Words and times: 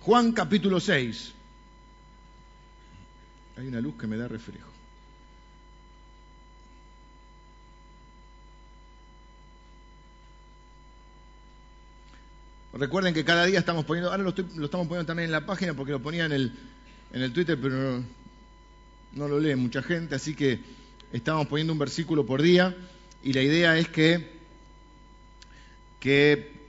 Juan 0.00 0.32
capítulo 0.32 0.80
6. 0.80 1.32
Hay 3.58 3.66
una 3.66 3.80
luz 3.80 3.94
que 3.98 4.06
me 4.06 4.16
da 4.16 4.26
reflejo. 4.28 4.70
Recuerden 12.72 13.12
que 13.12 13.24
cada 13.24 13.44
día 13.44 13.58
estamos 13.58 13.84
poniendo, 13.84 14.10
ahora 14.10 14.22
lo, 14.22 14.30
estamos 14.30 14.86
poniendo 14.86 15.04
también 15.04 15.26
en 15.26 15.32
la 15.32 15.44
página 15.44 15.74
porque 15.74 15.92
lo 15.92 16.00
ponía 16.00 16.24
en 16.24 16.32
el, 16.32 16.52
en 17.12 17.22
el 17.22 17.32
Twitter, 17.32 17.58
pero 17.60 18.02
no, 19.12 19.28
lo 19.28 19.40
lee 19.40 19.56
mucha 19.56 19.82
gente, 19.82 20.14
así 20.14 20.34
que 20.34 20.60
estamos 21.12 21.46
poniendo 21.48 21.72
un 21.72 21.78
versículo 21.78 22.24
por 22.24 22.40
día 22.40 22.74
y 23.22 23.32
la 23.32 23.42
idea 23.42 23.76
es 23.76 23.88
que, 23.88 24.30
que 25.98 26.59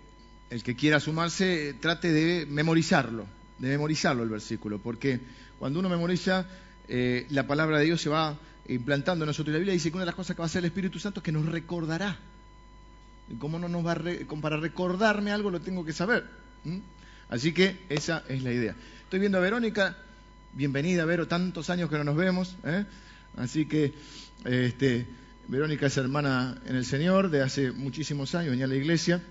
el 0.52 0.61
que 0.61 0.75
quiera 0.75 0.99
sumarse 0.99 1.73
trate 1.79 2.11
de 2.11 2.45
memorizarlo, 2.45 3.26
de 3.57 3.70
memorizarlo 3.70 4.21
el 4.21 4.30
versículo, 4.30 4.77
porque 4.77 5.20
cuando 5.57 5.80
uno 5.80 5.89
memoriza, 5.89 6.45
eh, 6.88 7.26
la 7.30 7.48
palabra 7.48 7.80
de 7.80 7.85
Dios 7.85 8.02
se 8.02 8.09
va 8.09 8.38
implantando 8.67 9.26
en 9.26 9.27
nosotros. 9.27 9.53
La 9.53 9.57
Biblia 9.57 9.73
dice 9.73 9.90
que 9.90 9.95
una 9.95 10.03
de 10.03 10.07
las 10.07 10.16
cosas 10.16 10.35
que 10.35 10.41
va 10.41 10.45
a 10.45 10.48
hacer 10.48 10.59
el 10.59 10.66
Espíritu 10.66 10.99
Santo 10.99 11.21
es 11.21 11.23
que 11.23 11.31
nos 11.31 11.45
recordará 11.48 12.20
¿Cómo 13.40 13.59
no 13.59 13.70
nos 13.70 13.85
va 13.85 13.93
a 13.93 14.41
para 14.41 14.57
recordarme 14.57 15.31
algo 15.31 15.52
lo 15.52 15.62
tengo 15.62 15.85
que 15.85 15.93
saber? 15.93 16.26
Así 17.29 17.54
que 17.54 17.77
esa 17.90 18.23
es 18.27 18.43
la 18.43 18.52
idea. 18.52 18.76
Estoy 19.04 19.20
viendo 19.20 19.38
a 19.38 19.41
Verónica, 19.41 19.95
bienvenida 20.54 21.05
Vero, 21.05 21.27
tantos 21.27 21.70
años 21.70 21.90
que 21.90 21.98
no 21.98 22.04
nos 22.04 22.15
vemos, 22.15 22.55
¿eh? 22.65 22.85
así 23.38 23.65
que 23.65 23.93
este, 24.43 25.05
Verónica 25.48 25.88
es 25.88 25.98
hermana 25.98 26.62
en 26.65 26.76
el 26.76 26.85
Señor 26.85 27.29
de 27.29 27.41
hace 27.41 27.71
muchísimos 27.71 28.35
años, 28.35 28.52
venía 28.52 28.65
a 28.65 28.70
la 28.70 28.76
iglesia. 28.76 29.21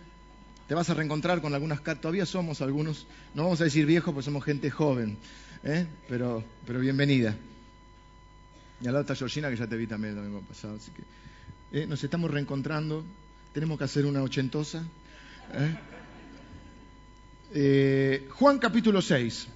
Te 0.71 0.77
vas 0.77 0.89
a 0.89 0.95
reencontrar 0.95 1.43
con 1.43 1.53
algunas, 1.53 1.83
todavía 1.83 2.25
somos 2.25 2.63
algunos, 2.63 3.09
no 3.35 3.43
vamos 3.43 3.61
a 3.61 3.65
decir 3.65 3.87
viejos, 3.87 4.15
porque 4.15 4.27
somos 4.27 4.45
gente 4.45 4.71
joven, 4.71 5.17
¿eh? 5.65 5.85
pero, 6.09 6.45
pero 6.65 6.79
bienvenida. 6.79 7.35
Y 8.81 8.87
a 8.87 8.93
la 8.93 9.01
otra 9.01 9.17
Georgina, 9.17 9.51
que 9.51 9.57
ya 9.57 9.67
te 9.67 9.77
vi 9.77 9.89
también 9.89 10.17
el 10.17 10.21
domingo 10.23 10.43
pasado, 10.43 10.77
así 10.77 10.93
que 10.93 11.03
eh, 11.81 11.87
nos 11.89 12.05
estamos 12.05 12.31
reencontrando 12.31 13.05
tenemos 13.53 13.79
que 13.79 13.85
hacer 13.85 14.07
una 14.07 14.23
ochentosa. 14.23 14.85
¿eh? 17.53 18.29
Juan 18.31 18.61
capítulo 18.61 19.03
6. 19.03 19.49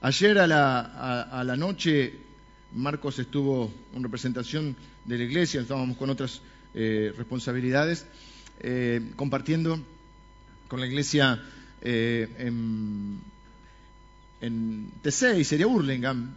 Ayer 0.00 0.38
a 0.40 0.48
la, 0.48 1.56
noche 1.56 2.14
Marcos 2.74 3.20
estuvo 3.20 3.72
en 3.94 4.02
representación 4.02 4.74
de 5.04 5.16
la 5.16 5.22
iglesia, 5.22 5.60
estábamos 5.60 5.96
con 5.96 6.10
otras 6.10 6.42
responsabilidades, 6.74 8.04
compartiendo 9.16 9.80
con 10.68 10.80
la 10.80 10.86
iglesia 10.86 11.42
en, 11.82 13.20
en 14.40 14.90
T6, 15.02 15.44
sería 15.44 15.66
Burlingame, 15.66 16.28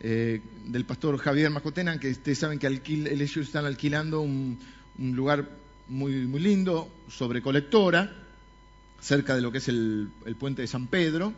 del 0.00 0.84
pastor 0.84 1.18
Javier 1.18 1.50
Macotena, 1.50 1.98
que 1.98 2.10
ustedes 2.10 2.38
saben 2.38 2.58
que 2.58 2.66
ellos 2.66 3.36
están 3.38 3.64
alquilando 3.64 4.20
un, 4.20 4.58
un 4.98 5.16
lugar 5.16 5.48
muy, 5.88 6.26
muy 6.26 6.40
lindo, 6.40 6.88
sobre 7.08 7.42
colectora, 7.42 8.12
cerca 9.00 9.34
de 9.34 9.40
lo 9.40 9.50
que 9.50 9.58
es 9.58 9.68
el, 9.68 10.10
puente 10.38 10.62
de 10.62 10.68
San 10.68 10.86
Pedro. 10.86 11.32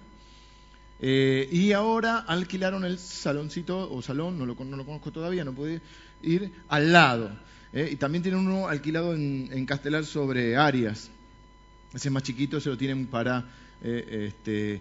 Eh, 1.02 1.48
y 1.50 1.72
ahora 1.72 2.18
alquilaron 2.18 2.84
el 2.84 2.98
saloncito 2.98 3.90
o 3.90 4.02
salón, 4.02 4.38
no 4.38 4.44
lo, 4.44 4.54
no 4.54 4.76
lo 4.76 4.84
conozco 4.84 5.10
todavía, 5.10 5.44
no 5.44 5.52
pude 5.52 5.80
ir, 6.22 6.52
al 6.68 6.92
lado. 6.92 7.30
Eh, 7.72 7.90
y 7.92 7.96
también 7.96 8.22
tienen 8.22 8.40
uno 8.40 8.68
alquilado 8.68 9.14
en, 9.14 9.66
Castelar 9.66 10.04
sobre 10.04 10.56
Arias. 10.56 11.10
Ese 11.94 12.10
más 12.10 12.22
chiquito 12.22 12.60
se 12.60 12.68
lo 12.68 12.78
tienen 12.78 13.06
para 13.06 13.44
eh, 13.82 14.28
este, 14.28 14.80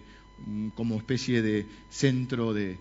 como 0.74 0.96
especie 0.96 1.42
de 1.42 1.66
centro 1.90 2.52
de, 2.52 2.78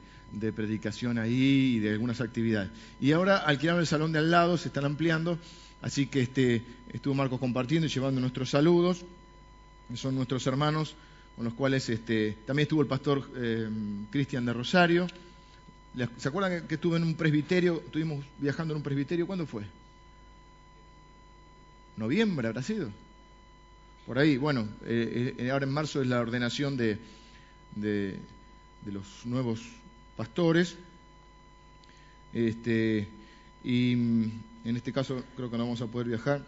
predicación 0.56 1.18
ahí 1.18 1.76
y 1.76 1.80
de 1.80 1.92
algunas 1.92 2.22
actividades. 2.22 2.70
Y 3.02 3.11
ahora 3.11 3.38
alquilaron 3.38 3.82
el 3.82 3.88
salón 3.88 4.11
de 4.11 4.20
al 4.20 4.30
lado, 4.30 4.58
se 4.58 4.67
están 4.67 4.86
ampliando 4.86 5.39
Así 5.82 6.08
que 6.08 6.22
este, 6.22 6.62
estuvo 6.92 7.14
Marcos 7.14 7.39
compartiendo 7.39 7.88
y 7.88 7.89
llevando 7.89 8.20
nuestros 8.20 8.50
saludos. 8.50 9.06
Son 9.95 10.16
nuestros 10.16 10.45
hermanos 10.45 10.95
con 11.36 11.45
los 11.45 11.54
cuales 11.54 11.88
este, 11.89 12.38
también 12.45 12.64
estuvo 12.64 12.82
el 12.82 12.88
pastor 12.88 13.30
eh, 13.36 13.70
Cristian 14.12 14.45
de 14.45 14.54
Rosario. 14.54 15.08
¿Se 16.17 16.28
acuerdan 16.28 16.67
que 16.67 16.76
estuve 16.76 16.98
en 16.98 17.04
un 17.04 17.16
presbiterio? 17.16 17.82
Estuvimos 17.86 18.23
viajando 18.38 18.73
en 18.73 18.78
un 18.78 18.83
presbiterio. 18.83 19.26
¿Cuándo 19.26 19.48
fue? 19.48 19.64
¿Noviembre 21.99 22.48
habrá 22.48 22.64
sido? 22.64 22.89
Por 24.08 24.17
ahí, 24.17 24.37
bueno, 24.37 24.67
eh, 24.86 25.36
eh, 25.37 25.52
ahora 25.52 25.65
en 25.65 25.73
marzo 25.73 26.02
es 26.02 26.08
la 26.08 26.21
ordenación 26.21 26.77
de, 26.77 26.98
de, 27.76 28.17
de 28.86 28.92
los 28.92 29.05
nuevos 29.26 29.60
pastores. 30.15 30.77
Este, 32.33 33.08
y 33.64 33.92
en 33.92 34.76
este 34.77 34.93
caso 34.93 35.23
creo 35.36 35.52
que 35.52 35.58
no 35.58 35.65
vamos 35.65 35.82
a 35.82 35.88
poder 35.88 36.08
viajar. 36.08 36.42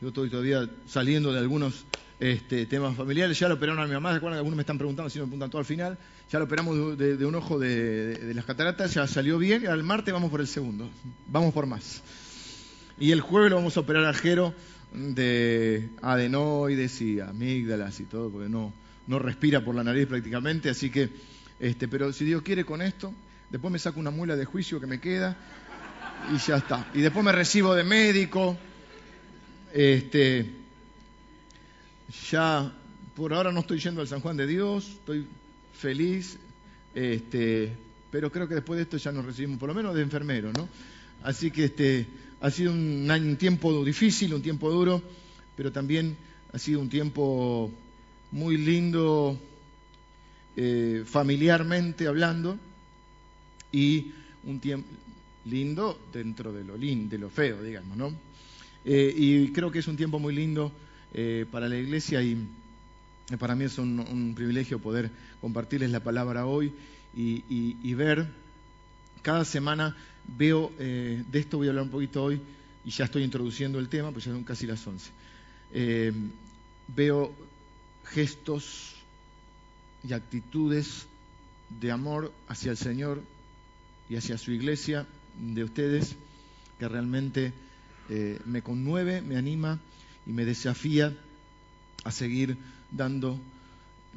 Yo 0.00 0.08
estoy 0.08 0.30
todavía 0.30 0.70
saliendo 0.86 1.32
de 1.32 1.40
algunos 1.40 1.86
este, 2.20 2.66
temas 2.66 2.96
familiares. 2.96 3.38
Ya 3.38 3.48
lo 3.48 3.54
operaron 3.54 3.82
a 3.82 3.86
mi 3.86 3.94
mamá. 3.94 4.12
¿Se 4.12 4.18
acuerdan 4.18 4.38
algunos 4.38 4.56
me 4.56 4.62
están 4.62 4.78
preguntando 4.78 5.10
si 5.10 5.18
me 5.18 5.24
preguntan 5.24 5.50
todo 5.50 5.58
al 5.58 5.66
final? 5.66 5.98
Ya 6.30 6.38
lo 6.38 6.44
operamos 6.44 6.96
de, 6.96 7.24
un 7.24 7.34
ojo 7.34 7.58
de, 7.58 8.32
las 8.34 8.44
cataratas. 8.44 8.94
Ya 8.94 9.06
salió 9.06 9.38
bien. 9.38 9.66
Al 9.66 9.82
martes 9.82 10.14
vamos 10.14 10.30
por 10.30 10.40
el 10.40 10.46
segundo. 10.46 10.88
Vamos 11.26 11.52
por 11.52 11.66
más. 11.66 12.02
Y 12.98 13.12
el 13.12 13.20
jueves 13.20 13.50
lo 13.50 13.56
vamos 13.56 13.76
a 13.76 13.80
operar 13.80 14.04
a 14.06 14.14
Jero 14.14 14.54
de 14.92 15.90
adenoides 16.00 17.00
y 17.02 17.20
amígdalas 17.20 18.00
y 18.00 18.04
todo, 18.04 18.30
porque 18.30 18.48
no, 18.48 18.72
no 19.06 19.18
respira 19.18 19.64
por 19.64 19.74
la 19.74 19.84
nariz 19.84 20.06
prácticamente. 20.06 20.70
Así 20.70 20.90
que, 20.90 21.10
este, 21.60 21.88
pero 21.88 22.12
si 22.12 22.24
Dios 22.24 22.42
quiere 22.42 22.64
con 22.64 22.80
esto, 22.80 23.12
después 23.50 23.70
me 23.70 23.78
saco 23.78 24.00
una 24.00 24.10
muela 24.10 24.34
de 24.36 24.46
juicio 24.46 24.80
que 24.80 24.86
me 24.86 24.98
queda 24.98 25.36
y 26.34 26.38
ya 26.38 26.56
está. 26.56 26.90
Y 26.94 27.00
después 27.00 27.24
me 27.24 27.32
recibo 27.32 27.74
de 27.74 27.84
médico. 27.84 28.56
Este, 29.74 30.50
ya 32.30 32.72
por 33.14 33.34
ahora 33.34 33.52
no 33.52 33.60
estoy 33.60 33.78
yendo 33.78 34.00
al 34.00 34.08
San 34.08 34.20
Juan 34.20 34.36
de 34.36 34.46
Dios, 34.46 34.88
estoy 34.88 35.26
feliz, 35.74 36.38
este, 36.94 37.72
pero 38.10 38.30
creo 38.30 38.48
que 38.48 38.54
después 38.54 38.76
de 38.76 38.84
esto 38.84 38.96
ya 38.96 39.12
nos 39.12 39.24
recibimos 39.24 39.58
por 39.58 39.68
lo 39.68 39.74
menos 39.74 39.94
de 39.94 40.02
enfermero, 40.02 40.52
¿no? 40.52 40.68
Así 41.22 41.50
que 41.50 41.64
este, 41.64 42.06
ha 42.40 42.50
sido 42.50 42.72
un, 42.72 43.36
tiempo 43.38 43.84
difícil, 43.84 44.34
un 44.34 44.42
tiempo 44.42 44.70
duro, 44.70 45.02
pero 45.56 45.72
también 45.72 46.16
ha 46.52 46.58
sido 46.58 46.80
un 46.80 46.88
tiempo 46.88 47.70
muy 48.32 48.56
lindo 48.56 49.38
eh, 50.56 51.04
familiarmente 51.06 52.06
hablando 52.06 52.58
y 53.72 54.12
un 54.44 54.60
tiempo 54.60 54.88
lindo 55.46 55.98
dentro 56.12 56.52
de 56.52 56.64
lo, 56.64 56.76
de 56.76 57.18
lo 57.18 57.30
feo, 57.30 57.62
digamos, 57.62 57.96
¿no? 57.96 58.12
Eh, 58.84 59.14
y 59.16 59.48
creo 59.52 59.70
que 59.70 59.80
es 59.80 59.88
un 59.88 59.96
tiempo 59.96 60.18
muy 60.18 60.34
lindo 60.34 60.72
eh, 61.14 61.46
para 61.50 61.68
la 61.68 61.76
iglesia 61.76 62.22
y 62.22 62.46
para 63.38 63.56
mí 63.56 63.64
es 63.64 63.78
un, 63.78 64.32
privilegio 64.36 64.78
poder 64.78 65.10
compartirles 65.40 65.90
la 65.90 66.00
palabra 66.00 66.46
hoy 66.46 66.72
y, 67.16 67.94
ver, 67.94 68.28
cada 69.22 69.44
semana 69.44 69.96
veo, 70.36 70.72
eh, 70.78 71.22
de 71.30 71.38
esto 71.38 71.58
voy 71.58 71.66
a 71.66 71.70
hablar 71.70 71.84
un 71.84 71.90
poquito 71.90 72.24
hoy 72.24 72.40
y 72.84 72.90
ya 72.90 73.04
estoy 73.04 73.22
introduciendo 73.22 73.78
el 73.78 73.88
tema, 73.88 74.12
pues 74.12 74.24
ya 74.24 74.32
son 74.32 74.44
casi 74.44 74.66
las 74.66 74.86
11. 74.86 75.10
veo 76.88 77.34
gestos 78.04 78.94
y 80.08 80.12
actitudes 80.12 81.06
de 81.80 81.90
amor 81.90 82.32
hacia 82.48 82.70
el 82.70 82.76
Señor 82.76 83.22
y 84.08 84.16
hacia 84.16 84.38
su 84.38 84.52
iglesia 84.52 85.06
de 85.38 85.64
ustedes 85.64 86.16
que 86.78 86.88
realmente 86.88 87.52
eh, 88.08 88.38
me 88.44 88.62
conmueve, 88.62 89.20
me 89.20 89.36
anima 89.36 89.80
y 90.26 90.30
me 90.30 90.44
desafía 90.44 91.12
a 92.04 92.12
seguir 92.12 92.56
dando 92.90 93.38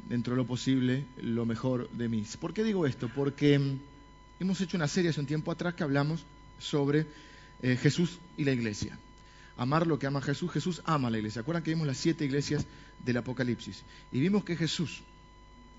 dentro 0.08 0.34
de 0.34 0.38
lo 0.38 0.46
posible 0.46 1.04
lo 1.20 1.44
mejor 1.44 1.90
de 1.90 2.08
mí. 2.08 2.24
¿Por 2.40 2.54
qué 2.54 2.62
digo 2.62 2.86
esto? 2.86 3.10
Porque 3.14 3.58
mm, 3.58 3.78
hemos 4.40 4.60
hecho 4.60 4.76
una 4.76 4.88
serie 4.88 5.10
hace 5.10 5.20
un 5.20 5.26
tiempo 5.26 5.52
atrás 5.52 5.74
que 5.74 5.84
hablamos 5.84 6.24
sobre 6.58 7.06
eh, 7.62 7.76
Jesús 7.76 8.18
y 8.36 8.44
la 8.44 8.52
iglesia. 8.52 8.98
Amar 9.56 9.86
lo 9.86 9.98
que 9.98 10.06
ama 10.06 10.22
Jesús. 10.22 10.50
Jesús 10.50 10.82
ama 10.86 11.08
a 11.08 11.10
la 11.10 11.18
iglesia. 11.18 11.42
¿Acuerdan 11.42 11.62
que 11.62 11.70
vimos 11.70 11.86
las 11.86 11.98
siete 11.98 12.24
iglesias 12.24 12.64
del 13.04 13.18
Apocalipsis? 13.18 13.82
Y 14.10 14.20
vimos 14.20 14.42
que 14.42 14.56
Jesús, 14.56 15.02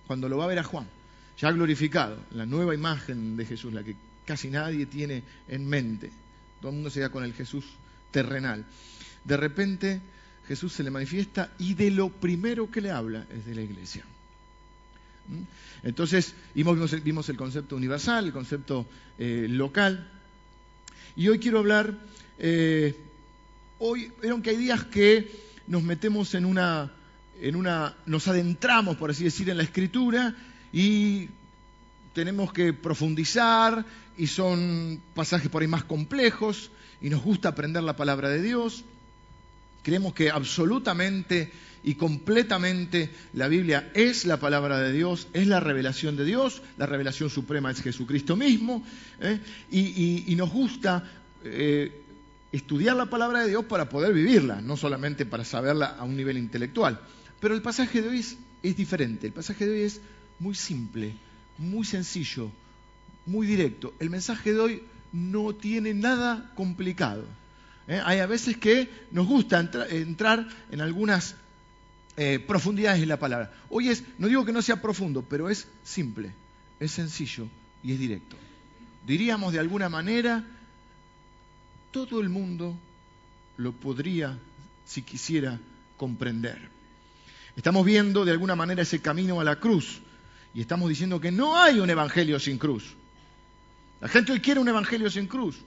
cuando 0.06 0.30
lo 0.30 0.38
va 0.38 0.46
a 0.46 0.48
ver 0.48 0.60
a 0.60 0.64
Juan, 0.64 0.88
ya 1.40 1.52
glorificado, 1.52 2.18
la 2.32 2.46
nueva 2.46 2.76
imagen 2.76 3.36
de 3.36 3.46
Jesús, 3.46 3.74
la 3.74 3.84
que 3.84 3.96
casi 4.26 4.50
nadie 4.50 4.86
tiene 4.86 5.24
en 5.48 5.68
mente. 5.68 6.12
Todo 6.60 6.70
el 6.70 6.76
mundo 6.76 6.92
se 6.92 7.00
queda 7.00 7.10
con 7.10 7.24
el 7.24 7.34
Jesús 7.34 7.66
terrenal. 8.12 8.64
De 9.24 9.38
repente 9.38 10.02
Jesús 10.48 10.74
se 10.74 10.84
le 10.84 10.92
manifiesta 10.92 11.52
y 11.58 11.74
de 11.74 11.90
lo 11.90 12.10
primero 12.10 12.70
que 12.70 12.82
le 12.82 12.92
habla 12.92 13.26
es 13.32 13.46
de 13.46 13.56
la 13.56 13.62
iglesia. 13.62 14.04
¿Mm? 15.32 15.88
Entonces 15.88 16.36
vimos, 16.54 17.30
el 17.30 17.38
concepto 17.38 17.76
universal, 17.76 18.26
el 18.26 18.34
concepto 18.34 18.86
eh, 19.18 19.48
local. 19.50 20.08
Y 21.16 21.28
hoy 21.28 21.40
quiero 21.40 21.60
hablar, 21.60 21.96
eh, 22.38 22.96
hoy, 23.80 24.12
vieron 24.22 24.44
que 24.44 24.52
hay 24.52 24.58
días 24.58 24.84
que 24.86 25.32
nos 25.68 25.82
metemos 25.82 26.36
en 26.36 26.46
una 26.46 26.92
en 27.42 27.56
una, 27.56 27.96
nos 28.06 28.28
adentramos, 28.28 28.98
por 28.98 29.10
así 29.10 29.24
decir, 29.24 29.50
en 29.50 29.58
la 29.58 29.64
escritura 29.64 30.36
y 30.72 31.28
tenemos 32.14 32.54
que 32.54 32.72
profundizar 32.72 33.84
y 34.18 34.28
son 34.28 35.02
pasajes 35.16 35.50
por 35.50 35.64
ahí 35.64 35.68
más 35.68 35.84
complejos 35.84 36.70
y 37.02 37.10
nos 37.10 37.24
gusta 37.24 37.50
aprender 37.50 37.82
la 37.82 37.96
palabra 37.96 38.30
de 38.30 38.42
Dios. 38.42 38.84
Creemos 39.82 40.14
que 40.14 40.30
absolutamente 40.30 41.52
y 41.84 41.96
completamente 41.96 43.10
la 43.34 43.48
Biblia 43.48 43.92
es 43.94 44.26
la 44.26 44.38
palabra 44.38 44.80
de 44.80 44.92
Dios, 44.92 45.28
es 45.34 45.48
la 45.48 45.60
revelación 45.60 46.16
de 46.16 46.26
Dios, 46.26 46.62
la 46.78 46.86
revelación 46.86 47.30
suprema 47.30 47.72
es 47.72 47.82
Jesucristo 47.82 48.36
mismo, 48.36 48.84
¿eh? 49.20 49.40
y, 49.72 50.36
nos 50.36 50.52
gusta 50.52 51.04
eh, 51.44 51.92
estudiar 52.52 52.96
la 52.96 53.08
palabra 53.08 53.42
de 53.42 53.50
Dios 53.50 53.66
para 53.66 53.90
poder 53.90 54.14
vivirla, 54.14 54.62
no 54.62 54.78
solamente 54.78 55.26
para 55.26 55.44
saberla 55.44 55.88
a 55.98 56.04
un 56.04 56.16
nivel 56.16 56.38
intelectual. 56.38 57.00
Pero 57.40 57.56
el 57.56 57.62
pasaje 57.62 58.02
de 58.02 58.10
hoy 58.10 58.20
es, 58.20 58.76
diferente, 58.76 59.28
el 59.28 59.34
pasaje 59.34 59.66
de 59.66 59.72
hoy 59.72 59.82
es 59.82 60.02
muy 60.40 60.54
simple, 60.54 61.14
muy 61.58 61.86
sencillo, 61.86 62.52
muy 63.26 63.48
directo. 63.48 63.94
El 64.00 64.10
mensaje 64.10 64.54
de 64.54 64.60
hoy 64.60 64.84
no 65.12 65.54
tiene 65.56 65.94
nada 65.94 66.52
complicado. 66.56 67.26
¿eh? 67.88 68.00
Hay 68.06 68.20
a 68.20 68.28
veces 68.28 68.58
que 68.58 68.90
nos 69.12 69.28
gusta 69.28 69.60
entrar 69.90 70.48
en 70.72 70.82
algunas 70.82 71.36
eh, 72.24 72.38
profundidades 72.38 73.02
en 73.02 73.10
la 73.10 73.18
palabra. 73.18 73.52
Hoy 73.68 73.90
es, 73.90 74.04
no 74.20 74.28
digo 74.28 74.46
que 74.46 74.52
no 74.52 74.62
sea 74.62 74.80
profundo, 74.80 75.26
pero 75.28 75.50
es 75.50 75.68
simple, 75.84 76.32
es 76.80 76.92
sencillo 76.92 77.48
y 77.82 77.94
es 77.94 78.00
directo. 78.00 78.36
Diríamos 79.08 79.54
de 79.54 79.58
alguna 79.58 79.90
manera, 79.90 80.44
todo 81.90 82.22
el 82.22 82.30
mundo 82.30 82.78
lo 83.58 83.72
podría, 83.72 84.38
si 84.86 85.02
quisiera, 85.02 85.58
comprender. 85.98 86.70
Estamos 87.56 87.84
viendo 87.84 88.24
de 88.24 88.34
alguna 88.34 88.56
manera 88.56 88.84
ese 88.84 89.02
camino 89.02 89.42
a 89.42 89.44
la 89.44 89.56
cruz 89.56 90.00
y 90.54 90.62
estamos 90.62 90.90
diciendo 90.90 91.20
que 91.20 91.32
no 91.32 91.58
hay 91.58 91.80
un 91.80 91.90
evangelio 91.90 92.40
sin 92.40 92.60
cruz. 92.60 92.94
La 94.00 94.10
gente 94.10 94.32
hoy 94.32 94.42
quiere 94.42 94.60
un 94.60 94.70
evangelio 94.70 95.10
sin 95.10 95.26
cruz 95.26 95.58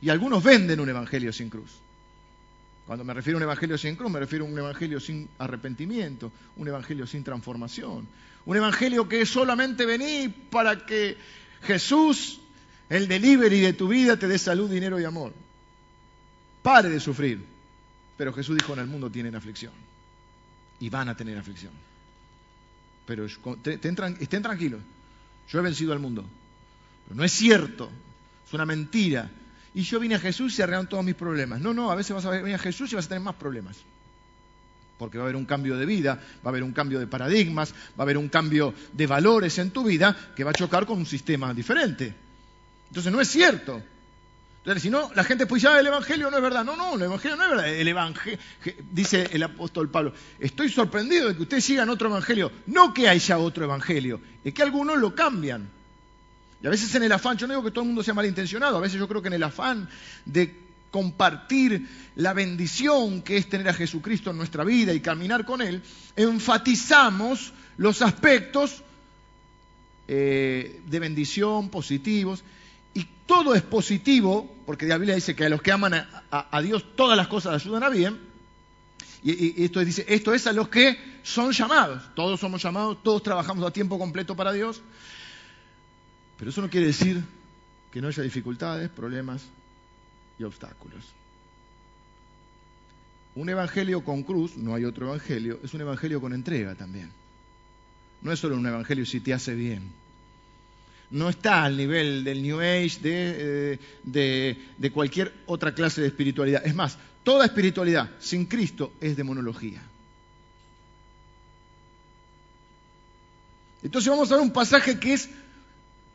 y 0.00 0.10
algunos 0.10 0.44
venden 0.44 0.78
un 0.78 0.88
evangelio 0.88 1.32
sin 1.32 1.50
cruz. 1.50 1.72
Cuando 2.88 3.04
me 3.04 3.12
refiero 3.12 3.36
a 3.36 3.40
un 3.40 3.42
evangelio 3.42 3.76
sin 3.76 3.96
cruz, 3.96 4.10
me 4.10 4.18
refiero 4.18 4.46
a 4.46 4.48
un 4.48 4.58
evangelio 4.58 4.98
sin 4.98 5.28
arrepentimiento, 5.36 6.32
un 6.56 6.68
evangelio 6.68 7.06
sin 7.06 7.22
transformación, 7.22 8.08
un 8.46 8.56
evangelio 8.56 9.06
que 9.06 9.26
solamente 9.26 9.84
venir 9.84 10.34
para 10.48 10.86
que 10.86 11.18
Jesús, 11.64 12.40
el 12.88 13.06
delivery 13.06 13.60
de 13.60 13.74
tu 13.74 13.88
vida, 13.88 14.18
te 14.18 14.26
dé 14.26 14.38
salud, 14.38 14.70
dinero 14.70 14.98
y 14.98 15.04
amor. 15.04 15.34
Pare 16.62 16.88
de 16.88 16.98
sufrir. 16.98 17.44
Pero 18.16 18.32
Jesús 18.32 18.56
dijo, 18.56 18.72
en 18.72 18.78
el 18.78 18.86
mundo 18.86 19.10
tienen 19.10 19.36
aflicción 19.36 19.74
y 20.80 20.88
van 20.88 21.10
a 21.10 21.14
tener 21.14 21.36
aflicción. 21.36 21.72
Pero 23.04 23.26
estén 23.26 24.42
tranquilos, 24.42 24.80
yo 25.46 25.58
he 25.58 25.62
vencido 25.62 25.92
al 25.92 25.98
mundo. 25.98 26.24
Pero 27.04 27.16
no 27.16 27.22
es 27.22 27.32
cierto, 27.32 27.90
es 28.46 28.54
una 28.54 28.64
mentira. 28.64 29.30
Y 29.74 29.82
yo 29.82 30.00
vine 30.00 30.14
a 30.14 30.18
Jesús 30.18 30.52
y 30.52 30.56
se 30.56 30.62
arreglaron 30.62 30.88
todos 30.88 31.04
mis 31.04 31.14
problemas. 31.14 31.60
No, 31.60 31.74
no, 31.74 31.90
a 31.90 31.94
veces 31.94 32.14
vas 32.14 32.24
a 32.24 32.30
venir 32.30 32.54
a 32.54 32.58
Jesús 32.58 32.92
y 32.92 32.96
vas 32.96 33.06
a 33.06 33.08
tener 33.08 33.22
más 33.22 33.34
problemas. 33.34 33.76
Porque 34.98 35.18
va 35.18 35.24
a 35.24 35.26
haber 35.26 35.36
un 35.36 35.44
cambio 35.44 35.76
de 35.76 35.86
vida, 35.86 36.14
va 36.14 36.46
a 36.46 36.48
haber 36.48 36.62
un 36.62 36.72
cambio 36.72 36.98
de 36.98 37.06
paradigmas, 37.06 37.72
va 37.72 37.98
a 37.98 38.02
haber 38.02 38.18
un 38.18 38.28
cambio 38.28 38.74
de 38.92 39.06
valores 39.06 39.58
en 39.58 39.70
tu 39.70 39.84
vida 39.84 40.16
que 40.34 40.42
va 40.44 40.50
a 40.50 40.54
chocar 40.54 40.86
con 40.86 40.98
un 40.98 41.06
sistema 41.06 41.54
diferente. 41.54 42.14
Entonces 42.88 43.12
no 43.12 43.20
es 43.20 43.28
cierto. 43.28 43.82
Entonces, 44.68 44.82
si 44.82 44.90
no, 44.90 45.10
la 45.14 45.24
gente 45.24 45.46
puede 45.46 45.62
decir, 45.62 45.74
ah, 45.74 45.80
el 45.80 45.86
Evangelio 45.86 46.30
no 46.30 46.36
es 46.36 46.42
verdad. 46.42 46.64
No, 46.64 46.76
no, 46.76 46.96
el 46.96 47.02
Evangelio 47.02 47.36
no 47.36 47.44
es 47.44 47.50
verdad. 47.50 47.68
El 47.68 47.88
Evangelio, 47.88 48.38
dice 48.90 49.28
el 49.32 49.42
apóstol 49.42 49.88
Pablo, 49.88 50.12
estoy 50.38 50.68
sorprendido 50.68 51.28
de 51.28 51.36
que 51.36 51.42
ustedes 51.42 51.64
sigan 51.64 51.88
otro 51.88 52.08
Evangelio. 52.08 52.52
No 52.66 52.92
que 52.92 53.08
haya 53.08 53.38
otro 53.38 53.64
Evangelio, 53.64 54.20
es 54.44 54.52
que 54.52 54.62
algunos 54.62 54.98
lo 54.98 55.14
cambian. 55.14 55.70
Y 56.62 56.66
a 56.66 56.70
veces 56.70 56.94
en 56.94 57.04
el 57.04 57.12
afán, 57.12 57.36
yo 57.36 57.46
no 57.46 57.54
digo 57.54 57.64
que 57.64 57.70
todo 57.70 57.82
el 57.82 57.88
mundo 57.88 58.02
sea 58.02 58.14
malintencionado, 58.14 58.76
a 58.76 58.80
veces 58.80 58.98
yo 58.98 59.08
creo 59.08 59.22
que 59.22 59.28
en 59.28 59.34
el 59.34 59.42
afán 59.42 59.88
de 60.24 60.68
compartir 60.90 61.86
la 62.16 62.32
bendición 62.32 63.22
que 63.22 63.36
es 63.36 63.48
tener 63.48 63.68
a 63.68 63.74
Jesucristo 63.74 64.30
en 64.30 64.38
nuestra 64.38 64.64
vida 64.64 64.92
y 64.92 65.00
caminar 65.00 65.44
con 65.44 65.60
Él, 65.62 65.82
enfatizamos 66.16 67.52
los 67.76 68.02
aspectos 68.02 68.82
eh, 70.08 70.80
de 70.86 70.98
bendición 70.98 71.68
positivos 71.68 72.42
y 72.94 73.06
todo 73.26 73.54
es 73.54 73.62
positivo, 73.62 74.56
porque 74.66 74.86
la 74.86 74.96
Biblia 74.96 75.14
dice 75.14 75.36
que 75.36 75.44
a 75.44 75.48
los 75.48 75.62
que 75.62 75.70
aman 75.70 76.06
a, 76.30 76.60
Dios 76.62 76.84
todas 76.96 77.16
las 77.16 77.28
cosas 77.28 77.62
ayudan 77.62 77.84
a 77.84 77.88
bien. 77.90 78.18
Y, 79.22 79.62
esto 79.64 79.84
dice, 79.84 80.06
esto 80.08 80.32
es 80.32 80.46
a 80.46 80.52
los 80.52 80.68
que 80.68 80.98
son 81.22 81.52
llamados. 81.52 82.02
Todos 82.14 82.40
somos 82.40 82.62
llamados, 82.62 83.02
todos 83.02 83.22
trabajamos 83.22 83.64
a 83.66 83.70
tiempo 83.70 83.98
completo 83.98 84.34
para 84.34 84.52
Dios. 84.52 84.80
Pero 86.38 86.50
eso 86.50 86.60
no 86.62 86.70
quiere 86.70 86.86
decir 86.86 87.22
que 87.90 88.00
no 88.00 88.08
haya 88.08 88.22
dificultades, 88.22 88.88
problemas 88.88 89.44
y 90.38 90.44
obstáculos. 90.44 91.04
Un 93.34 93.48
evangelio 93.48 94.04
con 94.04 94.22
cruz, 94.22 94.56
no 94.56 94.74
hay 94.74 94.84
otro 94.84 95.08
evangelio, 95.08 95.60
es 95.62 95.74
un 95.74 95.80
evangelio 95.80 96.20
con 96.20 96.32
entrega 96.32 96.74
también. 96.74 97.10
No 98.22 98.32
es 98.32 98.38
solo 98.38 98.56
un 98.56 98.66
evangelio 98.66 99.04
si 99.06 99.20
te 99.20 99.34
hace 99.34 99.54
bien 99.54 99.92
no 101.10 101.28
está 101.28 101.64
al 101.64 101.76
nivel 101.76 102.24
del 102.24 102.42
New 102.42 102.60
Age, 102.60 102.98
eh, 103.02 103.78
de, 104.04 104.90
cualquier 104.92 105.32
otra 105.46 105.74
clase 105.74 106.00
de 106.00 106.08
espiritualidad. 106.08 106.66
Es 106.66 106.74
más, 106.74 106.98
toda 107.24 107.44
espiritualidad 107.44 108.10
sin 108.18 108.46
Cristo 108.46 108.92
es 109.00 109.16
demonología. 109.16 109.82
Entonces 113.82 114.10
vamos 114.10 114.30
a 114.30 114.34
ver 114.34 114.42
un 114.42 114.52
pasaje 114.52 114.98
que 114.98 115.14
es 115.14 115.30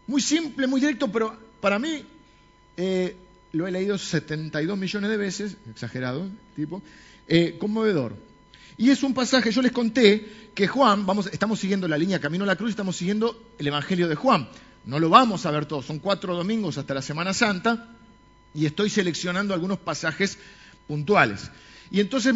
muy 0.08 0.22
simple, 0.22 0.68
muy 0.68 0.82
directo, 0.82 1.12
pero 1.12 1.38
para 1.62 1.80
mí 1.80 2.04
eh, 2.78 3.16
lo 3.52 3.68
he 3.68 3.72
leído 3.72 3.98
72 3.98 4.78
millones 4.78 5.10
de 5.10 5.18
veces, 5.18 5.58
exagerado, 5.70 6.28
tipo, 6.56 6.82
eh, 7.28 7.58
conmovedor. 7.60 8.16
Y 8.78 8.90
es 8.90 9.04
un 9.04 9.14
pasaje, 9.14 9.52
yo 9.52 9.62
les 9.62 9.72
conté 9.72 10.50
que 10.56 10.68
Juan, 10.68 11.06
vamos, 11.06 11.30
estamos 11.32 11.60
siguiendo 11.60 11.88
la 11.88 11.98
línea 11.98 12.20
Camino 12.20 12.44
a 12.44 12.48
la 12.48 12.56
Cruz, 12.56 12.72
estamos 12.72 12.96
siguiendo 12.96 13.54
el 13.58 13.68
Evangelio 13.68 14.08
de 14.08 14.16
Juan. 14.16 14.50
No 14.86 15.00
lo 15.00 15.10
vamos 15.10 15.46
a 15.46 15.52
ver 15.52 15.66
todo, 15.66 15.82
son 15.82 16.00
cuatro 16.00 16.36
domingos 16.36 16.78
hasta 16.78 16.94
la 16.94 17.02
Semana 17.02 17.34
Santa 17.34 17.90
y 18.54 18.66
estoy 18.66 18.90
seleccionando 18.90 19.54
algunos 19.54 19.80
pasajes 19.80 20.38
puntuales. 20.88 21.50
Y 21.92 22.00
entonces 22.00 22.34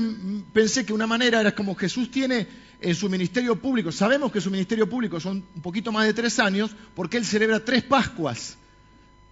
pensé 0.53 0.85
que 0.85 0.93
una 0.93 1.07
manera 1.07 1.41
era 1.41 1.55
como 1.55 1.75
Jesús 1.75 2.11
tiene 2.11 2.47
en 2.79 2.95
su 2.95 3.09
ministerio 3.09 3.55
público, 3.55 3.91
sabemos 3.91 4.31
que 4.31 4.41
su 4.41 4.51
ministerio 4.51 4.87
público 4.87 5.19
son 5.19 5.43
un 5.55 5.61
poquito 5.61 5.91
más 5.91 6.05
de 6.05 6.13
tres 6.13 6.39
años, 6.39 6.71
porque 6.95 7.17
él 7.17 7.25
celebra 7.25 7.63
tres 7.63 7.83
Pascuas, 7.83 8.57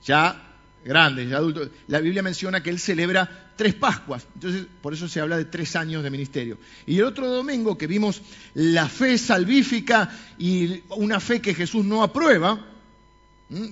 ya 0.03 0.41
grandes, 0.83 1.29
ya 1.29 1.37
adultos. 1.37 1.69
La 1.87 1.99
Biblia 1.99 2.23
menciona 2.23 2.61
que 2.63 2.69
él 2.69 2.79
celebra 2.79 3.51
tres 3.55 3.73
Pascuas, 3.75 4.25
entonces 4.35 4.65
por 4.81 4.93
eso 4.93 5.07
se 5.07 5.19
habla 5.19 5.37
de 5.37 5.45
tres 5.45 5.75
años 5.75 6.03
de 6.03 6.09
ministerio. 6.09 6.57
Y 6.85 6.97
el 6.97 7.05
otro 7.05 7.27
domingo 7.27 7.77
que 7.77 7.87
vimos 7.87 8.21
la 8.53 8.89
fe 8.89 9.17
salvífica 9.17 10.09
y 10.37 10.83
una 10.89 11.19
fe 11.19 11.41
que 11.41 11.53
Jesús 11.53 11.85
no 11.85 12.03
aprueba, 12.03 12.65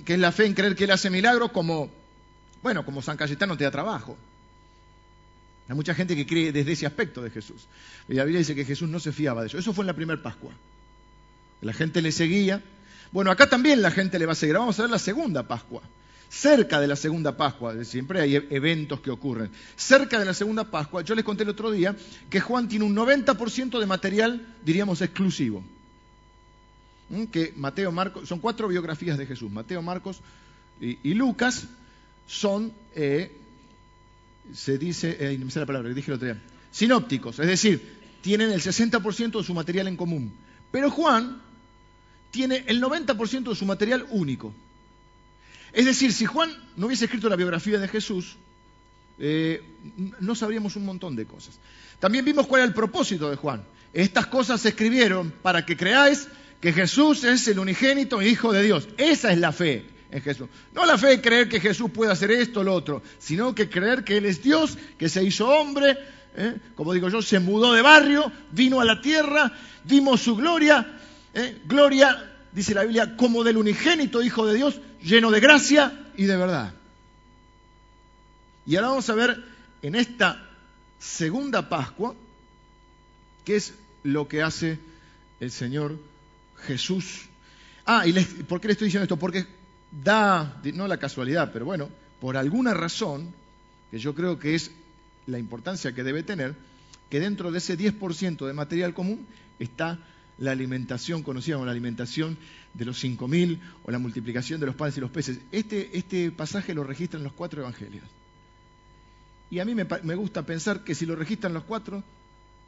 que 0.04 0.14
es 0.14 0.20
la 0.20 0.32
fe 0.32 0.46
en 0.46 0.54
creer 0.54 0.76
que 0.76 0.84
Él 0.84 0.92
hace 0.92 1.10
milagros 1.10 1.50
como, 1.50 1.90
bueno, 2.62 2.84
como 2.84 3.02
San 3.02 3.16
Cayetano 3.16 3.56
te 3.56 3.64
da 3.64 3.70
trabajo. 3.70 4.16
Hay 5.68 5.74
mucha 5.74 5.94
gente 5.94 6.14
que 6.14 6.26
cree 6.26 6.52
desde 6.52 6.72
ese 6.72 6.86
aspecto 6.86 7.22
de 7.22 7.30
Jesús. 7.30 7.66
Y 8.08 8.14
la 8.14 8.24
Biblia 8.24 8.40
dice 8.40 8.54
que 8.54 8.64
Jesús 8.64 8.88
no 8.88 9.00
se 9.00 9.12
fiaba 9.12 9.40
de 9.40 9.48
eso. 9.48 9.58
Eso 9.58 9.72
fue 9.72 9.82
en 9.82 9.88
la 9.88 9.94
primera 9.94 10.22
Pascua. 10.22 10.52
La 11.62 11.72
gente 11.72 12.02
le 12.02 12.12
seguía. 12.12 12.62
Bueno, 13.12 13.30
acá 13.30 13.48
también 13.48 13.80
la 13.80 13.90
gente 13.90 14.18
le 14.18 14.26
va 14.26 14.32
a 14.32 14.36
seguir. 14.36 14.56
Vamos 14.56 14.78
a 14.78 14.82
ver 14.82 14.90
la 14.90 14.98
segunda 14.98 15.48
Pascua. 15.48 15.82
Cerca 16.28 16.80
de 16.80 16.88
la 16.88 16.96
segunda 16.96 17.36
Pascua, 17.36 17.84
siempre 17.84 18.20
hay 18.20 18.34
eventos 18.34 19.00
que 19.00 19.10
ocurren. 19.10 19.50
Cerca 19.76 20.18
de 20.18 20.24
la 20.24 20.34
segunda 20.34 20.64
Pascua, 20.64 21.02
yo 21.02 21.14
les 21.14 21.24
conté 21.24 21.44
el 21.44 21.50
otro 21.50 21.70
día 21.70 21.94
que 22.28 22.40
Juan 22.40 22.68
tiene 22.68 22.84
un 22.84 22.96
90% 22.96 23.78
de 23.78 23.86
material, 23.86 24.44
diríamos, 24.64 25.00
exclusivo 25.00 25.62
que 27.30 27.52
Mateo, 27.56 27.92
Marcos, 27.92 28.28
son 28.28 28.40
cuatro 28.40 28.68
biografías 28.68 29.18
de 29.18 29.26
Jesús. 29.26 29.50
Mateo, 29.50 29.82
Marcos 29.82 30.20
y, 30.80 31.14
Lucas 31.14 31.66
son, 32.26 32.72
eh, 32.94 33.36
se 34.52 34.78
dice, 34.78 35.16
eh, 35.20 35.38
me 35.38 35.50
la 35.54 35.66
palabra, 35.66 35.88
dije 35.90 36.10
el 36.10 36.16
otro 36.16 36.26
día, 36.26 36.40
sinópticos, 36.70 37.38
es 37.38 37.46
decir, 37.46 37.98
tienen 38.20 38.50
el 38.50 38.60
60% 38.60 39.38
de 39.38 39.44
su 39.44 39.54
material 39.54 39.88
en 39.88 39.96
común. 39.96 40.32
Pero 40.70 40.90
Juan 40.90 41.40
tiene 42.30 42.64
el 42.66 42.82
90% 42.82 43.50
de 43.50 43.54
su 43.54 43.64
material 43.64 44.06
único. 44.10 44.52
Es 45.72 45.84
decir, 45.84 46.12
si 46.12 46.24
Juan 46.24 46.50
no 46.76 46.86
hubiese 46.86 47.04
escrito 47.04 47.28
la 47.28 47.36
biografía 47.36 47.78
de 47.78 47.88
Jesús, 47.88 48.36
eh, 49.18 49.62
no 50.20 50.34
sabríamos 50.34 50.76
un 50.76 50.84
montón 50.84 51.16
de 51.16 51.26
cosas. 51.26 51.58
También 52.00 52.24
vimos 52.24 52.46
cuál 52.46 52.60
era 52.60 52.68
el 52.68 52.74
propósito 52.74 53.30
de 53.30 53.36
Juan. 53.36 53.62
Estas 53.92 54.26
cosas 54.26 54.60
se 54.60 54.70
escribieron 54.70 55.32
para 55.42 55.64
que 55.64 55.76
creáis 55.76 56.28
que 56.60 56.72
Jesús 56.72 57.24
es 57.24 57.46
el 57.48 57.58
unigénito 57.58 58.22
Hijo 58.22 58.52
de 58.52 58.62
Dios. 58.62 58.88
Esa 58.96 59.32
es 59.32 59.38
la 59.38 59.52
fe 59.52 59.93
en 60.14 60.22
Jesús. 60.22 60.48
No 60.72 60.86
la 60.86 60.96
fe 60.96 61.08
de 61.08 61.20
creer 61.20 61.48
que 61.48 61.58
Jesús 61.58 61.90
puede 61.90 62.12
hacer 62.12 62.30
esto 62.30 62.60
o 62.60 62.62
lo 62.62 62.72
otro, 62.72 63.02
sino 63.18 63.52
que 63.52 63.68
creer 63.68 64.04
que 64.04 64.16
Él 64.16 64.26
es 64.26 64.42
Dios, 64.42 64.78
que 64.96 65.08
se 65.08 65.24
hizo 65.24 65.48
hombre, 65.48 65.98
¿eh? 66.36 66.54
como 66.76 66.92
digo 66.92 67.08
yo, 67.08 67.20
se 67.20 67.40
mudó 67.40 67.72
de 67.72 67.82
barrio, 67.82 68.30
vino 68.52 68.80
a 68.80 68.84
la 68.84 69.00
tierra, 69.00 69.52
vimos 69.82 70.22
su 70.22 70.36
gloria, 70.36 71.00
¿eh? 71.34 71.58
gloria, 71.66 72.32
dice 72.52 72.74
la 72.74 72.84
Biblia, 72.84 73.16
como 73.16 73.42
del 73.42 73.56
unigénito 73.56 74.22
Hijo 74.22 74.46
de 74.46 74.54
Dios, 74.54 74.80
lleno 75.02 75.32
de 75.32 75.40
gracia 75.40 76.06
y 76.16 76.24
de 76.26 76.36
verdad. 76.36 76.72
Y 78.66 78.76
ahora 78.76 78.90
vamos 78.90 79.10
a 79.10 79.14
ver 79.16 79.44
en 79.82 79.96
esta 79.96 80.48
segunda 81.00 81.68
Pascua 81.68 82.14
qué 83.44 83.56
es 83.56 83.74
lo 84.04 84.28
que 84.28 84.42
hace 84.42 84.78
el 85.40 85.50
Señor 85.50 85.98
Jesús. 86.68 87.22
Ah, 87.84 88.06
¿y 88.06 88.12
por 88.44 88.60
qué 88.60 88.68
le 88.68 88.72
estoy 88.74 88.86
diciendo 88.86 89.02
esto? 89.02 89.18
Porque 89.18 89.44
da, 90.02 90.60
no 90.74 90.88
la 90.88 90.98
casualidad, 90.98 91.50
pero 91.52 91.64
bueno, 91.64 91.88
por 92.20 92.36
alguna 92.36 92.74
razón, 92.74 93.32
que 93.90 93.98
yo 93.98 94.14
creo 94.14 94.38
que 94.38 94.54
es 94.54 94.70
la 95.26 95.38
importancia 95.38 95.94
que 95.94 96.02
debe 96.02 96.22
tener, 96.22 96.54
que 97.10 97.20
dentro 97.20 97.52
de 97.52 97.58
ese 97.58 97.78
10% 97.78 98.46
de 98.46 98.52
material 98.52 98.94
común 98.94 99.26
está 99.58 99.98
la 100.38 100.50
alimentación 100.50 101.22
conocida 101.22 101.56
como 101.56 101.66
la 101.66 101.72
alimentación 101.72 102.36
de 102.72 102.84
los 102.84 103.02
5.000 103.02 103.60
o 103.84 103.90
la 103.90 103.98
multiplicación 103.98 104.58
de 104.58 104.66
los 104.66 104.74
panes 104.74 104.96
y 104.96 105.00
los 105.00 105.10
peces. 105.10 105.38
Este, 105.52 105.96
este 105.96 106.30
pasaje 106.32 106.74
lo 106.74 106.82
registran 106.82 107.22
los 107.22 107.32
cuatro 107.32 107.62
evangelios. 107.62 108.04
Y 109.50 109.60
a 109.60 109.64
mí 109.64 109.74
me, 109.74 109.86
me 110.02 110.14
gusta 110.16 110.44
pensar 110.44 110.82
que 110.82 110.94
si 110.94 111.06
lo 111.06 111.14
registran 111.14 111.54
los 111.54 111.64
cuatro 111.64 112.02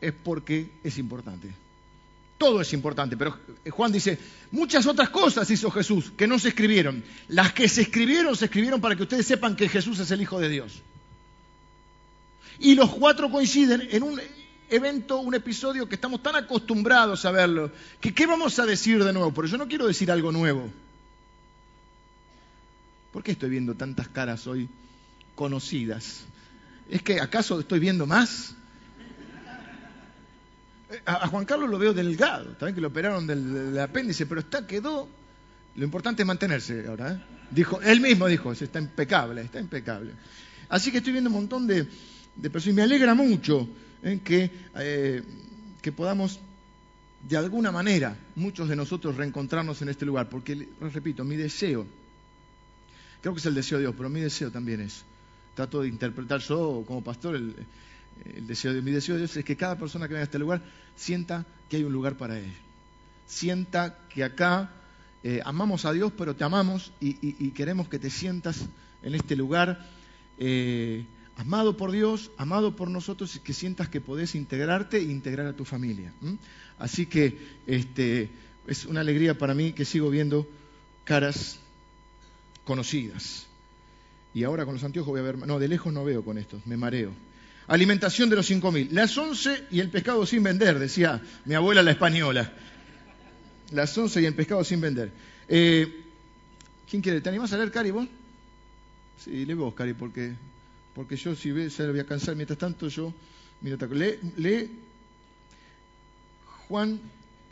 es 0.00 0.12
porque 0.12 0.70
es 0.84 0.98
importante. 0.98 1.65
Todo 2.38 2.60
es 2.60 2.72
importante, 2.74 3.16
pero 3.16 3.38
Juan 3.70 3.92
dice, 3.92 4.18
muchas 4.50 4.86
otras 4.86 5.08
cosas 5.08 5.50
hizo 5.50 5.70
Jesús 5.70 6.12
que 6.16 6.26
no 6.26 6.38
se 6.38 6.48
escribieron. 6.48 7.02
Las 7.28 7.52
que 7.54 7.68
se 7.68 7.82
escribieron 7.82 8.36
se 8.36 8.44
escribieron 8.46 8.80
para 8.80 8.94
que 8.94 9.04
ustedes 9.04 9.26
sepan 9.26 9.56
que 9.56 9.68
Jesús 9.68 9.98
es 10.00 10.10
el 10.10 10.20
Hijo 10.20 10.38
de 10.38 10.50
Dios. 10.50 10.82
Y 12.58 12.74
los 12.74 12.90
cuatro 12.94 13.30
coinciden 13.30 13.88
en 13.90 14.02
un 14.02 14.20
evento, 14.68 15.18
un 15.18 15.34
episodio 15.34 15.88
que 15.88 15.94
estamos 15.94 16.22
tan 16.22 16.36
acostumbrados 16.36 17.24
a 17.24 17.30
verlo, 17.30 17.72
que 18.00 18.12
¿qué 18.12 18.26
vamos 18.26 18.58
a 18.58 18.66
decir 18.66 19.02
de 19.02 19.12
nuevo? 19.12 19.32
Por 19.32 19.46
eso 19.46 19.56
no 19.56 19.68
quiero 19.68 19.86
decir 19.86 20.10
algo 20.10 20.30
nuevo. 20.30 20.70
¿Por 23.12 23.22
qué 23.22 23.32
estoy 23.32 23.48
viendo 23.48 23.74
tantas 23.74 24.08
caras 24.08 24.46
hoy 24.46 24.68
conocidas? 25.34 26.24
¿Es 26.90 27.02
que 27.02 27.18
acaso 27.18 27.58
estoy 27.60 27.78
viendo 27.78 28.06
más? 28.06 28.54
A, 31.04 31.26
Juan 31.28 31.44
Carlos 31.44 31.68
lo 31.68 31.78
veo 31.78 31.92
delgado, 31.92 32.52
también 32.56 32.74
que 32.76 32.80
lo 32.80 32.88
operaron 32.88 33.26
del, 33.26 33.78
apéndice, 33.78 34.26
pero 34.26 34.40
está, 34.40 34.66
quedó. 34.66 35.08
Lo 35.74 35.84
importante 35.84 36.22
es 36.22 36.26
mantenerse 36.26 36.86
ahora. 36.86 37.12
¿eh? 37.12 37.22
Dijo, 37.50 37.80
él 37.82 38.00
mismo 38.00 38.26
dijo, 38.26 38.52
está 38.52 38.78
impecable, 38.78 39.42
está 39.42 39.60
impecable. 39.60 40.12
Así 40.68 40.90
que 40.90 40.98
estoy 40.98 41.12
viendo 41.12 41.28
un 41.30 41.36
montón 41.36 41.66
de, 41.66 41.84
personas 42.50 42.66
y 42.66 42.72
me 42.72 42.82
alegra 42.82 43.14
mucho 43.14 43.68
¿eh? 44.02 44.20
que, 44.24 44.50
eh, 44.76 45.22
que 45.82 45.92
podamos, 45.92 46.40
de 47.28 47.36
alguna 47.36 47.72
manera, 47.72 48.16
muchos 48.36 48.68
de 48.68 48.76
nosotros 48.76 49.16
reencontrarnos 49.16 49.82
en 49.82 49.88
este 49.88 50.06
lugar, 50.06 50.28
porque, 50.28 50.68
repito, 50.80 51.24
mi 51.24 51.36
deseo, 51.36 51.86
creo 53.20 53.34
que 53.34 53.40
es 53.40 53.46
el 53.46 53.54
deseo 53.54 53.78
de 53.78 53.84
Dios, 53.84 53.94
pero 53.96 54.08
mi 54.08 54.20
deseo 54.20 54.50
también 54.50 54.80
es, 54.80 55.04
trato 55.54 55.82
de 55.82 55.88
interpretar 55.88 56.40
yo 56.40 56.84
como 56.86 57.02
pastor 57.02 57.36
el, 57.36 57.54
el 58.24 58.46
deseo 58.46 58.72
de 58.72 58.82
mi 58.82 58.90
deseo 58.90 59.14
de 59.14 59.22
Dios 59.22 59.36
es 59.36 59.44
que 59.44 59.56
cada 59.56 59.78
persona 59.78 60.06
que 60.06 60.14
venga 60.14 60.22
a 60.22 60.24
este 60.24 60.38
lugar 60.38 60.62
sienta 60.94 61.46
que 61.68 61.76
hay 61.76 61.84
un 61.84 61.92
lugar 61.92 62.16
para 62.16 62.38
él. 62.38 62.52
Sienta 63.26 63.98
que 64.08 64.24
acá 64.24 64.70
eh, 65.22 65.40
amamos 65.44 65.84
a 65.84 65.92
Dios, 65.92 66.12
pero 66.16 66.36
te 66.36 66.44
amamos 66.44 66.92
y, 67.00 67.50
queremos 67.50 67.88
que 67.88 67.98
te 67.98 68.10
sientas 68.10 68.66
en 69.02 69.14
este 69.14 69.36
lugar 69.36 69.84
eh, 70.38 71.04
amado 71.36 71.76
por 71.76 71.90
Dios, 71.90 72.30
amado 72.36 72.76
por 72.76 72.90
nosotros 72.90 73.36
y 73.36 73.40
que 73.40 73.52
sientas 73.52 73.88
que 73.88 74.00
podés 74.00 74.34
integrarte 74.34 74.98
e 74.98 75.02
integrar 75.02 75.46
a 75.46 75.56
tu 75.56 75.64
familia. 75.64 76.12
Así 76.78 77.06
que 77.06 77.38
este, 77.66 78.30
es 78.66 78.86
una 78.86 79.00
alegría 79.00 79.36
para 79.36 79.54
mí 79.54 79.72
que 79.72 79.84
sigo 79.84 80.10
viendo 80.10 80.48
caras 81.04 81.58
conocidas. 82.64 83.46
Y 84.34 84.44
ahora 84.44 84.64
con 84.64 84.74
los 84.74 84.84
anteojos 84.84 85.10
voy 85.10 85.20
a 85.20 85.24
ver, 85.24 85.38
no, 85.38 85.58
de 85.58 85.68
lejos 85.68 85.92
no 85.92 86.04
veo 86.04 86.24
con 86.24 86.36
estos, 86.36 86.66
me 86.66 86.76
mareo. 86.76 87.10
Alimentación 87.68 88.30
de 88.30 88.36
los 88.36 88.46
cinco 88.46 88.70
mil. 88.70 88.88
Las 88.92 89.16
once 89.18 89.64
y 89.70 89.80
el 89.80 89.90
pescado 89.90 90.24
sin 90.24 90.42
vender, 90.42 90.78
decía 90.78 91.20
mi 91.44 91.54
abuela 91.54 91.82
la 91.82 91.90
española. 91.90 92.52
Las 93.72 93.96
once 93.98 94.22
y 94.22 94.24
el 94.24 94.34
pescado 94.34 94.62
sin 94.62 94.80
vender. 94.80 95.10
Eh, 95.48 96.04
¿Quién 96.88 97.02
quiere? 97.02 97.20
¿Te 97.20 97.28
animás 97.28 97.52
a 97.52 97.56
leer, 97.56 97.72
Cari, 97.72 97.90
vos? 97.90 98.06
Sí, 99.24 99.44
lee 99.44 99.54
vos, 99.54 99.74
Cari, 99.74 99.94
porque, 99.94 100.34
porque 100.94 101.16
yo 101.16 101.34
si 101.34 101.48
lo 101.50 101.90
voy 101.90 102.00
a 102.00 102.06
cansar. 102.06 102.36
Mientras 102.36 102.58
tanto, 102.58 102.88
yo, 102.88 103.12
mira, 103.60 103.76
lee, 103.90 104.18
lee 104.36 104.70
Juan 106.68 107.00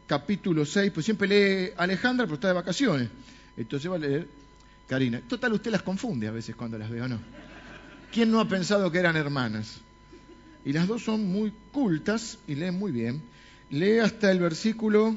capítulo 0.06 0.64
6, 0.64 0.92
pues 0.92 1.04
siempre 1.04 1.28
lee 1.28 1.72
Alejandra, 1.76 2.26
pero 2.26 2.34
está 2.34 2.48
de 2.48 2.54
vacaciones. 2.54 3.08
Entonces 3.56 3.90
va 3.90 3.96
a 3.96 3.98
leer 3.98 4.28
Karina. 4.88 5.20
Total, 5.26 5.52
usted 5.52 5.70
las 5.70 5.82
confunde 5.82 6.28
a 6.28 6.30
veces 6.30 6.54
cuando 6.54 6.78
las 6.78 6.90
veo, 6.90 7.08
¿no? 7.08 7.18
¿Quién 8.12 8.30
no 8.30 8.40
ha 8.40 8.48
pensado 8.48 8.90
que 8.90 8.98
eran 8.98 9.16
hermanas? 9.16 9.80
Y 10.64 10.72
las 10.72 10.88
dos 10.88 11.02
son 11.02 11.26
muy 11.26 11.52
cultas 11.72 12.38
y 12.46 12.54
leen 12.54 12.78
muy 12.78 12.92
bien. 12.92 13.22
Lee 13.70 13.98
hasta 13.98 14.30
el 14.30 14.40
versículo... 14.40 15.16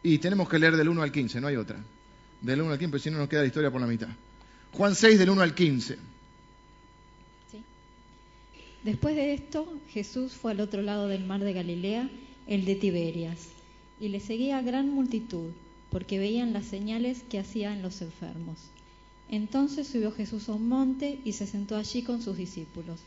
Y 0.00 0.18
tenemos 0.18 0.48
que 0.48 0.58
leer 0.58 0.76
del 0.76 0.88
1 0.88 1.02
al 1.02 1.12
15, 1.12 1.40
no 1.40 1.48
hay 1.48 1.56
otra. 1.56 1.76
Del 2.40 2.62
1 2.62 2.72
al 2.72 2.78
15, 2.78 2.98
si 2.98 3.10
no 3.10 3.18
nos 3.18 3.28
queda 3.28 3.40
la 3.40 3.48
historia 3.48 3.70
por 3.70 3.80
la 3.80 3.86
mitad. 3.86 4.08
Juan 4.72 4.94
6 4.94 5.18
del 5.18 5.30
1 5.30 5.42
al 5.42 5.54
15. 5.54 5.98
Sí. 7.50 7.62
Después 8.84 9.16
de 9.16 9.34
esto, 9.34 9.70
Jesús 9.90 10.32
fue 10.32 10.52
al 10.52 10.60
otro 10.60 10.82
lado 10.82 11.08
del 11.08 11.24
mar 11.24 11.40
de 11.40 11.52
Galilea, 11.52 12.08
el 12.46 12.64
de 12.64 12.76
Tiberias, 12.76 13.48
y 14.00 14.08
le 14.08 14.20
seguía 14.20 14.62
gran 14.62 14.88
multitud, 14.88 15.50
porque 15.90 16.18
veían 16.18 16.52
las 16.52 16.66
señales 16.66 17.22
que 17.28 17.40
hacían 17.40 17.82
los 17.82 18.00
enfermos. 18.00 18.56
Entonces 19.30 19.86
subió 19.86 20.10
Jesús 20.12 20.48
a 20.48 20.54
un 20.54 20.68
monte 20.68 21.20
y 21.24 21.32
se 21.32 21.46
sentó 21.46 21.76
allí 21.76 22.02
con 22.02 22.22
sus 22.22 22.36
discípulos. 22.36 23.00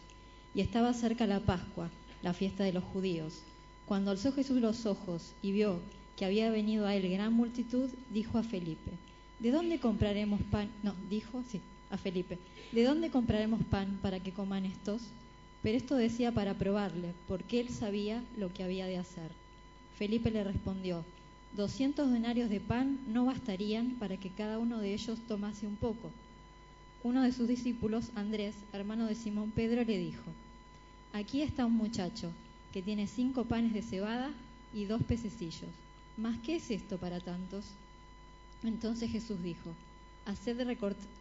Y 0.53 0.61
estaba 0.61 0.93
cerca 0.93 1.25
la 1.25 1.39
Pascua, 1.39 1.89
la 2.21 2.33
fiesta 2.33 2.63
de 2.63 2.73
los 2.73 2.83
judíos. 2.83 3.41
Cuando 3.87 4.11
alzó 4.11 4.31
Jesús 4.31 4.61
los 4.61 4.85
ojos 4.85 5.33
y 5.41 5.51
vio 5.51 5.79
que 6.15 6.25
había 6.25 6.51
venido 6.51 6.85
a 6.85 6.95
él 6.95 7.11
gran 7.11 7.33
multitud, 7.33 7.89
dijo 8.13 8.37
a 8.37 8.43
Felipe, 8.43 8.91
¿de 9.39 9.51
dónde 9.51 9.79
compraremos 9.79 10.39
pan? 10.51 10.69
No, 10.83 10.93
dijo, 11.09 11.41
sí, 11.49 11.59
a 11.89 11.97
Felipe, 11.97 12.37
¿de 12.71 12.83
dónde 12.83 13.09
compraremos 13.09 13.63
pan 13.65 13.97
para 14.01 14.19
que 14.19 14.31
coman 14.31 14.65
estos? 14.65 15.01
Pero 15.63 15.77
esto 15.77 15.95
decía 15.95 16.31
para 16.31 16.53
probarle, 16.53 17.13
porque 17.27 17.59
él 17.59 17.69
sabía 17.69 18.23
lo 18.37 18.53
que 18.53 18.63
había 18.63 18.85
de 18.85 18.97
hacer. 18.97 19.31
Felipe 19.97 20.29
le 20.29 20.43
respondió, 20.43 21.03
Doscientos 21.55 22.09
denarios 22.09 22.49
de 22.49 22.61
pan 22.61 22.97
no 23.07 23.25
bastarían 23.25 23.95
para 23.99 24.15
que 24.15 24.29
cada 24.29 24.57
uno 24.57 24.79
de 24.79 24.93
ellos 24.93 25.19
tomase 25.27 25.67
un 25.67 25.75
poco. 25.75 26.09
Uno 27.03 27.23
de 27.23 27.33
sus 27.33 27.45
discípulos, 27.45 28.09
Andrés, 28.15 28.55
hermano 28.71 29.05
de 29.05 29.15
Simón 29.15 29.51
Pedro, 29.51 29.83
le 29.83 29.97
dijo, 29.97 30.23
Aquí 31.11 31.41
está 31.41 31.65
un 31.65 31.75
muchacho 31.75 32.31
que 32.71 32.81
tiene 32.81 33.05
cinco 33.05 33.43
panes 33.43 33.73
de 33.73 33.81
cebada 33.81 34.31
y 34.73 34.85
dos 34.85 35.03
pececillos. 35.03 35.69
¿Mas 36.15 36.37
qué 36.39 36.55
es 36.55 36.71
esto 36.71 36.97
para 36.97 37.19
tantos? 37.19 37.65
Entonces 38.63 39.11
Jesús 39.11 39.43
dijo, 39.43 39.71
Haced 40.25 40.57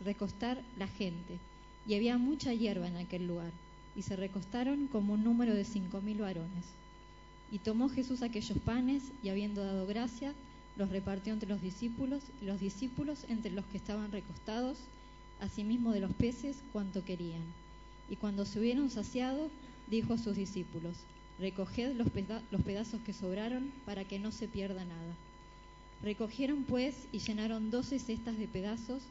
recostar 0.05 0.63
la 0.79 0.87
gente. 0.87 1.39
Y 1.89 1.95
había 1.95 2.19
mucha 2.19 2.55
hierba 2.55 2.87
en 2.87 2.99
aquel 2.99 3.27
lugar, 3.27 3.51
y 3.97 4.03
se 4.03 4.15
recostaron 4.15 4.87
como 4.87 5.15
un 5.15 5.25
número 5.25 5.55
de 5.55 5.65
cinco 5.65 6.01
mil 6.01 6.19
varones. 6.19 6.67
Y 7.51 7.59
tomó 7.59 7.89
Jesús 7.89 8.23
aquellos 8.23 8.59
panes 8.59 9.03
y 9.23 9.29
habiendo 9.29 9.65
dado 9.65 9.87
gracias, 9.87 10.35
los 10.77 10.91
repartió 10.91 11.33
entre 11.33 11.49
los 11.49 11.61
discípulos 11.61 12.23
y 12.41 12.47
los 12.47 12.61
discípulos 12.61 13.25
entre 13.29 13.51
los 13.51 13.65
que 13.67 13.77
estaban 13.77 14.13
recostados, 14.13 14.79
asimismo 15.41 15.93
de 15.93 16.01
los 16.01 16.13
peces 16.13 16.57
cuanto 16.73 17.05
querían. 17.05 17.43
Y 18.09 18.17
cuando 18.17 18.45
se 18.45 18.61
hubieron 18.61 18.91
saciado, 18.91 19.51
dijo 19.89 20.15
a 20.15 20.19
sus 20.19 20.37
discípulos, 20.37 20.95
recoged 21.39 21.97
los, 21.97 22.09
los 22.51 22.63
pedazos 22.63 23.01
que 23.03 23.13
sobraron 23.13 23.73
para 23.85 24.05
que 24.05 24.19
no 24.19 24.31
se 24.31 24.49
pierda 24.49 24.85
nada. 24.85 25.15
Recogieron 26.03 26.65
pues 26.65 26.95
y 27.13 27.19
llenaron 27.19 27.71
doce 27.71 27.99
cestas 27.99 28.39
de 28.39 28.49
pedazos 28.49 29.03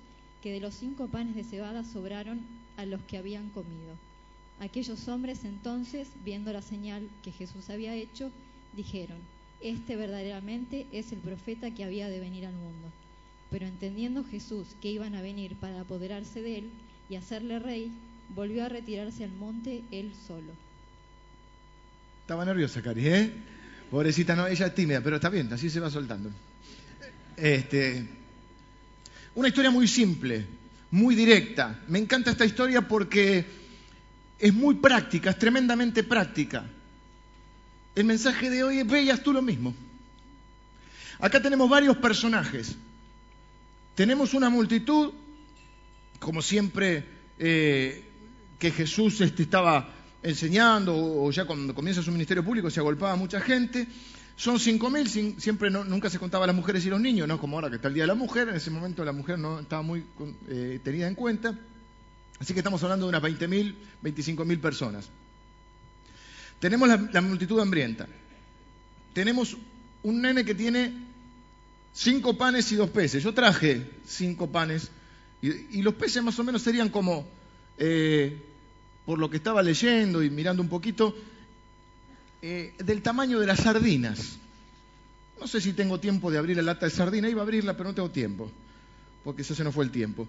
que 0.42 0.52
de 0.52 0.60
los 0.60 0.74
cinco 0.74 1.08
panes 1.08 1.36
de 1.36 1.44
cebada 1.44 1.84
sobraron 1.84 2.40
a 2.78 2.86
los 2.86 3.02
que 3.04 3.18
habían 3.18 3.50
comido. 3.50 4.09
Aquellos 4.60 5.08
hombres 5.08 5.46
entonces, 5.46 6.10
viendo 6.26 6.52
la 6.52 6.62
señal 6.62 7.08
que 7.24 7.32
Jesús 7.32 7.70
había 7.70 7.96
hecho, 7.96 8.32
dijeron, 8.76 9.18
Este 9.62 9.96
verdaderamente 9.96 10.86
es 10.92 11.12
el 11.12 11.20
profeta 11.20 11.72
que 11.72 11.84
había 11.84 12.10
de 12.10 12.20
venir 12.20 12.46
al 12.46 12.54
mundo. 12.54 12.92
Pero 13.50 13.66
entendiendo 13.66 14.24
Jesús 14.24 14.68
que 14.82 14.92
iban 14.92 15.16
a 15.16 15.22
venir 15.22 15.56
para 15.56 15.82
apoderarse 15.82 16.42
de 16.42 16.60
él 16.60 16.70
y 17.10 17.16
hacerle 17.16 17.60
rey, 17.60 17.92
volvió 18.36 18.66
a 18.66 18.70
retirarse 18.70 19.24
al 19.24 19.32
monte 19.32 19.82
él 19.92 20.12
solo. 20.28 20.52
Estaba 22.22 22.46
nerviosa, 22.46 22.82
Cari, 22.82 23.08
¿eh? 23.08 23.32
Pobrecita, 23.90 24.36
no, 24.36 24.46
ella 24.46 24.68
es 24.68 24.76
tímida, 24.76 25.02
pero 25.02 25.16
está 25.16 25.30
bien, 25.30 25.52
así 25.52 25.70
se 25.70 25.80
va 25.80 25.90
soltando. 25.90 26.30
Este, 27.36 28.06
una 29.34 29.48
historia 29.48 29.72
muy 29.72 29.88
simple, 29.88 30.46
muy 30.92 31.16
directa. 31.16 31.80
Me 31.88 31.98
encanta 31.98 32.30
esta 32.30 32.46
historia 32.46 32.88
porque 32.88 33.59
es 34.40 34.54
muy 34.54 34.76
práctica, 34.76 35.32
es 35.32 35.40
tremendamente 35.40 36.04
práctica. 36.04 36.66
El 37.96 38.06
mensaje 38.06 38.50
de 38.50 38.64
hoy 38.64 38.80
es, 38.80 38.88
veías 38.88 39.22
tú 39.22 39.34
lo 39.34 39.42
mismo. 39.42 39.74
Acá 41.20 41.42
tenemos 41.42 41.70
varios 41.70 41.98
personajes. 41.98 42.76
Tenemos 43.96 44.34
una 44.34 44.50
multitud, 44.50 45.12
como 46.20 46.42
siempre, 46.42 47.04
eh, 47.38 48.06
que 48.58 48.72
Jesús 48.72 49.20
este, 49.20 49.44
estaba 49.44 49.94
enseñando, 50.24 50.96
o 50.96 51.30
ya 51.32 51.46
cuando 51.46 51.76
comienza 51.76 52.02
su 52.02 52.12
ministerio 52.12 52.44
público 52.44 52.70
se 52.70 52.80
agolpaba 52.80 53.16
mucha 53.18 53.42
gente. 53.42 53.88
Son 54.38 54.56
5.000, 54.56 55.38
siempre 55.38 55.70
nunca 55.70 56.10
se 56.10 56.18
contaba 56.18 56.48
las 56.48 56.56
mujeres 56.56 56.86
y 56.86 56.90
los 56.90 57.02
niños, 57.02 57.28
no 57.28 57.38
como 57.38 57.58
ahora 57.58 57.70
que 57.70 57.76
está 57.76 57.90
el 57.90 57.94
Día 57.94 58.04
de 58.04 58.08
la 58.08 58.16
Mujer, 58.16 58.48
en 58.48 58.56
ese 58.56 58.72
momento 58.72 59.04
la 59.04 59.12
mujer 59.12 59.38
no 59.38 59.60
estaba 59.60 59.82
muy 59.82 60.06
eh, 60.48 60.80
tenida 60.82 61.10
en 61.10 61.16
cuenta. 61.16 61.60
Así 62.40 62.54
que 62.54 62.60
estamos 62.60 62.82
hablando 62.84 63.06
de 63.06 63.10
unas 63.10 63.22
20.000, 63.22 63.76
25.000 64.04 64.60
personas. 64.62 65.10
Tenemos 66.60 66.90
la, 66.90 67.22
multitud 67.22 67.60
hambrienta. 67.60 68.08
Tenemos 69.14 69.58
un 70.04 70.22
nene 70.22 70.46
que 70.46 70.56
tiene 70.56 70.94
cinco 71.94 72.38
panes 72.38 72.72
y 72.72 72.76
dos 72.76 72.90
peces. 72.90 73.24
Yo 73.24 73.34
traje 73.34 73.90
cinco 74.06 74.52
panes 74.52 74.92
y, 75.42 75.82
los 75.82 75.94
peces 75.96 76.22
más 76.22 76.38
o 76.40 76.44
menos 76.44 76.62
serían 76.62 76.90
como, 76.90 77.26
eh, 77.78 78.38
por 79.06 79.20
lo 79.20 79.30
que 79.30 79.38
estaba 79.38 79.64
leyendo 79.64 80.22
y 80.22 80.30
mirando 80.30 80.62
un 80.62 80.70
poquito, 80.70 81.16
eh, 82.42 82.74
del 82.78 83.02
tamaño 83.02 83.40
de 83.40 83.48
las 83.48 83.60
sardinas. 83.60 84.38
No 85.40 85.48
sé 85.48 85.62
si 85.62 85.72
tengo 85.72 86.00
tiempo 86.00 86.30
de 86.30 86.38
abrir 86.38 86.58
la 86.58 86.64
lata 86.64 86.86
de 86.86 86.92
sardina, 86.92 87.30
iba 87.30 87.42
a 87.42 87.44
abrirla, 87.44 87.78
pero 87.78 87.90
no 87.90 87.96
tengo 87.96 88.12
tiempo, 88.12 88.52
porque 89.24 89.42
eso 89.44 89.56
se 89.56 89.64
nos 89.64 89.74
fue 89.74 89.86
el 89.86 89.92
tiempo. 89.92 90.28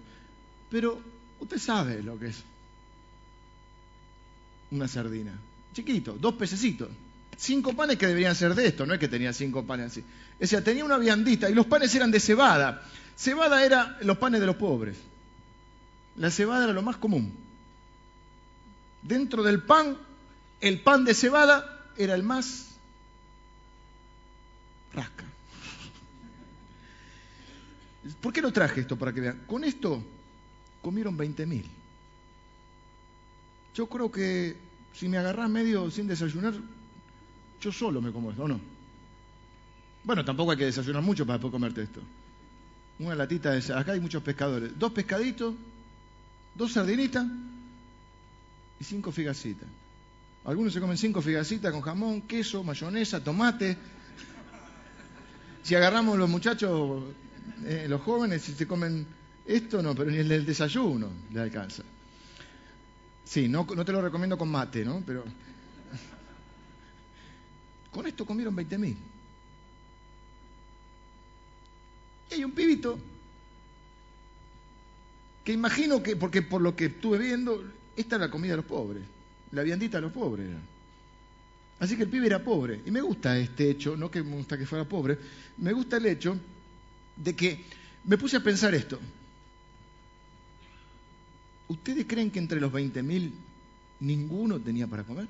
Pero 0.69 1.01
usted 1.41 1.57
sabe 1.57 2.01
lo 2.01 2.17
que 2.17 2.27
es 2.27 2.43
una 4.71 4.87
sardina. 4.87 5.33
Chiquito, 5.73 6.13
dos 6.13 6.35
pececitos. 6.35 6.89
Cinco 7.37 7.73
panes 7.73 7.97
que 7.97 8.07
deberían 8.07 8.35
ser 8.35 8.53
de 8.53 8.67
esto, 8.67 8.85
no 8.85 8.93
es 8.93 8.99
que 8.99 9.07
tenía 9.07 9.33
cinco 9.33 9.65
panes 9.65 9.91
así. 9.91 10.03
O 10.39 10.45
sea, 10.45 10.63
tenía 10.63 10.85
una 10.85 10.97
viandita 10.97 11.49
y 11.49 11.53
los 11.53 11.65
panes 11.65 11.93
eran 11.95 12.11
de 12.11 12.19
cebada. 12.19 12.83
Cebada 13.17 13.65
era 13.65 13.97
los 14.01 14.17
panes 14.17 14.39
de 14.39 14.45
los 14.45 14.55
pobres. 14.55 14.97
La 16.17 16.29
cebada 16.29 16.65
era 16.65 16.73
lo 16.73 16.81
más 16.81 16.97
común. 16.97 17.33
Dentro 19.01 19.43
del 19.43 19.63
pan, 19.63 19.97
el 20.59 20.81
pan 20.81 21.03
de 21.03 21.13
cebada 21.13 21.89
era 21.97 22.13
el 22.13 22.23
más 22.23 22.67
rasca. 24.93 25.25
¿Por 28.19 28.33
qué 28.33 28.41
lo 28.41 28.51
traje 28.51 28.81
esto 28.81 28.97
para 28.97 29.13
que 29.13 29.21
vean? 29.21 29.43
Con 29.47 29.63
esto 29.63 30.03
comieron 30.81 31.17
20.000. 31.17 31.63
Yo 33.73 33.87
creo 33.87 34.11
que 34.11 34.57
si 34.93 35.07
me 35.07 35.17
agarrás 35.17 35.49
medio 35.49 35.89
sin 35.89 36.07
desayunar, 36.07 36.53
yo 37.61 37.71
solo 37.71 38.01
me 38.01 38.11
como 38.11 38.31
esto, 38.31 38.43
¿o 38.43 38.47
no? 38.47 38.59
Bueno, 40.03 40.25
tampoco 40.25 40.51
hay 40.51 40.57
que 40.57 40.65
desayunar 40.65 41.03
mucho 41.03 41.25
para 41.25 41.39
poder 41.39 41.51
comerte 41.51 41.83
esto. 41.83 42.01
Una 42.99 43.15
latita 43.15 43.51
de... 43.51 43.73
Acá 43.73 43.93
hay 43.93 43.99
muchos 43.99 44.23
pescadores. 44.23 44.77
Dos 44.77 44.91
pescaditos, 44.91 45.55
dos 46.55 46.73
sardinitas 46.73 47.25
y 48.79 48.83
cinco 48.83 49.11
figacitas. 49.11 49.67
Algunos 50.43 50.73
se 50.73 50.79
comen 50.81 50.97
cinco 50.97 51.21
figacitas 51.21 51.71
con 51.71 51.81
jamón, 51.81 52.23
queso, 52.23 52.63
mayonesa, 52.63 53.23
tomate. 53.23 53.77
Si 55.61 55.75
agarramos 55.75 56.17
los 56.17 56.29
muchachos, 56.29 57.03
eh, 57.63 57.85
los 57.87 58.01
jóvenes, 58.01 58.41
si 58.41 58.53
se 58.53 58.67
comen 58.67 59.05
esto, 59.45 59.81
no, 59.81 59.95
pero 59.95 60.11
ni 60.11 60.17
el 60.17 60.45
desayuno 60.45 61.09
le 61.31 61.39
alcanza. 61.39 61.83
Sí, 63.23 63.47
no, 63.47 63.65
no 63.75 63.85
te 63.85 63.91
lo 63.91 64.01
recomiendo 64.01 64.37
con 64.37 64.49
mate, 64.49 64.83
¿no? 64.83 65.01
Pero 65.05 65.23
con 67.91 68.07
esto 68.07 68.25
comieron 68.25 68.55
20.000. 68.55 68.95
Y 72.29 72.33
hay 72.33 72.43
un 72.43 72.51
pibito 72.51 72.97
que 75.43 75.53
imagino 75.53 76.01
que, 76.03 76.15
porque 76.15 76.41
por 76.41 76.61
lo 76.61 76.75
que 76.75 76.85
estuve 76.85 77.17
viendo, 77.17 77.63
esta 77.95 78.15
es 78.15 78.21
la 78.21 78.31
comida 78.31 78.51
de 78.51 78.57
los 78.57 78.65
pobres 78.65 79.03
la 79.51 79.63
viandita 79.63 79.97
a 79.97 80.01
los 80.01 80.11
pobres 80.11 80.47
Así 81.79 81.97
que 81.97 82.03
el 82.03 82.09
pibe 82.09 82.27
era 82.27 82.43
pobre. 82.43 82.79
Y 82.85 82.91
me 82.91 83.01
gusta 83.01 83.35
este 83.39 83.71
hecho, 83.71 83.97
no 83.97 84.11
que 84.11 84.21
me 84.21 84.35
gusta 84.35 84.55
que 84.55 84.67
fuera 84.67 84.87
pobre, 84.87 85.17
me 85.57 85.73
gusta 85.73 85.97
el 85.97 86.05
hecho 86.05 86.37
de 87.15 87.35
que 87.35 87.65
me 88.03 88.19
puse 88.19 88.37
a 88.37 88.43
pensar 88.43 88.75
esto. 88.75 88.99
¿Ustedes 91.71 92.05
creen 92.07 92.31
que 92.31 92.39
entre 92.39 92.59
los 92.59 92.71
20.000 92.71 93.31
ninguno 94.01 94.59
tenía 94.59 94.87
para 94.87 95.03
comer? 95.03 95.27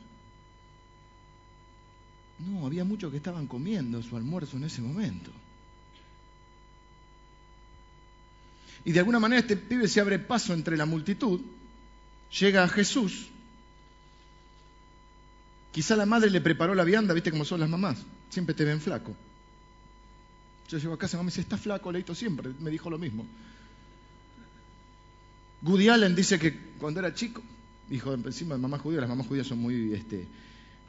No, 2.40 2.66
había 2.66 2.84
muchos 2.84 3.12
que 3.12 3.18
estaban 3.18 3.48
comiendo 3.48 4.02
su 4.02 4.16
almuerzo 4.18 4.58
en 4.58 4.64
ese 4.64 4.82
momento. 4.82 5.32
Y 8.84 8.92
de 8.92 9.00
alguna 9.00 9.20
manera 9.20 9.42
este 9.42 9.58
pibe 9.58 9.88
se 9.88 10.02
abre 10.02 10.18
paso 10.18 10.54
entre 10.54 10.76
la 10.76 10.86
multitud, 10.86 11.42
llega 12.32 12.64
a 12.64 12.68
Jesús 12.68 13.32
Quizá 15.72 15.96
la 15.96 16.06
madre 16.06 16.30
le 16.30 16.42
preparó 16.42 16.76
la 16.76 16.84
vianda, 16.84 17.14
viste 17.14 17.32
cómo 17.32 17.46
son 17.46 17.62
las 17.62 17.70
mamás, 17.70 17.98
siempre 18.30 18.54
te 18.54 18.66
ven 18.66 18.82
flaco. 18.82 19.16
Yo 20.68 20.78
llego 20.78 20.94
a 20.94 21.00
casa, 21.00 21.18
mamá 21.18 21.28
me 21.28 21.32
dice, 21.32 21.42
está 21.42 21.58
flaco, 21.58 21.92
Leito 21.92 22.14
siempre, 22.14 22.52
me 22.60 22.70
dijo 22.70 22.90
lo 22.90 22.98
mismo. 22.98 23.26
Goody 25.62 25.90
Allen 25.90 26.16
dice 26.16 26.40
que 26.40 26.58
cuando 26.80 27.00
era 27.00 27.14
chico, 27.14 27.42
hijo 27.90 28.14
encima 28.14 28.56
de 28.56 28.62
mamá 28.62 28.80
judía, 28.80 29.02
las 29.02 29.10
mamás 29.10 29.28
judías 29.28 29.46
son 29.46 29.60
muy, 29.60 29.94
este, 29.94 30.28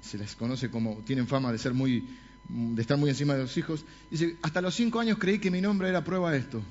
se 0.03 0.19
les 0.19 0.35
conoce 0.35 0.71
como, 0.71 0.97
tienen 1.05 1.29
fama 1.29 1.53
de 1.53 1.59
ser 1.59 1.75
muy, 1.75 2.09
de 2.49 2.81
estar 2.81 2.97
muy 2.97 3.11
encima 3.11 3.35
de 3.35 3.43
los 3.43 3.57
hijos. 3.57 3.85
Dice, 4.11 4.37
hasta 4.43 4.61
los 4.61 4.75
cinco 4.75 5.01
años 5.01 5.19
creí 5.19 5.39
que 5.39 5.51
mi 5.51 5.61
nombre 5.61 5.89
era 5.89 6.03
prueba 6.03 6.33
de 6.33 6.39
esto. 6.39 6.63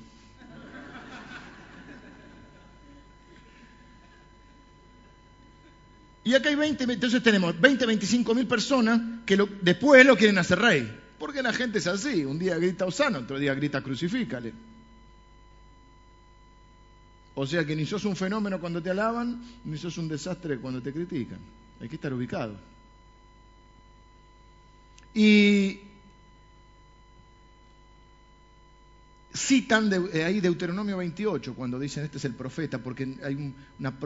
Y 6.24 6.34
acá 6.34 6.50
hay 6.50 6.54
20, 6.54 6.84
entonces 6.84 7.22
tenemos 7.22 7.60
20, 7.60 7.84
25 7.84 8.34
mil 8.34 8.46
personas 8.46 9.00
que 9.26 9.36
después 9.60 10.06
lo 10.06 10.16
quieren 10.16 10.38
hacer 10.38 10.58
rey. 10.58 10.98
Porque 11.18 11.42
la 11.42 11.52
gente 11.52 11.78
es 11.78 11.86
así, 11.86 12.24
un 12.24 12.38
día 12.38 12.56
grita 12.56 12.84
Osana, 12.84 13.18
otro 13.18 13.38
día 13.38 13.54
grita 13.54 13.80
crucifícale. 13.80 14.52
O 17.34 17.46
sea 17.46 17.64
que 17.64 17.74
ni 17.74 17.86
sos 17.86 18.04
un 18.04 18.16
fenómeno 18.16 18.60
cuando 18.60 18.82
te 18.82 18.90
alaban, 18.90 19.42
ni 19.64 19.78
sos 19.78 19.96
un 19.98 20.08
desastre 20.08 20.58
cuando 20.58 20.82
te 20.82 20.92
critican. 20.92 21.38
Hay 21.80 21.88
que 21.88 21.96
estar 21.96 22.12
ubicado. 22.12 22.56
Y 25.14 25.80
citan 29.34 29.90
eh, 30.12 30.24
ahí 30.24 30.40
Deuteronomio 30.40 30.98
28 30.98 31.54
cuando 31.54 31.78
dicen 31.78 32.04
este 32.04 32.18
es 32.18 32.24
el 32.24 32.34
profeta, 32.34 32.78
porque 32.78 33.16
hay 33.22 33.52
una, 33.78 33.98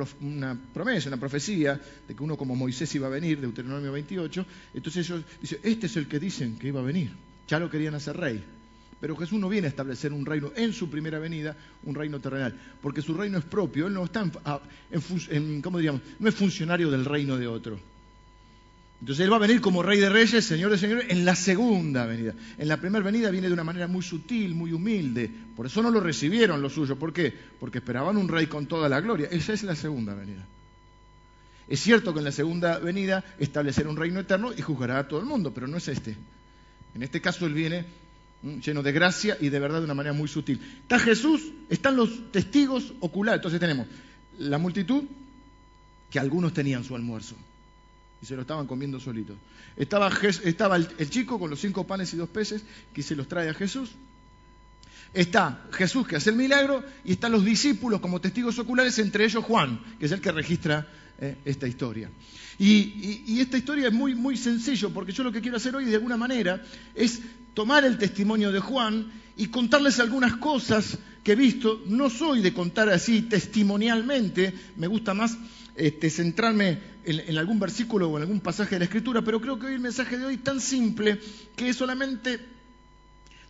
promesa, 0.72 1.08
una 1.08 1.16
profecía 1.16 1.80
de 2.06 2.14
que 2.14 2.22
uno 2.22 2.36
como 2.36 2.54
Moisés 2.54 2.94
iba 2.94 3.08
a 3.08 3.10
venir, 3.10 3.40
Deuteronomio 3.40 3.92
28, 3.92 4.46
entonces 4.74 5.06
ellos 5.06 5.24
dicen, 5.40 5.58
este 5.62 5.86
es 5.86 5.96
el 5.96 6.06
que 6.06 6.20
dicen 6.20 6.58
que 6.58 6.68
iba 6.68 6.80
a 6.80 6.84
venir, 6.84 7.12
ya 7.48 7.58
lo 7.58 7.70
querían 7.70 7.94
hacer 7.94 8.16
rey. 8.16 8.44
Pero 9.00 9.16
Jesús 9.16 9.38
no 9.38 9.48
viene 9.48 9.66
a 9.66 9.70
establecer 9.70 10.12
un 10.12 10.24
reino 10.24 10.52
en 10.56 10.72
su 10.72 10.88
primera 10.88 11.18
venida, 11.18 11.54
un 11.85 11.94
reino 11.94 12.18
terrenal, 12.18 12.59
porque 12.80 13.02
su 13.02 13.14
reino 13.14 13.38
es 13.38 13.44
propio, 13.44 13.88
él 13.88 13.94
no 13.94 14.04
está 14.04 14.24
en, 15.30 15.62
¿cómo 15.62 15.78
diríamos? 15.78 16.00
No 16.18 16.28
es 16.28 16.35
funcionario 16.35 16.90
del 16.90 17.04
reino 17.04 17.37
de 17.37 17.46
otro. 17.46 17.78
Entonces 19.00 19.24
Él 19.24 19.30
va 19.30 19.37
a 19.37 19.40
venir 19.40 19.61
como 19.61 19.82
Rey 19.82 20.00
de 20.00 20.09
Reyes, 20.09 20.44
Señor 20.44 20.70
de 20.70 20.78
Señores, 20.78 21.06
en 21.11 21.24
la 21.26 21.37
segunda 21.37 22.06
venida. 22.06 22.35
En 22.56 22.66
la 22.66 22.78
primera 22.78 23.04
venida 23.04 23.30
viene 23.30 23.48
de 23.48 23.52
una 23.52 23.64
manera 23.64 23.87
muy 23.87 24.02
sutil, 24.02 24.54
muy 24.54 24.72
humilde. 24.72 25.30
Por 25.54 25.66
eso 25.66 25.82
no 25.82 25.90
lo 25.90 26.00
recibieron 26.00 26.62
los 26.62 26.72
suyos. 26.72 26.96
¿Por 26.96 27.12
qué? 27.12 27.32
Porque 27.61 27.78
esperaban 27.78 28.16
un 28.16 28.26
rey 28.26 28.46
con 28.46 28.66
toda 28.66 28.88
la 28.88 29.02
gloria. 29.02 29.28
Esa 29.30 29.52
es 29.52 29.62
la 29.64 29.76
segunda 29.76 30.14
venida. 30.14 30.46
Es 31.68 31.80
cierto 31.80 32.14
que 32.14 32.20
en 32.20 32.24
la 32.24 32.32
segunda 32.32 32.78
venida 32.78 33.22
establecerá 33.38 33.90
un 33.90 33.96
reino 33.96 34.20
eterno 34.20 34.52
y 34.56 34.62
juzgará 34.62 34.98
a 34.98 35.09
todo 35.09 35.20
el 35.20 35.26
mundo, 35.26 35.52
pero 35.52 35.66
no 35.66 35.76
es 35.76 35.88
este. 35.88 36.16
En 36.94 37.02
este 37.02 37.20
caso 37.20 37.44
Él 37.44 37.52
viene 37.52 37.85
lleno 38.64 38.82
de 38.82 38.92
gracia 38.92 39.37
y 39.40 39.48
de 39.48 39.59
verdad 39.59 39.78
de 39.78 39.85
una 39.85 39.94
manera 39.94 40.12
muy 40.12 40.28
sutil. 40.28 40.61
Está 40.82 40.98
Jesús, 40.98 41.42
están 41.68 41.96
los 41.96 42.32
testigos 42.32 42.92
oculares. 43.00 43.38
Entonces 43.38 43.61
tenemos 43.61 43.87
la 44.38 44.59
multitud, 44.59 45.04
que 46.11 46.18
algunos 46.18 46.52
tenían 46.52 46.85
su 46.85 46.94
almuerzo 46.94 47.35
y 48.22 48.26
se 48.26 48.35
lo 48.37 48.42
estaban 48.42 48.66
comiendo 48.66 49.00
solitos. 49.00 49.37
Estaba, 49.76 50.09
el, 50.76 51.11
chico 51.11 51.38
con 51.38 51.50
los 51.50 51.61
cinco 51.61 51.87
panes 51.87 52.12
y 52.14 52.16
dos 52.16 52.28
peces 52.28 52.62
que 52.94 53.02
se 53.02 53.14
los 53.14 53.28
trae 53.28 53.48
a 53.48 53.54
Jesús. 53.54 53.90
Está 55.12 55.66
Jesús 55.72 56.06
que 56.06 56.16
hace 56.16 56.30
el 56.30 56.37
milagro 56.37 56.82
y 57.04 57.12
están 57.12 57.32
los 57.32 57.44
discípulos 57.44 58.00
como 58.00 58.20
testigos 58.20 58.59
oculares, 58.59 58.98
entre 58.98 59.24
ellos 59.24 59.44
Juan, 59.44 59.80
que 59.98 60.06
es 60.06 60.12
el 60.12 60.20
que 60.20 60.32
registra 60.32 60.87
eh, 61.18 61.37
esta 61.44 61.66
historia. 61.66 62.11
Y, 62.59 63.38
esta 63.40 63.59
historia 63.59 63.88
es 63.88 63.92
muy, 63.92 64.14
muy 64.14 64.37
sencillo 64.37 64.90
porque 64.90 65.12
yo 65.12 65.22
lo 65.22 65.30
que 65.30 65.42
quiero 65.42 65.59
hacer 65.59 65.76
hoy 65.76 65.85
de 65.85 65.94
alguna 65.94 66.16
manera 66.16 66.62
es 66.94 67.20
tomar 67.57 67.87
el 67.87 67.97
testimonio 67.97 68.53
de 68.53 68.61
Juan 68.61 69.11
y 69.35 69.47
contarles 69.47 69.99
algunas 69.99 70.37
cosas 70.37 70.99
que 71.25 71.33
he 71.33 71.37
visto. 71.37 71.83
No 71.87 72.11
soy 72.11 72.42
de 72.42 72.53
contar 72.53 72.90
así 72.90 73.23
testimonialmente, 73.23 74.53
me 74.77 74.87
gusta 74.87 75.14
más 75.14 75.38
este, 75.75 76.11
centrarme 76.11 76.79
en, 77.03 77.38
algún 77.38 77.59
versículo 77.59 78.11
o 78.11 78.19
en 78.19 78.25
algún 78.25 78.40
pasaje 78.40 78.75
de 78.75 78.81
la 78.81 78.85
Escritura, 78.85 79.23
pero 79.23 79.40
creo 79.40 79.59
que 79.59 79.69
hoy 79.69 79.73
el 79.73 79.81
mensaje 79.81 80.19
de 80.19 80.27
hoy 80.27 80.35
es 80.35 80.45
tan 80.45 80.61
simple 80.61 81.19
que 81.57 81.73
solamente 81.73 82.40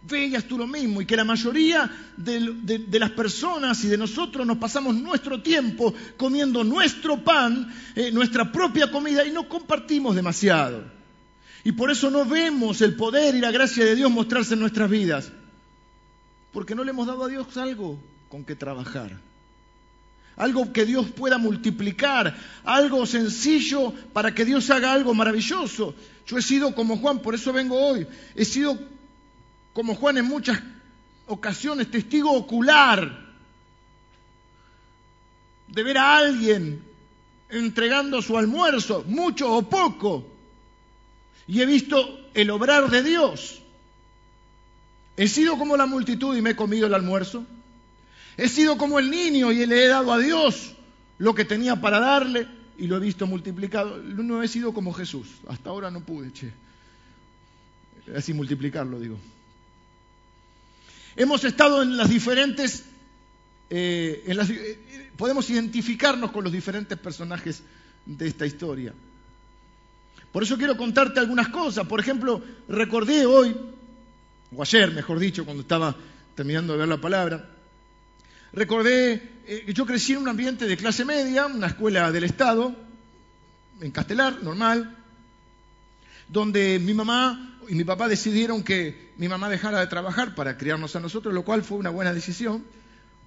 veías 0.09 0.45
tú 0.45 0.57
lo 0.57 0.69
mismo 0.69 1.03
y 1.03 1.07
que 1.07 1.17
la 1.17 1.25
mayoría 1.25 1.91
de, 2.17 2.87
las 3.01 3.11
personas 3.11 3.83
y 3.83 3.89
de 3.89 3.99
nosotros 3.99 4.47
nos 4.47 4.59
pasamos 4.59 4.95
nuestro 4.95 5.43
tiempo 5.43 5.93
comiendo 6.17 6.63
nuestro 6.63 7.25
pan, 7.25 7.75
eh, 7.97 8.13
nuestra 8.13 8.53
propia 8.53 8.89
comida 8.89 9.27
y 9.27 9.33
no 9.33 9.49
compartimos 9.49 10.15
demasiado. 10.15 10.96
Y 11.67 11.73
por 11.73 11.91
eso 11.91 12.13
no 12.13 12.25
vemos 12.25 12.81
el 12.81 12.95
poder 12.95 13.35
y 13.35 13.41
la 13.41 13.51
gracia 13.51 13.85
de 13.85 13.97
Dios 13.97 14.09
mostrarse 14.09 14.55
en 14.55 14.61
nuestras 14.61 14.89
vidas, 14.89 15.33
porque 16.53 16.77
no 16.77 16.85
le 16.85 16.91
hemos 16.91 17.09
dado 17.09 17.25
a 17.25 17.29
Dios 17.29 17.57
algo 17.57 17.99
con 18.29 18.45
que 18.45 18.55
trabajar 18.55 19.19
algo 20.37 20.73
que 20.73 20.85
Dios 20.85 21.07
pueda 21.11 21.39
multiplicar, 21.39 22.37
algo 22.63 23.05
sencillo 23.07 23.93
para 24.13 24.33
que 24.33 24.45
Dios 24.45 24.69
haga 24.71 24.93
algo 24.93 25.15
maravilloso. 25.15 25.95
Yo 26.27 26.39
he 26.39 26.43
sido 26.43 26.75
como 26.75 26.99
Juan, 26.99 27.21
por 27.21 27.35
eso 27.35 27.53
vengo 27.53 27.75
hoy. 27.75 28.07
He 28.35 28.45
sido 28.45 28.79
como 29.73 29.95
Juan 29.95 30.19
en 30.19 30.27
muchas 30.27 30.63
ocasiones 31.27 31.91
testigo 31.91 32.33
ocular 32.33 33.27
de 35.69 35.83
ver 35.83 35.99
a 35.99 36.19
alguien 36.19 36.85
entregando 37.49 38.21
su 38.21 38.37
almuerzo, 38.37 39.05
mucho 39.09 39.51
o 39.53 39.63
poco, 39.63 40.36
y 41.49 41.61
he 41.61 41.67
visto 41.67 42.29
el 42.35 42.51
obrar 42.51 42.91
de 42.91 43.03
Dios. 43.03 43.63
He 45.17 45.29
sido 45.29 45.57
como 45.59 45.77
la 45.77 45.87
multitud 45.87 46.37
y 46.37 46.43
me 46.43 46.51
he 46.51 46.57
comido 46.57 46.87
el 46.87 46.95
almuerzo. 46.95 47.45
He 48.37 48.49
sido 48.49 48.77
como 48.77 48.99
el 48.99 49.11
niño 49.11 49.53
y 49.53 49.65
le 49.65 49.85
he 49.85 49.89
dado 49.89 50.13
a 50.13 50.19
Dios 50.19 50.75
lo 51.19 51.35
que 51.35 51.45
tenía 51.45 51.81
para 51.81 52.01
darle 52.01 52.47
y 52.77 52.87
lo 52.87 52.97
he 52.97 53.01
visto 53.01 53.27
multiplicado. 53.27 53.97
No 53.99 54.43
he 54.43 54.49
sido 54.49 54.75
como 54.75 54.93
Jesús. 54.93 55.29
Hasta 55.49 55.71
ahora 55.71 55.91
no 55.91 56.01
pude, 56.01 56.33
che. 56.33 56.53
Así 58.15 58.35
multiplicarlo, 58.35 59.01
digo. 59.01 59.19
Hemos 61.17 61.45
estado 61.45 61.83
en 61.83 61.97
las 61.97 62.11
diferentes... 62.11 62.85
Eh, 63.69 64.23
eh, 64.27 65.11
podemos 65.17 65.51
identificarnos 65.51 66.31
con 66.31 66.45
los 66.45 66.53
diferentes 66.53 66.97
personajes 66.99 67.63
de 68.05 68.29
esta 68.29 68.47
historia. 68.47 68.93
Por 70.37 70.43
eso 70.43 70.59
quiero 70.59 70.77
contarte 70.77 71.19
algunas 71.19 71.49
cosas. 71.49 71.87
Por 71.87 71.99
ejemplo, 71.99 72.43
recordé 72.69 73.25
hoy, 73.25 73.57
o 74.55 74.61
ayer, 74.61 74.93
mejor 74.93 75.19
dicho, 75.19 75.47
cuando 75.47 75.63
estaba 75.63 75.97
terminando 76.35 76.75
de 76.75 76.81
ver 76.81 76.89
la 76.89 77.01
palabra, 77.01 77.49
Recordé 78.53 79.23
que 79.47 79.71
eh, 79.71 79.73
yo 79.73 79.87
crecí 79.87 80.13
en 80.13 80.19
un 80.19 80.29
ambiente 80.29 80.67
de 80.67 80.77
clase 80.77 81.07
media, 81.07 81.47
una 81.47 81.69
escuela 81.69 82.13
del 82.13 82.25
Estado, 82.25 82.77
en 83.81 83.91
Castelar, 83.91 84.43
normal, 84.43 84.95
donde 86.29 86.81
mi 86.81 86.93
mamá 86.93 87.59
y 87.67 87.75
mi 87.75 87.85
papá 87.85 88.07
decidieron 88.07 88.63
que 88.63 89.13
mi 89.17 89.29
mamá 89.29 89.49
dejara 89.49 89.81
de 89.81 89.87
trabajar 89.87 90.35
para 90.35 90.59
criarnos 90.59 90.95
a 90.97 91.01
nosotros, 91.01 91.33
lo 91.33 91.47
cual 91.47 91.63
fue 91.63 91.79
una 91.79 91.89
buena 91.89 92.13
decisión, 92.13 92.63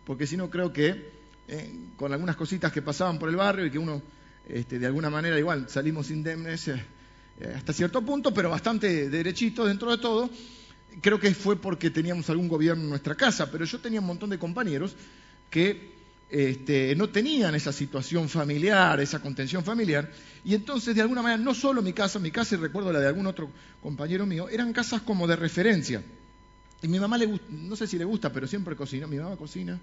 porque 0.06 0.28
si 0.28 0.38
no 0.38 0.52
creo 0.52 0.72
que 0.72 1.10
eh, 1.48 1.74
con 1.98 2.14
algunas 2.14 2.36
cositas 2.36 2.72
que 2.72 2.84
pasaban 2.84 3.18
por 3.18 3.30
el 3.30 3.36
barrio 3.36 3.66
y 3.66 3.72
que 3.72 3.80
uno 3.80 4.00
este, 4.48 4.78
de 4.78 4.86
alguna 4.86 5.10
manera 5.10 5.40
igual 5.40 5.70
salimos 5.70 6.12
indemnes 6.12 6.68
eh, 6.68 6.86
hasta 7.56 7.74
cierto 7.74 8.02
punto, 8.02 8.34
pero 8.34 8.50
bastante 8.50 9.10
derechito 9.10 9.66
dentro 9.66 9.92
de 9.92 9.98
todo, 9.98 10.30
creo 11.02 11.20
que 11.20 11.34
fue 11.34 11.56
porque 11.56 11.90
teníamos 11.90 12.30
algún 12.30 12.48
gobierno 12.48 12.84
en 12.84 12.90
nuestra 12.90 13.16
casa, 13.16 13.50
pero 13.52 13.66
yo 13.66 13.80
tenía 13.80 14.00
un 14.00 14.08
montón 14.08 14.30
de 14.30 14.40
compañeros 14.40 14.96
que 15.50 15.98
este, 16.30 16.96
no 16.96 17.10
tenían 17.10 17.56
esa 17.56 17.72
situación 17.72 18.30
familiar, 18.30 19.00
esa 19.00 19.20
contención 19.20 19.64
familiar, 19.64 20.12
y 20.44 20.54
entonces 20.54 20.96
de 20.96 21.02
alguna 21.02 21.22
manera, 21.22 21.42
no 21.42 21.54
solo 21.54 21.82
mi 21.82 21.94
casa, 21.94 22.20
mi 22.20 22.32
casa 22.32 22.56
y 22.56 22.60
recuerdo 22.60 22.92
la 22.92 23.00
de 23.00 23.08
algún 23.08 23.26
otro 23.26 23.50
compañero 23.82 24.26
mío, 24.26 24.50
eran 24.50 24.74
casas 24.74 25.02
como 25.02 25.28
de 25.28 25.36
referencia. 25.36 26.04
Y 26.82 26.88
mi 26.88 27.00
mamá 27.00 27.18
le 27.18 27.40
no 27.50 27.76
sé 27.76 27.88
si 27.88 27.98
le 27.98 28.06
gusta, 28.06 28.32
pero 28.32 28.48
siempre 28.48 28.76
cocina, 28.76 29.08
mi 29.08 29.18
mamá 29.18 29.36
cocina, 29.36 29.80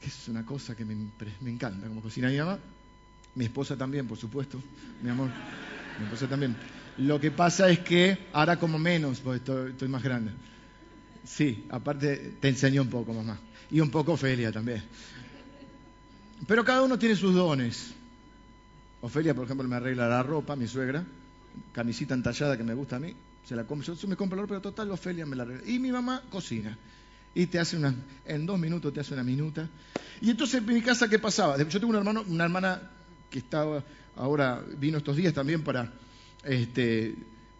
que 0.00 0.06
es 0.06 0.28
una 0.28 0.44
cosa 0.46 0.76
que 0.76 0.84
me, 0.84 0.94
me 1.40 1.50
encanta 1.50 1.86
como 1.86 2.00
cocina 2.00 2.28
mi 2.28 2.38
mamá, 2.38 2.58
mi 3.34 3.44
esposa 3.44 3.76
también, 3.76 4.06
por 4.06 4.16
supuesto, 4.16 4.62
mi 5.02 5.10
amor, 5.10 5.28
también. 6.28 6.56
Lo 6.98 7.20
que 7.20 7.30
pasa 7.30 7.68
es 7.68 7.80
que 7.80 8.26
ahora 8.32 8.58
como 8.58 8.78
menos, 8.78 9.20
porque 9.20 9.38
estoy, 9.70 9.88
más 9.88 10.02
grande. 10.02 10.32
Sí, 11.24 11.66
aparte 11.70 12.34
te 12.40 12.48
enseño 12.48 12.82
un 12.82 12.88
poco, 12.88 13.12
mamá. 13.12 13.38
Y 13.70 13.80
un 13.80 13.90
poco 13.90 14.12
Ofelia 14.12 14.50
también. 14.50 14.82
Pero 16.46 16.64
cada 16.64 16.82
uno 16.82 16.98
tiene 16.98 17.14
sus 17.14 17.34
dones. 17.34 17.94
Ofelia, 19.00 19.34
por 19.34 19.44
ejemplo, 19.44 19.68
me 19.68 19.76
arregla 19.76 20.08
la 20.08 20.22
ropa, 20.22 20.56
mi 20.56 20.66
suegra, 20.66 21.04
camisita 21.72 22.14
entallada 22.14 22.56
que 22.56 22.64
me 22.64 22.74
gusta 22.74 22.96
a 22.96 22.98
mí, 22.98 23.14
se 23.44 23.54
la 23.54 23.64
compro, 23.64 23.94
yo 23.94 24.08
me 24.08 24.16
compro 24.16 24.36
la 24.36 24.42
ropa, 24.42 24.54
pero 24.54 24.62
total 24.62 24.90
Ofelia 24.90 25.24
me 25.24 25.36
la 25.36 25.44
arregla. 25.44 25.70
Y 25.70 25.78
mi 25.78 25.92
mamá 25.92 26.22
cocina. 26.30 26.76
Y 27.34 27.46
te 27.46 27.60
hace 27.60 27.76
una, 27.76 27.94
en 28.24 28.46
dos 28.46 28.58
minutos 28.58 28.92
te 28.92 29.00
hace 29.00 29.14
una 29.14 29.22
minuta. 29.22 29.68
Y 30.20 30.30
entonces 30.30 30.60
en 30.60 30.66
mi 30.66 30.82
casa, 30.82 31.08
¿qué 31.08 31.18
pasaba? 31.18 31.56
Yo 31.56 31.78
tengo 31.78 31.88
un 31.88 31.96
hermano, 31.96 32.24
una 32.26 32.44
hermana 32.44 32.90
que 33.30 33.38
estaba, 33.38 33.84
ahora 34.18 34.62
vino 34.76 34.98
estos 34.98 35.16
días 35.16 35.32
también 35.32 35.62
para 35.62 35.92
este, 36.44 37.14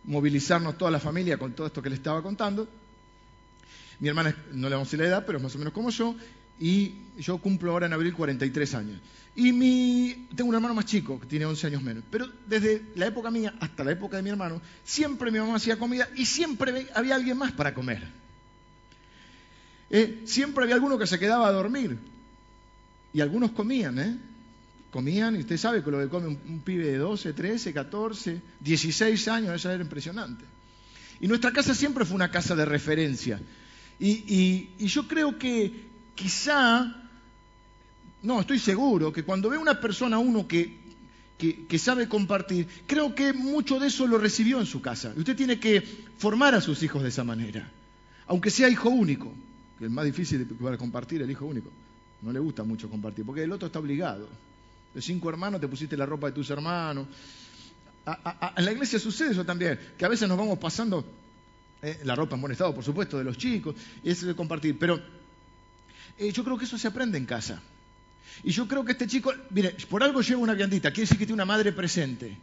movilizarnos 0.04 0.76
toda 0.76 0.90
la 0.90 1.00
familia 1.00 1.38
con 1.38 1.52
todo 1.52 1.66
esto 1.66 1.82
que 1.82 1.90
le 1.90 1.96
estaba 1.96 2.22
contando. 2.22 2.68
Mi 4.00 4.08
hermana, 4.08 4.34
no 4.52 4.68
le 4.68 4.74
vamos 4.74 4.88
a 4.88 4.90
decir 4.90 5.00
la 5.00 5.06
edad, 5.06 5.24
pero 5.26 5.38
es 5.38 5.44
más 5.44 5.54
o 5.54 5.58
menos 5.58 5.72
como 5.72 5.90
yo, 5.90 6.14
y 6.60 6.94
yo 7.18 7.38
cumplo 7.38 7.72
ahora 7.72 7.86
en 7.86 7.92
abril 7.92 8.14
43 8.14 8.74
años. 8.74 9.00
Y 9.36 9.52
mi, 9.52 10.26
tengo 10.34 10.48
un 10.50 10.54
hermano 10.56 10.74
más 10.74 10.86
chico, 10.86 11.20
que 11.20 11.26
tiene 11.26 11.44
11 11.46 11.66
años 11.68 11.82
menos. 11.82 12.02
Pero 12.10 12.28
desde 12.46 12.82
la 12.96 13.06
época 13.06 13.30
mía 13.30 13.54
hasta 13.60 13.84
la 13.84 13.92
época 13.92 14.16
de 14.16 14.22
mi 14.22 14.30
hermano, 14.30 14.60
siempre 14.84 15.30
mi 15.30 15.38
mamá 15.38 15.56
hacía 15.56 15.78
comida 15.78 16.08
y 16.16 16.26
siempre 16.26 16.88
había 16.94 17.14
alguien 17.14 17.36
más 17.36 17.52
para 17.52 17.74
comer. 17.74 18.08
Eh, 19.90 20.22
siempre 20.24 20.64
había 20.64 20.74
alguno 20.74 20.98
que 20.98 21.06
se 21.06 21.18
quedaba 21.18 21.46
a 21.46 21.52
dormir. 21.52 21.98
Y 23.12 23.20
algunos 23.20 23.52
comían, 23.52 23.98
¿eh? 23.98 24.18
Comían, 24.90 25.36
y 25.36 25.40
usted 25.40 25.56
sabe 25.56 25.82
que 25.82 25.90
lo 25.90 25.98
que 25.98 26.08
come 26.08 26.28
un, 26.28 26.60
pibe 26.64 26.84
de 26.84 26.98
12, 26.98 27.32
13, 27.32 27.72
14, 27.72 28.40
16 28.60 29.28
años, 29.28 29.54
eso 29.54 29.70
era 29.70 29.82
impresionante. 29.82 30.44
Y 31.20 31.28
nuestra 31.28 31.52
casa 31.52 31.74
siempre 31.74 32.04
fue 32.04 32.14
una 32.14 32.30
casa 32.30 32.54
de 32.54 32.64
referencia. 32.64 33.40
Y, 33.98 34.68
yo 34.78 35.08
creo 35.08 35.38
que 35.38 35.88
quizá, 36.14 36.94
no, 38.22 38.40
estoy 38.40 38.58
seguro, 38.58 39.12
que 39.12 39.24
cuando 39.24 39.50
ve 39.50 39.58
una 39.58 39.80
persona, 39.80 40.18
uno 40.18 40.46
que, 40.46 40.76
que, 41.36 41.78
sabe 41.78 42.08
compartir, 42.08 42.66
creo 42.86 43.14
que 43.14 43.32
mucho 43.32 43.78
de 43.78 43.88
eso 43.88 44.06
lo 44.06 44.18
recibió 44.18 44.60
en 44.60 44.66
su 44.66 44.80
casa. 44.80 45.12
Y 45.16 45.20
usted 45.20 45.36
tiene 45.36 45.58
que 45.58 45.82
formar 46.18 46.54
a 46.54 46.60
sus 46.60 46.82
hijos 46.82 47.02
de 47.02 47.08
esa 47.08 47.24
manera, 47.24 47.70
aunque 48.26 48.50
sea 48.50 48.68
hijo 48.68 48.88
único, 48.88 49.32
que 49.78 49.86
es 49.86 49.90
más 49.90 50.04
difícil 50.04 50.46
de 50.46 50.78
compartir 50.78 51.20
el 51.22 51.30
hijo 51.30 51.44
único. 51.44 51.70
No 52.22 52.32
le 52.32 52.40
gusta 52.40 52.64
mucho 52.64 52.88
compartir, 52.88 53.24
porque 53.24 53.42
el 53.42 53.52
otro 53.52 53.66
está 53.66 53.78
obligado 53.78 54.28
de 54.98 55.02
cinco 55.02 55.30
hermanos 55.30 55.60
te 55.60 55.68
pusiste 55.68 55.96
la 55.96 56.06
ropa 56.06 56.26
de 56.26 56.32
tus 56.32 56.50
hermanos. 56.50 57.06
en 58.56 58.64
la 58.64 58.72
iglesia 58.72 58.98
sucede 58.98 59.30
eso 59.30 59.44
también, 59.44 59.78
que 59.96 60.04
a 60.04 60.08
veces 60.08 60.28
nos 60.28 60.36
vamos 60.36 60.58
pasando 60.58 61.04
eh, 61.80 62.00
la 62.02 62.16
ropa 62.16 62.34
en 62.34 62.40
buen 62.40 62.50
estado, 62.50 62.74
por 62.74 62.82
supuesto, 62.82 63.16
de 63.16 63.22
los 63.22 63.38
chicos, 63.38 63.76
y 64.02 64.10
eso 64.10 64.26
de 64.26 64.34
compartir. 64.34 64.76
Pero 64.76 65.00
eh, 66.18 66.32
yo 66.32 66.42
creo 66.42 66.58
que 66.58 66.64
eso 66.64 66.76
se 66.76 66.88
aprende 66.88 67.16
en 67.16 67.26
casa. 67.26 67.62
Y 68.42 68.50
yo 68.50 68.66
creo 68.66 68.84
que 68.84 68.92
este 68.92 69.06
chico, 69.06 69.32
mire, 69.50 69.76
por 69.88 70.02
algo 70.02 70.20
lleva 70.20 70.40
una 70.40 70.54
viandita, 70.54 70.90
quiere 70.90 71.02
decir 71.02 71.16
que 71.16 71.26
tiene 71.26 71.34
una 71.34 71.44
madre 71.44 71.72
presente. 71.72 72.36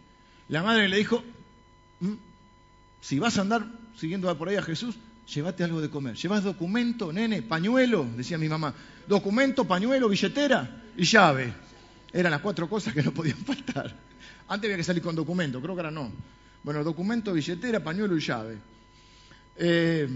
La 0.47 0.63
madre 0.63 0.87
le 0.87 0.95
dijo, 0.95 1.23
mm, 1.99 2.13
si 3.01 3.19
vas 3.19 3.37
a 3.37 3.41
andar 3.41 3.65
siguiendo 3.97 4.33
por 4.37 4.47
ahí 4.47 4.55
a 4.55 4.61
Jesús, 4.61 4.95
llévate 5.27 5.65
algo 5.65 5.81
de 5.81 5.89
comer. 5.89 6.15
Llevas 6.15 6.43
documento, 6.43 7.11
nene, 7.11 7.41
pañuelo, 7.41 8.07
decía 8.15 8.37
mi 8.37 8.47
mamá. 8.47 8.73
Documento, 9.07 9.65
pañuelo, 9.65 10.07
billetera 10.07 10.83
y 10.95 11.03
llave. 11.03 11.64
Eran 12.15 12.31
las 12.31 12.39
cuatro 12.39 12.69
cosas 12.69 12.93
que 12.93 13.03
no 13.03 13.13
podían 13.13 13.37
faltar. 13.45 13.93
Antes 14.47 14.67
había 14.69 14.77
que 14.77 14.85
salir 14.85 15.03
con 15.03 15.15
documento, 15.15 15.61
creo 15.61 15.75
que 15.75 15.81
ahora 15.81 15.91
no. 15.91 16.09
Bueno, 16.63 16.81
documento, 16.81 17.33
billetera, 17.33 17.83
pañuelo 17.83 18.15
y 18.15 18.21
llave. 18.21 18.57
Eh, 19.57 20.07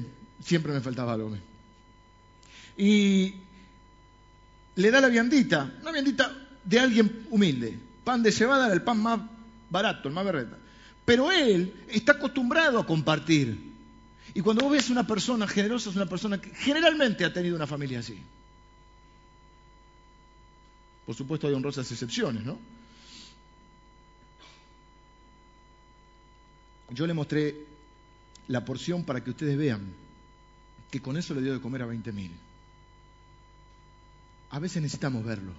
siempre 0.41 0.71
me 0.71 0.79
faltaba 0.79 1.13
algo. 1.13 1.35
Y 2.77 3.35
le 4.75 4.91
da 4.91 5.01
la 5.01 5.09
viandita, 5.09 5.73
una 5.81 5.91
viandita 5.91 6.33
de 6.63 6.79
alguien 6.79 7.27
humilde. 7.31 7.77
Pan 8.05 8.23
de 8.23 8.31
cebada 8.31 8.67
era 8.67 8.75
el 8.75 8.81
pan 8.81 8.97
más 8.99 9.19
barato, 9.69 10.07
el 10.07 10.13
más 10.13 10.23
berreta. 10.23 10.57
Pero 11.03 11.33
él 11.33 11.73
está 11.89 12.13
acostumbrado 12.13 12.79
a 12.79 12.85
compartir. 12.85 13.59
Y 14.33 14.39
cuando 14.39 14.63
vos 14.63 14.71
ves 14.71 14.89
una 14.89 15.05
persona 15.05 15.47
generosa, 15.47 15.89
es 15.89 15.97
una 15.97 16.05
persona 16.05 16.39
que 16.39 16.51
generalmente 16.51 17.25
ha 17.25 17.33
tenido 17.33 17.57
una 17.57 17.67
familia 17.67 17.99
así. 17.99 18.23
Por 21.09 21.15
supuesto 21.15 21.47
hay 21.47 21.55
honrosas 21.55 21.91
excepciones, 21.91 22.45
¿no? 22.45 22.59
Yo 26.91 27.07
le 27.07 27.15
mostré 27.15 27.65
la 28.47 28.63
porción 28.63 29.03
para 29.03 29.23
que 29.23 29.31
ustedes 29.31 29.57
vean 29.57 29.91
que 30.91 31.01
con 31.01 31.17
eso 31.17 31.33
le 31.33 31.41
dio 31.41 31.53
de 31.53 31.61
comer 31.61 31.81
a 31.81 31.87
20 31.87 32.11
mil. 32.11 32.31
A 34.51 34.59
veces 34.59 34.83
necesitamos 34.83 35.25
verlo. 35.25 35.51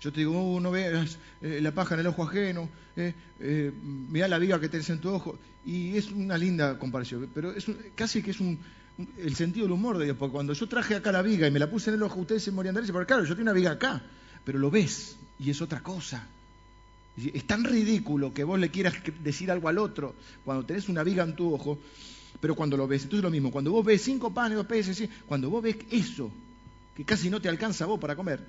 Yo 0.00 0.12
te 0.12 0.18
digo, 0.18 0.56
oh, 0.56 0.58
no 0.58 0.72
veas 0.72 1.16
eh, 1.40 1.60
la 1.62 1.70
paja 1.70 1.94
en 1.94 2.00
el 2.00 2.08
ojo 2.08 2.24
ajeno, 2.24 2.68
eh, 2.96 3.14
eh, 3.38 3.72
mira 3.80 4.26
la 4.26 4.38
viga 4.38 4.58
que 4.58 4.68
tenés 4.68 4.90
en 4.90 5.00
tu 5.00 5.10
ojo. 5.10 5.38
Y 5.64 5.96
es 5.96 6.10
una 6.10 6.36
linda 6.36 6.80
comparación, 6.80 7.30
pero 7.32 7.52
es 7.52 7.64
casi 7.94 8.24
que 8.24 8.32
es 8.32 8.40
un, 8.40 8.58
el 9.18 9.34
sentido 9.34 9.66
del 9.66 9.72
humor 9.72 9.98
de 9.98 10.06
Dios. 10.06 10.16
Porque 10.16 10.32
cuando 10.32 10.52
yo 10.52 10.68
traje 10.68 10.94
acá 10.94 11.12
la 11.12 11.22
viga 11.22 11.46
y 11.46 11.50
me 11.50 11.58
la 11.58 11.70
puse 11.70 11.90
en 11.90 11.96
el 11.96 12.02
ojo, 12.02 12.20
ustedes 12.20 12.42
se 12.42 12.52
morían 12.52 12.74
de 12.74 12.80
risa. 12.80 12.92
Porque 12.92 13.06
claro, 13.06 13.24
yo 13.24 13.34
tengo 13.34 13.42
una 13.42 13.52
viga 13.52 13.72
acá, 13.72 14.02
pero 14.44 14.58
lo 14.58 14.70
ves 14.70 15.16
y 15.38 15.50
es 15.50 15.60
otra 15.60 15.82
cosa. 15.82 16.26
Es 17.16 17.46
tan 17.46 17.64
ridículo 17.64 18.32
que 18.34 18.44
vos 18.44 18.58
le 18.58 18.70
quieras 18.70 18.94
decir 19.22 19.50
algo 19.50 19.68
al 19.68 19.78
otro 19.78 20.14
cuando 20.44 20.66
tenés 20.66 20.88
una 20.88 21.02
viga 21.02 21.24
en 21.24 21.34
tu 21.34 21.54
ojo, 21.54 21.78
pero 22.40 22.54
cuando 22.54 22.76
lo 22.76 22.86
ves, 22.86 23.04
entonces 23.04 23.20
es 23.20 23.24
lo 23.24 23.30
mismo. 23.30 23.50
Cuando 23.50 23.72
vos 23.72 23.84
ves 23.84 24.02
cinco 24.02 24.32
panes, 24.34 24.56
dos 24.56 24.66
peces, 24.66 25.08
cuando 25.26 25.48
vos 25.48 25.62
ves 25.62 25.76
eso, 25.90 26.30
que 26.94 27.04
casi 27.04 27.30
no 27.30 27.40
te 27.40 27.48
alcanza 27.48 27.84
a 27.84 27.86
vos 27.86 27.98
para 27.98 28.16
comer, 28.16 28.44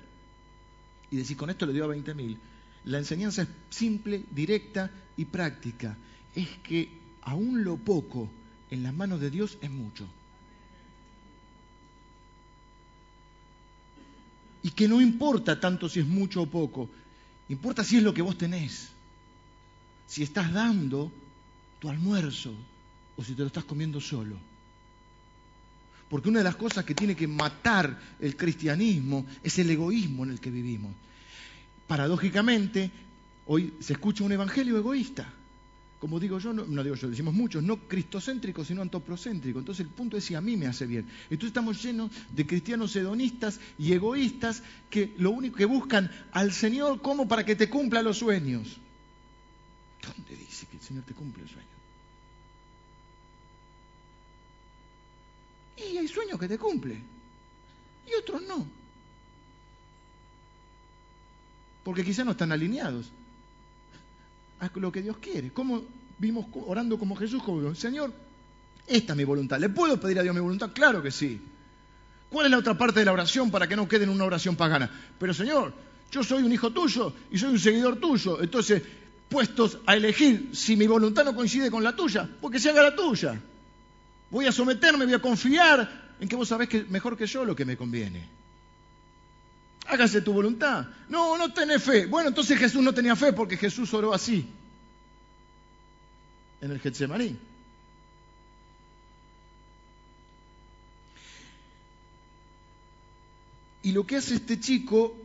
y 1.10 1.16
decís, 1.16 1.36
con 1.36 1.48
esto 1.48 1.64
le 1.64 1.72
dio 1.72 1.84
a 1.84 1.88
20 1.88 2.14
mil, 2.14 2.38
la 2.84 2.98
enseñanza 2.98 3.42
es 3.42 3.48
simple, 3.70 4.24
directa 4.30 4.90
y 5.16 5.24
práctica. 5.24 5.96
Es 6.34 6.48
que 6.62 6.90
aún 7.22 7.64
lo 7.64 7.76
poco 7.76 8.30
en 8.70 8.82
las 8.82 8.94
manos 8.94 9.20
de 9.20 9.30
Dios 9.30 9.58
es 9.62 9.70
mucho. 9.70 10.06
Y 14.68 14.72
que 14.72 14.86
no 14.86 15.00
importa 15.00 15.58
tanto 15.58 15.88
si 15.88 16.00
es 16.00 16.06
mucho 16.06 16.42
o 16.42 16.46
poco, 16.46 16.90
importa 17.48 17.82
si 17.82 17.96
es 17.96 18.02
lo 18.02 18.12
que 18.12 18.20
vos 18.20 18.36
tenés. 18.36 18.90
Si 20.06 20.22
estás 20.22 20.52
dando 20.52 21.10
tu 21.78 21.88
almuerzo 21.88 22.52
o 23.16 23.24
si 23.24 23.32
te 23.32 23.40
lo 23.40 23.46
estás 23.46 23.64
comiendo 23.64 23.98
solo. 23.98 24.36
Porque 26.10 26.28
una 26.28 26.40
de 26.40 26.44
las 26.44 26.56
cosas 26.56 26.84
que 26.84 26.94
tiene 26.94 27.16
que 27.16 27.26
matar 27.26 27.98
el 28.20 28.36
cristianismo 28.36 29.24
es 29.42 29.58
el 29.58 29.70
egoísmo 29.70 30.24
en 30.24 30.32
el 30.32 30.40
que 30.40 30.50
vivimos. 30.50 30.92
Paradójicamente, 31.86 32.90
hoy 33.46 33.72
se 33.80 33.94
escucha 33.94 34.22
un 34.22 34.32
evangelio 34.32 34.76
egoísta. 34.76 35.32
Como 35.98 36.20
digo 36.20 36.38
yo, 36.38 36.52
no, 36.52 36.82
digo 36.84 36.94
yo, 36.94 37.08
decimos 37.08 37.34
muchos, 37.34 37.62
no 37.62 37.88
cristocéntrico, 37.88 38.64
sino 38.64 38.82
antoprocéntrico. 38.82 39.58
Entonces 39.58 39.84
el 39.84 39.92
punto 39.92 40.16
es 40.16 40.24
si 40.24 40.36
a 40.36 40.40
mí 40.40 40.56
me 40.56 40.68
hace 40.68 40.86
bien. 40.86 41.06
Entonces 41.24 41.48
estamos 41.48 41.82
llenos 41.82 42.12
de 42.30 42.46
cristianos 42.46 42.94
hedonistas 42.94 43.58
y 43.78 43.92
egoístas 43.92 44.62
que 44.90 45.14
lo 45.18 45.32
único 45.32 45.56
que 45.56 45.64
buscan 45.64 46.10
al 46.30 46.52
Señor 46.52 47.02
como 47.02 47.26
para 47.26 47.44
que 47.44 47.56
te 47.56 47.68
cumpla 47.68 48.02
los 48.02 48.18
sueños. 48.18 48.78
¿Dónde 50.00 50.36
dice 50.36 50.66
que 50.66 50.76
el 50.76 50.82
Señor 50.82 51.02
te 51.02 51.14
cumple 51.14 51.42
el 51.42 51.48
sueño? 51.48 51.66
Y 55.78 55.96
hay 55.96 56.06
sueños 56.06 56.38
que 56.38 56.48
te 56.48 56.58
cumple 56.58 57.02
y 58.06 58.14
otros 58.14 58.42
no. 58.42 58.64
Porque 61.82 62.04
quizás 62.04 62.24
no 62.24 62.32
están 62.32 62.52
alineados 62.52 63.10
a 64.60 64.70
lo 64.74 64.92
que 64.92 65.02
Dios 65.02 65.18
quiere. 65.18 65.50
¿Cómo 65.50 65.82
vimos 66.18 66.46
orando 66.66 66.98
como 66.98 67.16
Jesús? 67.16 67.42
Como, 67.42 67.74
Señor, 67.74 68.12
esta 68.86 69.12
es 69.12 69.16
mi 69.16 69.24
voluntad. 69.24 69.58
¿Le 69.58 69.68
puedo 69.68 70.00
pedir 70.00 70.18
a 70.18 70.22
Dios 70.22 70.34
mi 70.34 70.40
voluntad? 70.40 70.70
Claro 70.72 71.02
que 71.02 71.10
sí. 71.10 71.40
¿Cuál 72.30 72.46
es 72.46 72.50
la 72.50 72.58
otra 72.58 72.76
parte 72.76 73.00
de 73.00 73.06
la 73.06 73.12
oración 73.12 73.50
para 73.50 73.66
que 73.66 73.76
no 73.76 73.88
quede 73.88 74.04
en 74.04 74.10
una 74.10 74.24
oración 74.24 74.56
pagana? 74.56 74.90
Pero 75.18 75.32
Señor, 75.32 75.72
yo 76.10 76.22
soy 76.22 76.42
un 76.42 76.52
hijo 76.52 76.70
tuyo 76.70 77.12
y 77.30 77.38
soy 77.38 77.50
un 77.50 77.58
seguidor 77.58 77.96
tuyo. 77.96 78.42
Entonces, 78.42 78.82
puestos 79.28 79.78
a 79.86 79.96
elegir 79.96 80.50
si 80.52 80.76
mi 80.76 80.86
voluntad 80.86 81.24
no 81.24 81.34
coincide 81.34 81.70
con 81.70 81.84
la 81.84 81.94
tuya, 81.94 82.28
porque 82.40 82.58
se 82.58 82.70
haga 82.70 82.82
la 82.82 82.96
tuya. 82.96 83.40
Voy 84.30 84.46
a 84.46 84.52
someterme, 84.52 85.04
voy 85.04 85.14
a 85.14 85.22
confiar 85.22 86.16
en 86.20 86.28
que 86.28 86.36
vos 86.36 86.48
sabés 86.48 86.68
que 86.68 86.84
mejor 86.84 87.16
que 87.16 87.26
yo 87.26 87.44
lo 87.44 87.54
que 87.54 87.64
me 87.64 87.76
conviene. 87.76 88.37
Hágase 89.88 90.20
tu 90.20 90.32
voluntad. 90.32 90.86
No, 91.08 91.38
no 91.38 91.52
tenés 91.52 91.82
fe. 91.82 92.06
Bueno, 92.06 92.28
entonces 92.28 92.58
Jesús 92.58 92.82
no 92.82 92.92
tenía 92.92 93.16
fe 93.16 93.32
porque 93.32 93.56
Jesús 93.56 93.92
oró 93.94 94.12
así. 94.12 94.46
En 96.60 96.70
el 96.70 96.78
Getsemaní. 96.78 97.36
Y 103.82 103.92
lo 103.92 104.06
que 104.06 104.16
hace 104.16 104.34
este 104.34 104.60
chico 104.60 105.16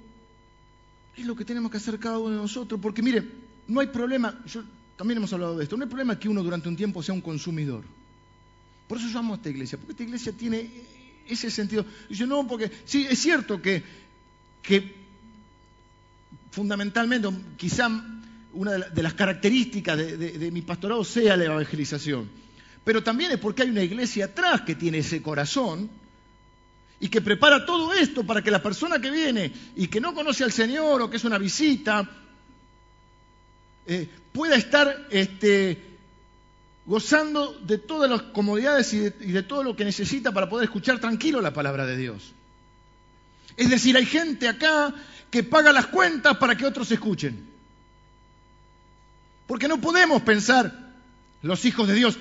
es 1.17 1.25
lo 1.25 1.35
que 1.35 1.43
tenemos 1.43 1.69
que 1.69 1.77
hacer 1.77 1.99
cada 1.99 2.19
uno 2.19 2.29
de 2.29 2.37
nosotros. 2.37 2.79
Porque 2.79 3.01
mire, 3.01 3.27
no 3.67 3.81
hay 3.81 3.87
problema, 3.87 4.39
yo, 4.45 4.63
también 4.95 5.17
hemos 5.17 5.33
hablado 5.33 5.57
de 5.57 5.63
esto, 5.63 5.75
no 5.75 5.83
hay 5.83 5.89
problema 5.89 6.17
que 6.17 6.29
uno 6.29 6.41
durante 6.41 6.69
un 6.69 6.77
tiempo 6.77 7.03
sea 7.03 7.13
un 7.13 7.21
consumidor. 7.21 7.83
Por 8.87 8.97
eso 8.97 9.09
yo 9.09 9.19
amo 9.19 9.33
a 9.33 9.37
esta 9.37 9.49
iglesia, 9.49 9.77
porque 9.77 9.91
esta 9.91 10.03
iglesia 10.03 10.31
tiene 10.31 10.69
ese 11.27 11.51
sentido. 11.51 11.85
Dice, 12.07 12.25
no, 12.25 12.47
porque 12.47 12.71
sí, 12.85 13.05
es 13.09 13.19
cierto 13.19 13.61
que, 13.61 13.83
que 14.63 14.95
fundamentalmente, 16.49 17.29
quizá 17.57 17.89
una 18.53 18.71
de 18.71 19.03
las 19.03 19.13
características 19.13 19.97
de, 19.97 20.49
mi 20.51 20.61
pastorado 20.61 21.03
sea 21.03 21.35
la 21.37 21.45
evangelización, 21.45 22.29
pero 22.83 23.03
también 23.03 23.31
es 23.31 23.39
porque 23.39 23.63
hay 23.63 23.69
una 23.69 23.83
iglesia 23.83 24.25
atrás 24.25 24.61
que 24.61 24.75
tiene 24.75 24.99
ese 24.99 25.21
corazón 25.21 25.89
y 26.99 27.09
que 27.09 27.21
prepara 27.21 27.65
todo 27.65 27.93
esto 27.93 28.23
para 28.23 28.41
que 28.41 28.51
la 28.51 28.61
persona 28.61 28.99
que 28.99 29.11
viene 29.11 29.51
y 29.75 29.87
que 29.87 29.99
no 29.99 30.13
conoce 30.13 30.43
al 30.43 30.51
Señor 30.51 31.01
o 31.01 31.09
que 31.09 31.17
es 31.17 31.23
una 31.23 31.37
visita, 31.37 32.09
eh, 33.85 34.07
pueda 34.31 34.55
estar 34.55 35.07
este, 35.09 35.81
gozando 36.85 37.59
de 37.59 37.77
todas 37.77 38.09
las 38.09 38.21
comodidades 38.21 38.93
y 38.93 38.99
de, 38.99 39.43
todo 39.43 39.63
lo 39.63 39.75
que 39.75 39.85
necesita 39.85 40.31
para 40.31 40.49
poder 40.49 40.65
escuchar 40.65 40.99
tranquilo 40.99 41.41
la 41.41 41.53
palabra 41.53 41.85
de 41.85 41.97
Dios. 41.97 42.33
Es 43.57 43.69
decir, 43.69 43.95
hay 43.97 44.05
gente 44.05 44.47
acá 44.47 44.93
que 45.29 45.43
paga 45.43 45.71
las 45.71 45.87
cuentas 45.87 46.37
para 46.37 46.55
que 46.55 46.65
otros 46.65 46.91
escuchen. 46.91 47.47
Porque 49.47 49.67
no 49.67 49.79
podemos 49.79 50.21
pensar 50.21 50.71
los 51.41 51.65
hijos 51.65 51.87
de 51.87 51.95
Dios 51.95 52.17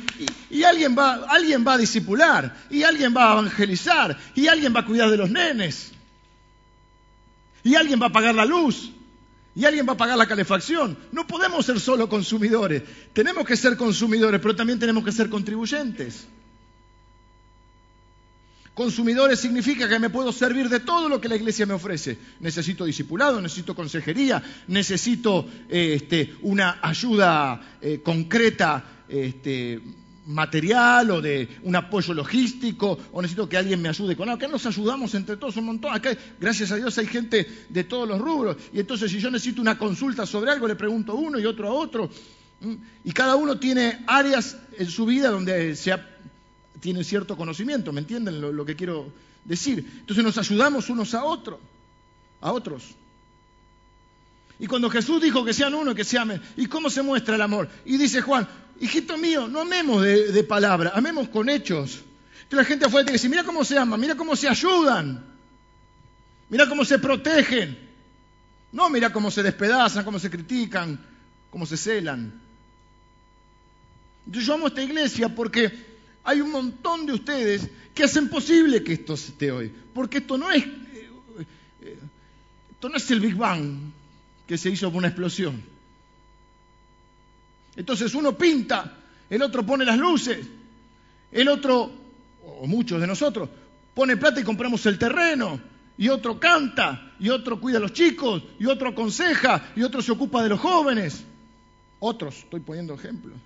y, 0.50 0.64
alguien, 0.64 0.96
va, 0.98 1.26
alguien 1.28 1.64
va 1.66 1.74
a 1.74 1.78
discipular 1.78 2.56
y 2.70 2.82
alguien 2.82 3.14
va 3.16 3.30
a 3.30 3.32
evangelizar 3.32 4.18
y 4.34 4.48
alguien 4.48 4.74
va 4.74 4.80
a 4.80 4.86
cuidar 4.86 5.10
de 5.10 5.16
los 5.16 5.30
nenes 5.30 5.92
y 7.62 7.76
alguien 7.76 8.02
va 8.02 8.06
a 8.06 8.12
pagar 8.12 8.34
la 8.34 8.44
luz 8.44 8.90
y 9.54 9.64
alguien 9.64 9.86
va 9.86 9.92
a 9.92 9.96
pagar 9.96 10.18
la 10.18 10.26
calefacción. 10.26 10.98
No 11.12 11.26
podemos 11.26 11.66
ser 11.66 11.78
solo 11.78 12.08
consumidores. 12.08 12.82
Tenemos 13.12 13.46
que 13.46 13.56
ser 13.56 13.76
consumidores, 13.76 14.40
pero 14.40 14.56
también 14.56 14.78
tenemos 14.78 15.04
que 15.04 15.12
ser 15.12 15.28
contribuyentes. 15.28 16.26
Consumidores 18.74 19.38
significa 19.38 19.86
que 19.86 19.98
me 19.98 20.08
puedo 20.08 20.32
servir 20.32 20.70
de 20.70 20.80
todo 20.80 21.08
lo 21.08 21.20
que 21.20 21.28
la 21.28 21.36
iglesia 21.36 21.66
me 21.66 21.74
ofrece. 21.74 22.16
Necesito 22.40 22.86
discipulado, 22.86 23.38
necesito 23.40 23.74
consejería, 23.74 24.42
necesito 24.68 25.46
eh, 25.68 25.94
este, 25.96 26.36
una 26.40 26.78
ayuda 26.80 27.78
eh, 27.82 28.00
concreta 28.02 29.02
este, 29.08 29.78
material 30.26 31.10
o 31.10 31.20
de 31.20 31.48
un 31.64 31.76
apoyo 31.76 32.14
logístico 32.14 32.98
o 33.12 33.20
necesito 33.20 33.46
que 33.46 33.58
alguien 33.58 33.82
me 33.82 33.90
ayude 33.90 34.16
con 34.16 34.30
algo. 34.30 34.42
Acá 34.42 34.50
nos 34.50 34.64
ayudamos 34.64 35.14
entre 35.14 35.36
todos 35.36 35.58
un 35.58 35.66
montón. 35.66 35.92
Acá, 35.92 36.16
gracias 36.40 36.72
a 36.72 36.76
Dios, 36.76 36.96
hay 36.96 37.06
gente 37.06 37.46
de 37.68 37.84
todos 37.84 38.08
los 38.08 38.18
rubros. 38.18 38.56
Y 38.72 38.80
entonces, 38.80 39.10
si 39.10 39.20
yo 39.20 39.30
necesito 39.30 39.60
una 39.60 39.76
consulta 39.76 40.24
sobre 40.24 40.50
algo, 40.50 40.66
le 40.66 40.76
pregunto 40.76 41.12
a 41.12 41.14
uno 41.14 41.38
y 41.38 41.44
otro 41.44 41.68
a 41.68 41.72
otro. 41.72 42.08
Y 43.04 43.12
cada 43.12 43.36
uno 43.36 43.58
tiene 43.58 44.04
áreas 44.06 44.56
en 44.78 44.88
su 44.88 45.04
vida 45.04 45.30
donde 45.30 45.74
se 45.74 45.92
tiene 46.80 47.04
cierto 47.04 47.36
conocimiento. 47.36 47.92
¿Me 47.92 48.00
entienden 48.00 48.40
lo, 48.40 48.52
lo 48.52 48.64
que 48.64 48.76
quiero 48.76 49.12
decir? 49.44 49.78
Entonces 50.00 50.24
nos 50.24 50.38
ayudamos 50.38 50.88
unos 50.90 51.14
a 51.14 51.24
otros. 51.24 51.58
A 52.40 52.52
otros. 52.52 52.94
Y 54.62 54.66
cuando 54.68 54.88
Jesús 54.90 55.20
dijo 55.20 55.44
que 55.44 55.52
sean 55.52 55.74
uno, 55.74 55.92
que 55.92 56.04
se 56.04 56.18
amen, 56.18 56.40
¿y 56.56 56.66
cómo 56.66 56.88
se 56.88 57.02
muestra 57.02 57.34
el 57.34 57.42
amor? 57.42 57.68
Y 57.84 57.96
dice 57.96 58.20
Juan, 58.20 58.46
hijito 58.80 59.18
mío, 59.18 59.48
no 59.48 59.62
amemos 59.62 60.02
de, 60.02 60.44
palabra, 60.44 60.92
amemos 60.94 61.28
con 61.28 61.48
hechos. 61.48 62.00
Entonces 62.44 62.58
la 62.58 62.64
gente 62.64 62.86
afuera 62.86 63.06
te 63.06 63.12
dice, 63.12 63.28
mira 63.28 63.42
cómo 63.42 63.64
se 63.64 63.76
aman, 63.76 63.98
mira 63.98 64.14
cómo 64.14 64.36
se 64.36 64.48
ayudan, 64.48 65.24
mira 66.48 66.68
cómo 66.68 66.84
se 66.84 66.98
protegen. 67.00 67.76
No, 68.70 68.88
mira 68.88 69.12
cómo 69.12 69.30
se 69.30 69.42
despedazan, 69.42 70.04
cómo 70.04 70.20
se 70.20 70.30
critican, 70.30 70.98
cómo 71.50 71.66
se 71.66 71.76
celan. 71.76 72.40
Yo 74.26 74.54
amo 74.54 74.68
esta 74.68 74.82
iglesia 74.82 75.28
porque 75.28 75.91
hay 76.24 76.40
un 76.40 76.50
montón 76.50 77.06
de 77.06 77.12
ustedes 77.12 77.68
que 77.94 78.04
hacen 78.04 78.28
posible 78.28 78.82
que 78.82 78.94
esto 78.94 79.14
esté 79.14 79.50
hoy. 79.50 79.72
Porque 79.92 80.18
esto 80.18 80.38
no 80.38 80.50
es, 80.50 80.64
eh, 80.64 81.98
esto 82.70 82.88
no 82.88 82.96
es 82.96 83.10
el 83.10 83.20
Big 83.20 83.34
Bang 83.34 83.92
que 84.46 84.56
se 84.56 84.70
hizo 84.70 84.90
por 84.90 84.98
una 84.98 85.08
explosión. 85.08 85.62
Entonces 87.76 88.14
uno 88.14 88.36
pinta, 88.36 88.98
el 89.30 89.42
otro 89.42 89.64
pone 89.64 89.84
las 89.84 89.98
luces, 89.98 90.46
el 91.30 91.48
otro, 91.48 91.90
o 92.44 92.66
muchos 92.66 93.00
de 93.00 93.06
nosotros, 93.06 93.48
pone 93.94 94.16
plata 94.16 94.40
y 94.40 94.44
compramos 94.44 94.84
el 94.86 94.98
terreno, 94.98 95.58
y 95.96 96.08
otro 96.08 96.38
canta, 96.38 97.12
y 97.18 97.30
otro 97.30 97.60
cuida 97.60 97.78
a 97.78 97.80
los 97.80 97.92
chicos, 97.92 98.42
y 98.58 98.66
otro 98.66 98.90
aconseja, 98.90 99.72
y 99.74 99.82
otro 99.82 100.02
se 100.02 100.12
ocupa 100.12 100.42
de 100.42 100.50
los 100.50 100.60
jóvenes. 100.60 101.24
Otros, 102.00 102.38
estoy 102.38 102.60
poniendo 102.60 102.94
ejemplos. 102.94 103.36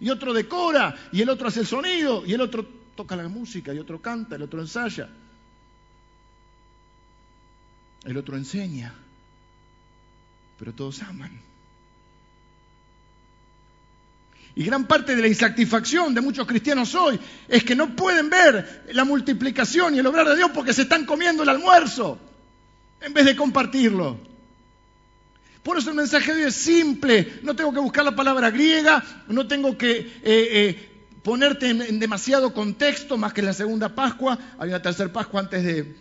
Y 0.00 0.10
otro 0.10 0.32
decora, 0.32 0.96
y 1.12 1.20
el 1.20 1.28
otro 1.28 1.48
hace 1.48 1.60
el 1.60 1.66
sonido, 1.66 2.24
y 2.26 2.32
el 2.32 2.40
otro 2.40 2.66
toca 2.96 3.14
la 3.16 3.28
música, 3.28 3.72
y 3.74 3.78
otro 3.78 4.00
canta, 4.00 4.36
el 4.36 4.42
otro 4.42 4.60
ensaya, 4.60 5.08
el 8.04 8.16
otro 8.16 8.36
enseña, 8.36 8.94
pero 10.58 10.72
todos 10.72 11.02
aman. 11.02 11.50
Y 14.56 14.64
gran 14.64 14.86
parte 14.86 15.14
de 15.14 15.22
la 15.22 15.28
insatisfacción 15.28 16.12
de 16.14 16.20
muchos 16.20 16.46
cristianos 16.46 16.94
hoy 16.94 17.20
es 17.46 17.62
que 17.62 17.76
no 17.76 17.94
pueden 17.94 18.28
ver 18.28 18.84
la 18.92 19.04
multiplicación 19.04 19.94
y 19.94 20.00
el 20.00 20.06
obrar 20.06 20.28
de 20.28 20.36
Dios 20.36 20.50
porque 20.52 20.72
se 20.72 20.82
están 20.82 21.06
comiendo 21.06 21.44
el 21.44 21.48
almuerzo 21.50 22.18
en 23.00 23.14
vez 23.14 23.26
de 23.26 23.36
compartirlo. 23.36 24.29
Por 25.62 25.78
eso 25.78 25.90
el 25.90 25.96
mensaje 25.96 26.34
de 26.34 26.42
hoy 26.42 26.48
es 26.48 26.54
simple. 26.54 27.40
No 27.42 27.54
tengo 27.54 27.72
que 27.72 27.80
buscar 27.80 28.04
la 28.04 28.16
palabra 28.16 28.50
griega, 28.50 29.04
no 29.28 29.46
tengo 29.46 29.76
que 29.76 29.98
eh, 29.98 30.10
eh, 30.22 30.90
ponerte 31.22 31.70
en, 31.70 31.98
demasiado 31.98 32.54
contexto, 32.54 33.16
más 33.16 33.32
que 33.32 33.40
en 33.40 33.46
la 33.46 33.52
segunda 33.52 33.94
Pascua. 33.94 34.38
Hay 34.58 34.68
una 34.68 34.82
tercera 34.82 35.12
Pascua 35.12 35.40
antes 35.40 35.62
de, 35.62 35.94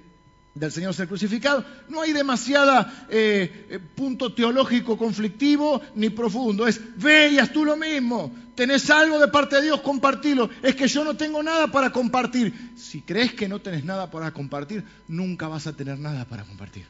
del 0.53 0.71
Señor 0.71 0.93
ser 0.93 1.07
crucificado, 1.07 1.63
no 1.87 2.01
hay 2.01 2.11
demasiada 2.11 3.07
eh, 3.09 3.67
eh, 3.69 3.79
punto 3.79 4.33
teológico 4.33 4.97
conflictivo 4.97 5.81
ni 5.95 6.09
profundo. 6.09 6.67
Es, 6.67 6.81
ve 6.97 7.29
y 7.29 7.39
haz 7.39 7.51
tú 7.51 7.65
lo 7.65 7.77
mismo. 7.77 8.31
Tenés 8.55 8.89
algo 8.89 9.19
de 9.19 9.29
parte 9.29 9.57
de 9.57 9.63
Dios, 9.63 9.81
compartilo. 9.81 10.49
Es 10.61 10.75
que 10.75 10.87
yo 10.87 11.03
no 11.03 11.15
tengo 11.15 11.41
nada 11.41 11.67
para 11.67 11.91
compartir. 11.91 12.73
Si 12.75 13.01
crees 13.01 13.33
que 13.33 13.47
no 13.47 13.59
tenés 13.59 13.85
nada 13.85 14.11
para 14.11 14.31
compartir, 14.31 14.83
nunca 15.07 15.47
vas 15.47 15.67
a 15.67 15.73
tener 15.73 15.97
nada 15.97 16.25
para 16.25 16.43
compartir. 16.43 16.85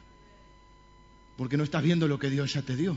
Porque 1.40 1.56
no 1.56 1.64
estás 1.64 1.82
viendo 1.82 2.06
lo 2.06 2.18
que 2.18 2.28
Dios 2.28 2.52
ya 2.52 2.60
te 2.60 2.76
dio. 2.76 2.94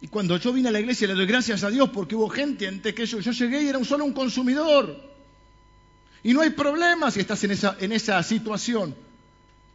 Y 0.00 0.08
cuando 0.08 0.36
yo 0.36 0.52
vine 0.52 0.70
a 0.70 0.72
la 0.72 0.80
iglesia 0.80 1.06
le 1.06 1.14
doy 1.14 1.26
gracias 1.26 1.62
a 1.62 1.70
Dios 1.70 1.90
porque 1.90 2.16
hubo 2.16 2.28
gente 2.28 2.66
antes 2.66 2.92
que 2.92 3.06
yo. 3.06 3.20
Yo 3.20 3.30
llegué 3.30 3.62
y 3.62 3.68
era 3.68 3.84
solo 3.84 4.04
un 4.04 4.12
consumidor. 4.12 5.00
Y 6.24 6.34
no 6.34 6.40
hay 6.40 6.50
problema 6.50 7.12
si 7.12 7.20
estás 7.20 7.44
en 7.44 7.52
esa, 7.52 7.76
en 7.78 7.92
esa 7.92 8.20
situación. 8.24 8.92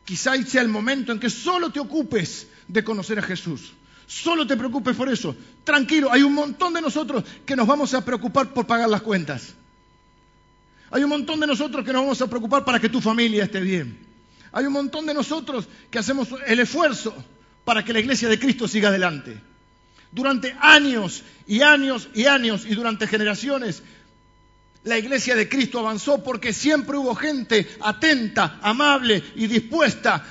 Quizá 0.04 0.34
sea 0.44 0.64
el 0.64 0.68
momento 0.68 1.14
en 1.14 1.20
que 1.22 1.30
solo 1.30 1.72
te 1.72 1.80
ocupes 1.80 2.46
de 2.68 2.84
conocer 2.84 3.20
a 3.20 3.22
Jesús. 3.22 3.72
Solo 4.06 4.46
te 4.46 4.58
preocupes 4.58 4.98
por 4.98 5.08
eso. 5.08 5.34
Tranquilo, 5.64 6.12
hay 6.12 6.24
un 6.24 6.34
montón 6.34 6.74
de 6.74 6.82
nosotros 6.82 7.24
que 7.46 7.56
nos 7.56 7.68
vamos 7.68 7.94
a 7.94 8.04
preocupar 8.04 8.54
por 8.54 8.68
pagar 8.68 8.90
las 8.90 9.02
cuentas. 9.02 9.56
Hay 10.92 11.04
un 11.04 11.10
montón 11.10 11.40
de 11.40 11.48
nosotros 11.48 11.86
que 11.86 11.94
nos 11.94 12.02
vamos 12.02 12.22
a 12.22 12.28
preocupar 12.28 12.66
para 12.66 12.80
que 12.80 12.90
tu 12.90 13.00
familia 13.00 13.46
esté 13.46 13.62
bien. 13.62 13.98
Hay 14.52 14.66
un 14.66 14.74
montón 14.74 15.06
de 15.06 15.14
nosotros 15.14 15.68
que 15.90 16.00
hacemos 16.00 16.28
el 16.46 16.60
esfuerzo 16.60 17.16
para 17.64 17.84
que 17.84 17.94
la 17.94 18.00
iglesia 18.00 18.28
de 18.28 18.38
Cristo 18.38 18.68
siga 18.68 18.90
adelante. 18.90 19.40
Durante 20.12 20.54
años 20.60 21.24
y 21.48 21.62
años 21.62 22.10
y 22.14 22.26
años 22.26 22.66
y 22.66 22.76
durante 22.76 23.08
generaciones, 23.08 23.82
la 24.84 24.98
iglesia 24.98 25.36
de 25.36 25.48
Cristo 25.48 25.80
avanzó 25.80 26.22
porque 26.22 26.52
siempre 26.52 26.98
hubo 26.98 27.16
gente 27.16 27.70
atenta, 27.80 28.60
amable 28.62 29.24
y 29.36 29.48
dispuesta 29.48 30.26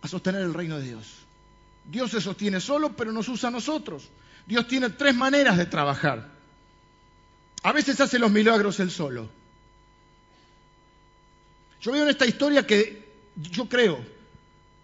a 0.00 0.08
sostener 0.08 0.42
el 0.42 0.54
reino 0.54 0.78
de 0.78 0.88
Dios. 0.88 1.06
Dios 1.84 2.10
se 2.10 2.22
sostiene 2.22 2.60
solo, 2.60 2.96
pero 2.96 3.12
nos 3.12 3.28
usa 3.28 3.50
a 3.50 3.52
nosotros. 3.52 4.08
Dios 4.46 4.66
tiene 4.66 4.88
tres 4.90 5.14
maneras 5.14 5.58
de 5.58 5.66
trabajar. 5.66 6.30
A 7.62 7.72
veces 7.72 8.00
hace 8.00 8.18
los 8.18 8.30
milagros 8.30 8.80
él 8.80 8.90
solo. 8.90 9.28
Yo 11.84 11.92
veo 11.92 12.04
en 12.04 12.08
esta 12.08 12.24
historia 12.24 12.66
que 12.66 13.04
yo 13.36 13.68
creo 13.68 14.02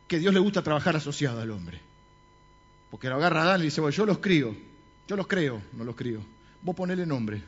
que 0.07 0.19
Dios 0.19 0.35
le 0.35 0.41
gusta 0.41 0.63
trabajar 0.63 0.97
asociado 0.97 1.41
al 1.41 1.51
hombre. 1.51 1.81
Porque 2.91 3.09
lo 3.09 3.15
agarra 3.15 3.43
Adán 3.43 3.63
y 3.63 3.65
dice, 3.65 3.81
bueno, 3.81 3.97
yo 3.97 4.05
los 4.05 4.19
crío, 4.19 4.55
yo 5.09 5.17
los 5.17 5.27
creo, 5.27 5.63
no 5.73 5.85
los 5.85 5.97
crío. 5.97 6.21
Vos 6.61 6.77
ponele 6.77 7.07
nombre. 7.07 7.43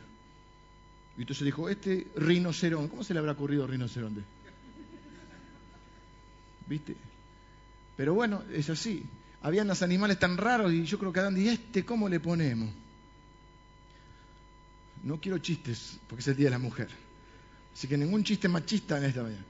Y 1.18 1.20
entonces 1.20 1.44
dijo, 1.44 1.68
este 1.68 2.06
rinoceronte, 2.16 2.88
¿cómo 2.88 3.04
se 3.04 3.12
le 3.12 3.20
habrá 3.20 3.32
ocurrido 3.32 3.66
rinoceronte? 3.66 4.22
¿Viste? 6.66 6.96
Pero 7.94 8.14
bueno, 8.14 8.44
es 8.54 8.70
así. 8.70 9.04
Habían 9.42 9.68
los 9.68 9.82
animales 9.82 10.18
tan 10.18 10.38
raros 10.38 10.72
y 10.72 10.86
yo 10.86 10.98
creo 10.98 11.12
que 11.12 11.20
Adán 11.20 11.34
dice, 11.34 11.52
¿este 11.52 11.84
cómo 11.84 12.08
le 12.08 12.20
ponemos? 12.20 12.70
No 15.02 15.20
quiero 15.20 15.36
chistes, 15.36 15.98
porque 16.08 16.22
es 16.22 16.28
el 16.28 16.36
Día 16.36 16.46
de 16.46 16.52
la 16.52 16.58
Mujer. 16.58 17.01
Así 17.74 17.88
que 17.88 17.96
ningún 17.96 18.24
chiste 18.24 18.48
machista 18.48 18.98
en 18.98 19.04
esta 19.04 19.22
mañana. 19.22 19.44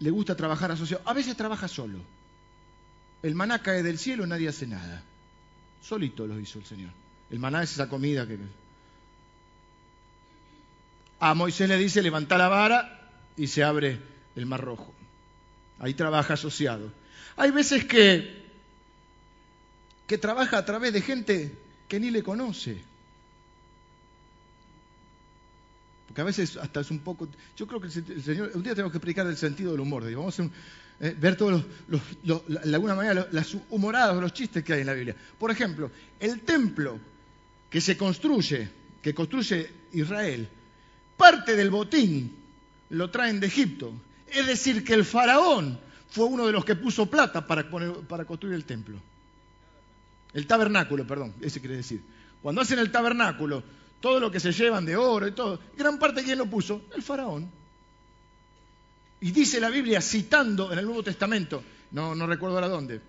Le 0.00 0.10
gusta 0.10 0.36
trabajar 0.36 0.70
asociado. 0.70 1.02
A 1.06 1.12
veces 1.12 1.36
trabaja 1.36 1.68
solo. 1.68 1.98
El 3.22 3.34
maná 3.34 3.62
cae 3.62 3.82
del 3.82 3.98
cielo, 3.98 4.24
y 4.24 4.28
nadie 4.28 4.48
hace 4.48 4.66
nada. 4.66 5.02
Solito 5.82 6.26
lo 6.26 6.38
hizo 6.38 6.58
el 6.58 6.64
Señor. 6.64 6.90
El 7.30 7.38
maná 7.38 7.62
es 7.62 7.72
esa 7.72 7.88
comida 7.88 8.26
que... 8.26 8.38
A 11.18 11.34
Moisés 11.34 11.68
le 11.68 11.78
dice, 11.78 12.02
levanta 12.02 12.36
la 12.36 12.48
vara 12.48 13.10
y 13.36 13.46
se 13.46 13.64
abre 13.64 14.00
el 14.36 14.46
mar 14.46 14.60
rojo. 14.60 14.92
Ahí 15.78 15.94
trabaja 15.94 16.34
asociado. 16.34 16.92
Hay 17.36 17.50
veces 17.50 17.84
que, 17.84 18.44
que 20.06 20.18
trabaja 20.18 20.58
a 20.58 20.64
través 20.64 20.92
de 20.92 21.00
gente 21.00 21.58
que 21.88 21.98
ni 21.98 22.10
le 22.10 22.22
conoce. 22.22 22.82
Porque 26.16 26.22
a 26.22 26.32
veces 26.32 26.56
hasta 26.56 26.80
es 26.80 26.90
un 26.90 27.00
poco... 27.00 27.28
Yo 27.58 27.66
creo 27.66 27.78
que 27.78 27.88
el 27.88 28.22
Señor... 28.22 28.50
Un 28.54 28.62
día 28.62 28.72
tenemos 28.72 28.90
que 28.90 28.96
explicar 28.96 29.26
el 29.26 29.36
sentido 29.36 29.72
del 29.72 29.82
humor. 29.82 30.10
Vamos 30.14 30.40
a 30.40 30.44
eh, 30.98 31.14
ver 31.20 31.36
todos 31.36 31.62
los, 31.88 32.42
alguna 32.72 32.94
manera 32.94 33.28
las 33.32 33.54
humoradas 33.68 34.16
los 34.16 34.32
chistes 34.32 34.64
que 34.64 34.72
hay 34.72 34.80
en 34.80 34.86
la 34.86 34.94
Biblia. 34.94 35.14
Por 35.38 35.50
ejemplo, 35.50 35.90
el 36.18 36.40
templo 36.40 36.98
que 37.68 37.82
se 37.82 37.98
construye, 37.98 38.66
que 39.02 39.14
construye 39.14 39.70
Israel, 39.92 40.48
parte 41.18 41.54
del 41.54 41.68
botín 41.68 42.34
lo 42.88 43.10
traen 43.10 43.38
de 43.38 43.48
Egipto. 43.48 43.92
Es 44.26 44.46
decir, 44.46 44.84
que 44.84 44.94
el 44.94 45.04
faraón 45.04 45.78
fue 46.08 46.24
uno 46.24 46.46
de 46.46 46.52
los 46.52 46.64
que 46.64 46.76
puso 46.76 47.10
plata 47.10 47.46
para, 47.46 47.68
para 48.08 48.24
construir 48.24 48.54
el 48.54 48.64
templo. 48.64 48.96
El 50.32 50.46
tabernáculo, 50.46 51.06
perdón, 51.06 51.34
ese 51.42 51.60
quiere 51.60 51.76
decir. 51.76 52.00
Cuando 52.40 52.62
hacen 52.62 52.78
el 52.78 52.90
tabernáculo, 52.90 53.62
todo 54.00 54.20
lo 54.20 54.30
que 54.30 54.40
se 54.40 54.52
llevan 54.52 54.84
de 54.84 54.96
oro 54.96 55.26
y 55.26 55.32
todo, 55.32 55.58
gran 55.76 55.98
parte 55.98 56.22
quién 56.22 56.38
lo 56.38 56.46
puso, 56.46 56.82
el 56.94 57.02
faraón. 57.02 57.50
Y 59.20 59.30
dice 59.30 59.60
la 59.60 59.70
Biblia, 59.70 60.00
citando 60.00 60.72
en 60.72 60.78
el 60.78 60.84
Nuevo 60.84 61.02
Testamento, 61.02 61.62
no, 61.92 62.14
no 62.14 62.26
recuerdo 62.26 62.56
ahora 62.56 62.68
dónde, 62.68 63.00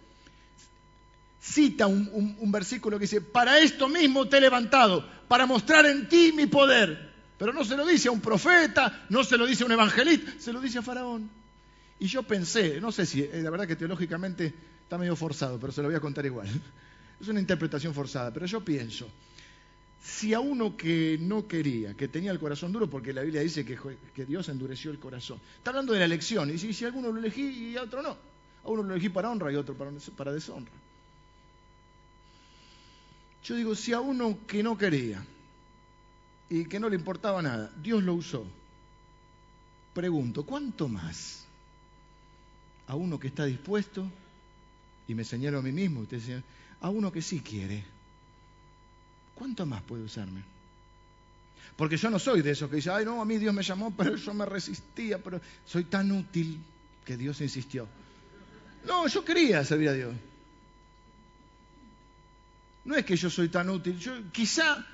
cita 1.42 1.88
un, 1.88 2.38
un, 2.40 2.52
versículo 2.52 2.98
que 2.98 3.04
dice, 3.04 3.22
para 3.22 3.60
esto 3.60 3.88
mismo 3.88 4.28
te 4.28 4.38
he 4.38 4.42
levantado, 4.42 5.08
para 5.28 5.46
mostrar 5.46 5.86
en 5.86 6.08
ti 6.08 6.32
mi 6.34 6.48
poder. 6.48 7.08
Pero 7.38 7.54
no 7.54 7.64
se 7.64 7.78
lo 7.78 7.86
dice 7.86 8.08
a 8.08 8.12
un 8.12 8.22
profeta, 8.22 9.06
no 9.10 9.24
se 9.24 9.38
lo 9.38 9.46
dice 9.46 9.64
a 9.64 9.68
un 9.68 9.72
evangelista, 9.74 10.34
se 10.40 10.52
lo 10.52 10.60
dice 10.60 10.80
a 10.80 10.82
Faraón. 10.82 11.30
Y 12.00 12.08
yo 12.08 12.24
pensé, 12.24 12.82
no 12.82 12.92
sé 12.92 13.06
si, 13.06 13.22
eh, 13.22 13.42
la 13.44 13.50
verdad 13.50 13.68
que 13.68 13.76
teológicamente 13.76 14.54
está 14.84 14.98
medio 14.98 15.16
forzado, 15.16 15.60
pero 15.60 15.72
se 15.72 15.82
lo 15.82 15.88
voy 15.88 15.98
a 15.98 16.00
contar 16.00 16.26
igual. 16.26 16.48
Es 17.20 17.28
una 17.28 17.40
interpretación 17.40 17.96
forzada, 17.96 18.32
pero 18.32 18.46
yo 18.46 18.64
pienso, 18.64 19.10
si 20.04 20.34
a 20.34 20.40
uno 20.40 20.78
que 20.78 21.18
no 21.20 21.48
quería, 21.48 21.94
que 21.94 22.08
tenía 22.08 22.32
el 22.32 22.40
corazón 22.40 22.72
duro, 22.72 22.90
porque 22.90 23.14
la 23.14 23.22
Biblia 23.24 23.42
dice 23.42 23.66
que, 23.66 24.26
Dios 24.26 24.50
endureció 24.50 24.92
el 24.92 25.00
corazón, 25.00 25.40
está 25.58 25.72
hablando 25.72 25.94
de 25.94 26.00
la 26.00 26.06
elección, 26.06 26.50
y 26.50 26.58
si, 26.58 26.84
a 26.84 26.88
alguno 26.88 27.12
lo 27.12 27.20
elegí 27.20 27.72
y 27.72 27.78
a 27.78 27.84
otro 27.84 28.02
no, 28.02 28.12
a 28.12 28.70
uno 28.70 28.84
lo 28.84 28.94
elegí 28.94 29.10
para 29.10 29.30
honra 29.30 29.52
y 29.52 29.56
a 29.56 29.60
otro 29.60 29.76
para, 29.76 29.92
para 30.16 30.32
deshonra. 30.32 30.72
Yo 33.44 33.56
digo, 33.56 33.76
si 33.76 33.94
a 33.94 34.00
uno 34.00 34.40
que 34.46 34.62
no 34.62 34.78
quería 34.78 35.24
y 36.50 36.66
que 36.66 36.80
no 36.80 36.90
le 36.90 36.96
importaba 36.96 37.42
nada, 37.42 37.72
Dios 37.82 38.04
lo 38.04 38.14
usó, 38.14 38.46
pregunto, 39.94 40.44
¿cuánto 40.44 40.88
más 40.88 41.46
a 42.88 42.96
uno 42.96 43.20
que 43.20 43.28
está 43.28 43.46
dispuesto, 43.46 44.10
y 45.08 45.16
me 45.16 45.24
señalo 45.24 45.60
a 45.60 45.62
mí 45.62 45.72
mismo, 45.72 46.02
usted 46.02 46.44
a 46.82 46.90
uno 46.90 47.12
que 47.12 47.22
sí 47.22 47.42
quiere? 47.42 47.97
¿Cuánto 49.38 49.66
más 49.66 49.82
puede 49.84 50.04
usarme? 50.04 50.44
Porque 51.76 51.96
yo 51.96 52.10
no 52.10 52.18
soy 52.18 52.42
de 52.42 52.52
esos 52.52 52.70
que 52.70 52.78
dicen, 52.78 52.94
ay, 52.96 53.06
no, 53.06 53.22
a 53.22 53.26
mí 53.26 53.38
Dios 53.38 53.54
me 53.54 53.62
llamó, 53.62 53.92
pero 53.98 54.16
yo 54.16 54.34
me 54.34 54.46
resistía, 54.46 55.22
pero 55.22 55.40
soy 55.66 55.86
tan 55.86 56.12
útil 56.12 56.60
que 57.06 57.16
Dios 57.16 57.40
insistió. 57.42 57.88
No, 58.86 59.08
yo 59.08 59.24
quería 59.24 59.64
servir 59.64 59.90
a 59.90 59.94
Dios. 59.94 60.16
No 62.86 62.96
es 62.96 63.06
que 63.06 63.16
yo 63.16 63.30
soy 63.30 63.50
tan 63.50 63.70
útil, 63.70 64.00
yo 64.00 64.14
quizá 64.32 64.86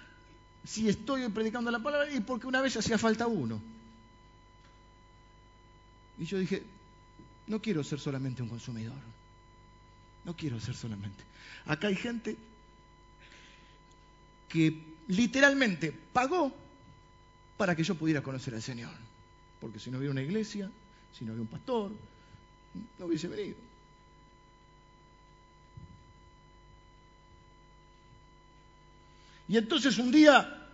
si 0.66 0.90
estoy 0.90 1.28
predicando 1.30 1.70
la 1.70 1.80
palabra 1.80 2.12
y 2.12 2.20
porque 2.22 2.48
una 2.48 2.62
vez 2.62 2.76
hacía 2.76 2.98
falta 2.98 3.28
uno. 3.28 3.62
Y 6.18 6.26
yo 6.26 6.38
dije, 6.38 6.64
no 7.48 7.62
quiero 7.62 7.84
ser 7.84 8.00
solamente 8.00 8.42
un 8.42 8.50
consumidor. 8.50 8.98
No 10.26 10.36
quiero 10.36 10.60
ser 10.60 10.76
solamente. 10.76 11.24
Acá 11.66 11.88
hay 11.88 11.96
gente 11.96 12.38
que 14.54 14.84
literalmente 15.08 15.92
pagó 15.92 16.54
para 17.58 17.76
que 17.76 17.84
yo 17.84 17.96
pudiera 17.96 18.22
conocer 18.22 18.54
al 18.54 18.62
Señor. 18.62 18.94
Porque 19.60 19.80
si 19.80 19.90
no 19.90 19.98
había 19.98 20.12
una 20.12 20.22
iglesia, 20.22 20.70
si 21.12 21.26
no 21.26 21.32
había 21.32 21.42
un 21.42 21.48
pastor, 21.48 21.92
no 23.00 23.06
hubiese 23.08 23.28
venido. 23.28 23.58
Y 29.48 29.58
entonces 29.58 29.98
un 29.98 30.12
día 30.12 30.70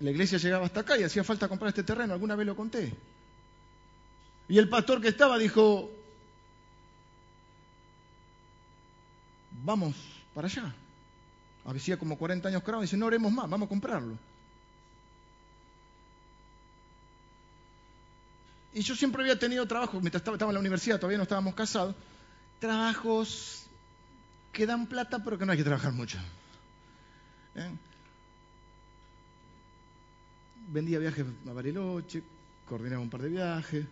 la 0.00 0.10
iglesia 0.10 0.38
llegaba 0.38 0.64
hasta 0.64 0.80
acá 0.80 0.98
y 0.98 1.02
hacía 1.02 1.22
falta 1.22 1.48
comprar 1.48 1.68
este 1.68 1.84
terreno, 1.84 2.14
alguna 2.14 2.34
vez 2.34 2.46
lo 2.46 2.56
conté. 2.56 2.94
Y 4.48 4.56
el 4.56 4.70
pastor 4.70 5.02
que 5.02 5.08
estaba 5.08 5.36
dijo, 5.36 5.90
vamos 9.66 9.96
para 10.32 10.46
allá. 10.46 10.72
Había 11.64 11.98
como 11.98 12.16
40 12.16 12.48
años 12.48 12.62
y 12.64 12.80
dice, 12.82 12.96
no 12.96 13.06
oremos 13.06 13.32
más, 13.32 13.50
vamos 13.50 13.66
a 13.66 13.68
comprarlo. 13.68 14.16
Y 18.72 18.82
yo 18.82 18.94
siempre 18.94 19.22
había 19.22 19.38
tenido 19.38 19.66
trabajo, 19.66 20.00
mientras 20.00 20.22
estaba, 20.22 20.50
en 20.50 20.54
la 20.54 20.60
universidad, 20.60 21.00
todavía 21.00 21.16
no 21.16 21.24
estábamos 21.24 21.54
casados, 21.54 21.96
trabajos 22.60 23.64
que 24.52 24.66
dan 24.66 24.86
plata, 24.86 25.22
pero 25.24 25.36
que 25.36 25.44
no 25.44 25.52
hay 25.52 25.58
que 25.58 25.64
trabajar 25.64 25.92
mucho. 25.92 26.18
¿Eh? 27.56 27.70
Vendía 30.68 30.98
viajes 30.98 31.26
a 31.48 31.52
Bariloche, 31.52 32.22
coordinaba 32.68 33.02
un 33.02 33.10
par 33.10 33.22
de 33.22 33.28
viajes, 33.28 33.86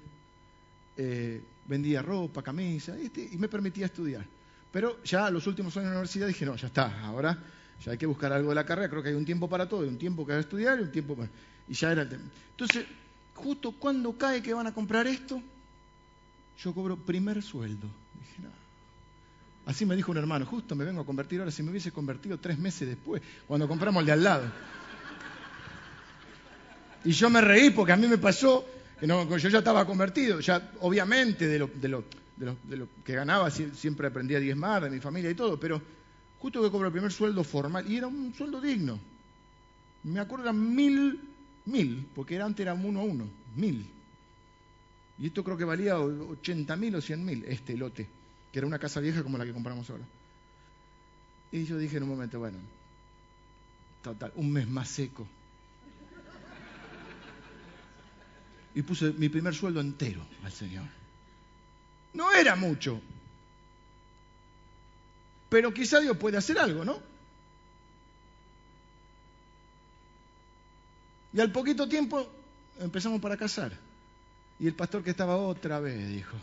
eh, 0.97 1.43
vendía 1.66 2.03
ropa, 2.03 2.43
camisa, 2.43 2.97
este, 2.99 3.29
y 3.33 3.37
me 3.37 3.49
permitía 3.49 3.87
estudiar. 3.87 4.25
Pero 4.75 5.01
ya 5.05 5.31
los 5.31 5.47
últimos 5.47 5.77
años 5.77 5.85
de 5.85 5.91
la 5.91 5.99
universidad 5.99 6.27
dije, 6.27 6.45
no, 6.45 6.57
ya 6.57 6.66
está, 6.66 7.07
ahora 7.07 7.39
ya 7.85 7.93
hay 7.93 7.97
que 7.97 8.07
buscar 8.07 8.33
algo 8.33 8.49
de 8.49 8.57
la 8.57 8.66
carrera, 8.66 8.89
creo 8.91 9.05
que 9.05 9.11
hay 9.11 9.14
un 9.14 9.25
tiempo 9.25 9.49
para 9.49 9.68
todo, 9.68 9.87
un 9.87 9.99
tiempo 9.99 10.27
que 10.27 10.33
hay 10.33 10.39
que 10.39 10.41
estudiar 10.41 10.81
y 10.81 10.83
un 10.83 10.91
tiempo 10.91 11.14
para... 11.14 11.29
Y 11.68 11.75
ya 11.75 11.93
era 11.93 12.03
el 12.03 12.09
tema. 12.09 12.25
Entonces, 12.51 12.85
justo 13.35 13.70
cuando 13.70 14.18
cae 14.18 14.43
que 14.43 14.53
van 14.53 14.66
a 14.66 14.75
comprar 14.75 15.07
esto, 15.07 15.41
yo 16.59 16.75
cobro 16.75 16.97
primer 16.97 17.41
sueldo. 17.41 17.87
Dije, 18.18 18.43
no. 18.43 18.51
Así 19.70 19.87
me 19.87 19.95
dijo 19.95 20.11
un 20.11 20.18
hermano, 20.18 20.45
justo 20.45 20.75
me 20.75 20.85
vengo 20.85 21.03
a 21.03 21.07
convertir 21.07 21.39
ahora, 21.39 21.53
si 21.53 21.62
me 21.62 21.70
hubiese 21.70 21.93
convertido 21.93 22.39
tres 22.39 22.59
meses 22.59 22.89
después, 22.89 23.22
cuando 23.47 23.68
compramos 23.68 24.01
el 24.01 24.07
de 24.07 24.12
al 24.12 24.25
lado. 24.25 24.53
Y 27.05 27.12
yo 27.12 27.31
me 27.31 27.41
reí 27.41 27.70
porque 27.70 27.93
a 27.93 27.97
mí 27.97 28.09
me 28.09 28.18
pasó 28.18 28.66
que 28.99 29.07
yo 29.07 29.49
ya 29.49 29.59
estaba 29.59 29.87
convertido, 29.87 30.41
ya 30.41 30.72
obviamente 30.81 31.47
de 31.47 31.61
lo, 31.61 31.70
de 31.72 31.89
lo, 31.89 32.05
de 32.37 32.76
lo, 32.76 32.89
que 33.05 33.14
ganaba 33.14 33.51
siempre 33.51 34.09
aprendí 34.09 34.35
a 34.35 34.41
diezmar 34.41 34.85
de 34.85 34.91
mi 34.91 35.01
familia 35.01 35.30
y 35.30 35.35
todo, 35.35 35.59
pero 35.59 35.80
justo 36.39 36.62
que 36.62 36.70
cobro 36.70 36.89
el 36.89 36.93
primer 36.93 37.12
sueldo 37.12 37.45
formal, 37.45 37.91
y 37.91 37.97
era 37.97 38.07
un 38.07 38.35
sueldo 38.35 38.61
digno. 38.61 38.99
Me 40.03 40.20
acuerdo 40.20 40.45
eran 40.45 40.74
mil 40.74 41.20
Mil, 41.66 42.07
porque 42.14 42.41
antes 42.41 42.62
era 42.62 42.74
uno 42.74 43.01
a 43.01 43.05
uno, 43.05 43.26
mil. 43.57 43.87
Y 45.18 45.26
esto 45.26 45.43
creo 45.43 45.57
que 45.57 45.64
valía 45.64 45.99
80 45.99 46.76
mil 46.76 46.95
o 46.95 47.01
100 47.01 47.24
mil, 47.24 47.45
este 47.47 47.76
lote, 47.76 48.07
que 48.53 48.59
era 48.59 48.66
una 48.66 48.78
casa 48.78 49.01
vieja 49.01 49.22
como 49.22 49.39
la 49.39 49.47
que 49.47 49.53
compramos 49.53 49.89
ahora. 49.89 50.05
Y 51.53 51.64
yo 51.64 51.78
dije 51.78 51.97
en 51.97 52.03
un 52.03 52.11
momento, 52.11 52.39
bueno, 52.39 52.59
total, 54.03 54.32
un 54.37 54.53
mes 54.53 54.68
más 54.68 54.89
seco. 54.89 55.26
Y 58.74 58.82
puse 58.82 59.12
mi 59.12 59.28
primer 59.28 59.55
sueldo 59.55 59.80
entero 59.80 60.26
al 60.43 60.53
Señor. 60.53 60.85
No 62.14 62.32
era 62.32 62.56
mucho, 62.56 63.00
pero 65.48 65.74
quizá 65.74 66.00
Dios 66.00 66.16
puede 66.16 66.36
hacer 66.36 66.58
algo, 66.58 66.84
¿no? 66.84 66.98
Y 71.32 71.40
al 71.40 71.50
poquito 71.50 71.88
tiempo 71.88 72.26
empezamos 72.80 73.20
para 73.20 73.36
casar. 73.36 73.72
Y 74.58 74.66
el 74.66 74.74
pastor 74.74 75.02
que 75.02 75.10
estaba 75.10 75.36
otra 75.36 75.80
vez 75.80 76.08
dijo. 76.08 76.36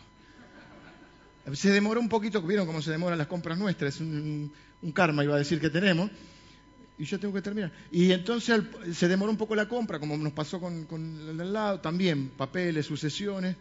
Se 1.54 1.72
demoró 1.72 2.00
un 2.00 2.10
poquito, 2.10 2.42
vieron 2.42 2.68
cómo 2.68 2.82
se 2.82 2.92
demoran 2.92 3.18
las 3.18 3.28
compras 3.28 3.58
nuestras, 3.58 3.96
es 3.96 4.02
un, 4.02 4.52
karma 4.94 5.24
iba 5.24 5.36
a 5.36 5.40
decir 5.40 5.60
que 5.60 5.70
tenemos, 5.70 6.12
y 7.00 7.06
yo 7.06 7.20
tengo 7.20 7.34
que 7.34 7.42
terminar. 7.42 7.72
Y 7.92 8.12
entonces 8.12 8.62
se 8.94 9.08
demoró 9.08 9.32
un 9.32 9.38
poco 9.38 9.56
la 9.56 9.68
compra, 9.68 10.00
como 10.00 10.18
nos 10.18 10.34
pasó 10.34 10.60
con, 10.60 10.86
el 11.30 11.38
del 11.38 11.52
lado, 11.52 11.80
también 11.80 12.30
papeles, 12.30 12.86
sucesiones, 12.86 13.56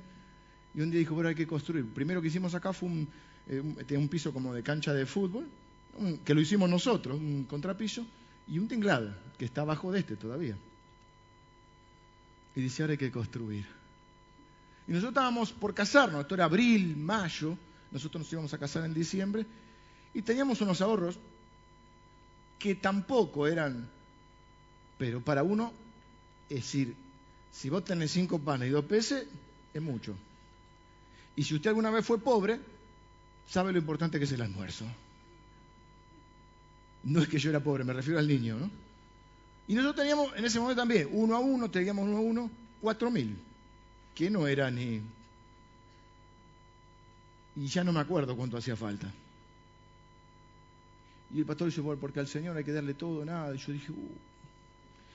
y 0.74 0.80
un 0.80 0.90
día 0.90 1.00
dijo, 1.00 1.14
bueno, 1.14 1.28
hay 1.28 1.34
que 1.34 1.46
construir. 1.46 1.86
Primero 1.86 2.22
que 2.22 2.28
hicimos 2.28 2.54
acá 2.54 2.72
fue 2.72 2.88
un, 2.88 3.08
eh, 3.48 3.96
un 3.96 4.08
piso 4.08 4.32
como 4.32 4.54
de 4.54 4.62
cancha 4.62 4.92
de 4.94 5.06
fútbol, 5.06 5.48
que 6.24 6.34
lo 6.34 6.40
hicimos 6.40 6.70
nosotros, 6.70 7.18
un 7.18 7.44
contrapiso, 7.44 8.06
y 8.46 8.58
un 8.58 8.68
tinglado, 8.68 9.14
que 9.38 9.44
está 9.44 9.62
abajo 9.62 9.92
de 9.92 10.00
este 10.00 10.16
todavía. 10.16 10.56
Y 12.54 12.60
dice, 12.60 12.82
ahora 12.82 12.92
hay 12.92 12.98
que 12.98 13.10
construir. 13.10 13.64
Y 14.86 14.92
nosotros 14.92 15.12
estábamos 15.12 15.52
por 15.52 15.74
casarnos, 15.74 16.22
esto 16.22 16.34
era 16.34 16.44
abril, 16.44 16.96
mayo, 16.96 17.56
nosotros 17.90 18.22
nos 18.22 18.32
íbamos 18.32 18.54
a 18.54 18.58
casar 18.58 18.84
en 18.84 18.94
diciembre, 18.94 19.46
y 20.14 20.22
teníamos 20.22 20.60
unos 20.60 20.80
ahorros 20.80 21.18
que 22.58 22.74
tampoco 22.74 23.46
eran, 23.46 23.88
pero 24.98 25.20
para 25.20 25.42
uno, 25.42 25.72
es 26.48 26.56
decir, 26.56 26.94
si 27.52 27.70
vos 27.70 27.84
tenés 27.84 28.10
cinco 28.10 28.38
panes 28.38 28.68
y 28.68 28.72
dos 28.72 28.84
peces, 28.84 29.26
es 29.72 29.82
mucho. 29.82 30.16
Y 31.36 31.44
si 31.44 31.54
usted 31.54 31.70
alguna 31.70 31.90
vez 31.90 32.04
fue 32.04 32.18
pobre, 32.18 32.60
sabe 33.48 33.72
lo 33.72 33.78
importante 33.78 34.18
que 34.18 34.24
es 34.24 34.32
el 34.32 34.42
almuerzo. 34.42 34.84
No 37.04 37.22
es 37.22 37.28
que 37.28 37.38
yo 37.38 37.50
era 37.50 37.60
pobre, 37.60 37.84
me 37.84 37.92
refiero 37.92 38.18
al 38.18 38.28
niño, 38.28 38.58
¿no? 38.58 38.70
Y 39.68 39.74
nosotros 39.74 40.02
teníamos 40.02 40.36
en 40.36 40.44
ese 40.44 40.58
momento 40.58 40.82
también, 40.82 41.08
uno 41.12 41.36
a 41.36 41.38
uno, 41.38 41.70
teníamos 41.70 42.06
uno 42.06 42.16
a 42.16 42.20
uno, 42.20 42.50
cuatro 42.80 43.10
mil, 43.10 43.38
que 44.14 44.28
no 44.28 44.46
era 44.46 44.70
ni... 44.70 45.00
Y 47.56 47.66
ya 47.66 47.84
no 47.84 47.92
me 47.92 48.00
acuerdo 48.00 48.36
cuánto 48.36 48.56
hacía 48.56 48.76
falta. 48.76 49.12
Y 51.32 51.38
el 51.38 51.46
pastor 51.46 51.68
dice, 51.68 51.82
porque 51.82 52.20
al 52.20 52.26
Señor 52.26 52.56
hay 52.56 52.64
que 52.64 52.72
darle 52.72 52.94
todo, 52.94 53.24
nada. 53.24 53.54
Y 53.54 53.58
yo 53.58 53.72
dije, 53.72 53.92
uh". 53.92 54.18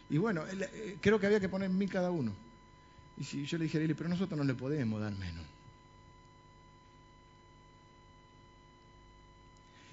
Y 0.09 0.17
bueno, 0.17 0.43
eh, 0.47 0.97
creo 1.01 1.19
que 1.19 1.25
había 1.25 1.39
que 1.39 1.49
poner 1.49 1.69
mil 1.69 1.89
cada 1.89 2.11
uno. 2.11 2.31
Y 3.17 3.23
si 3.23 3.45
yo 3.45 3.57
le 3.57 3.65
dije 3.65 3.95
pero 3.95 4.09
nosotros 4.09 4.37
no 4.37 4.43
le 4.43 4.53
podemos 4.53 5.01
dar 5.01 5.13
menos. 5.15 5.43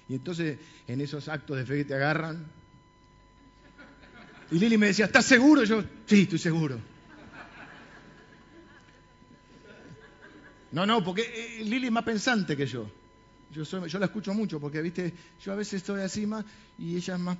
Y 0.09 0.15
entonces, 0.15 0.59
en 0.87 1.01
esos 1.01 1.27
actos 1.27 1.57
de 1.57 1.65
fe 1.65 1.77
que 1.77 1.85
te 1.85 1.95
agarran, 1.95 2.45
y 4.51 4.59
Lili 4.59 4.77
me 4.77 4.87
decía, 4.87 5.05
¿estás 5.05 5.25
seguro? 5.25 5.63
Yo, 5.63 5.83
sí, 6.05 6.21
estoy 6.21 6.37
seguro. 6.37 6.79
No, 10.71 10.85
no, 10.85 11.03
porque 11.03 11.21
eh, 11.21 11.63
Lili 11.63 11.87
es 11.87 11.91
más 11.91 12.03
pensante 12.03 12.57
que 12.57 12.65
yo. 12.65 12.89
Yo, 13.51 13.63
soy, 13.63 13.87
yo 13.89 13.99
la 13.99 14.05
escucho 14.05 14.33
mucho 14.33 14.59
porque, 14.59 14.81
viste, 14.81 15.13
yo 15.43 15.53
a 15.53 15.55
veces 15.55 15.75
estoy 15.75 16.01
así 16.01 16.27
y 16.77 16.95
ella 16.95 17.15
es 17.15 17.19
más... 17.19 17.37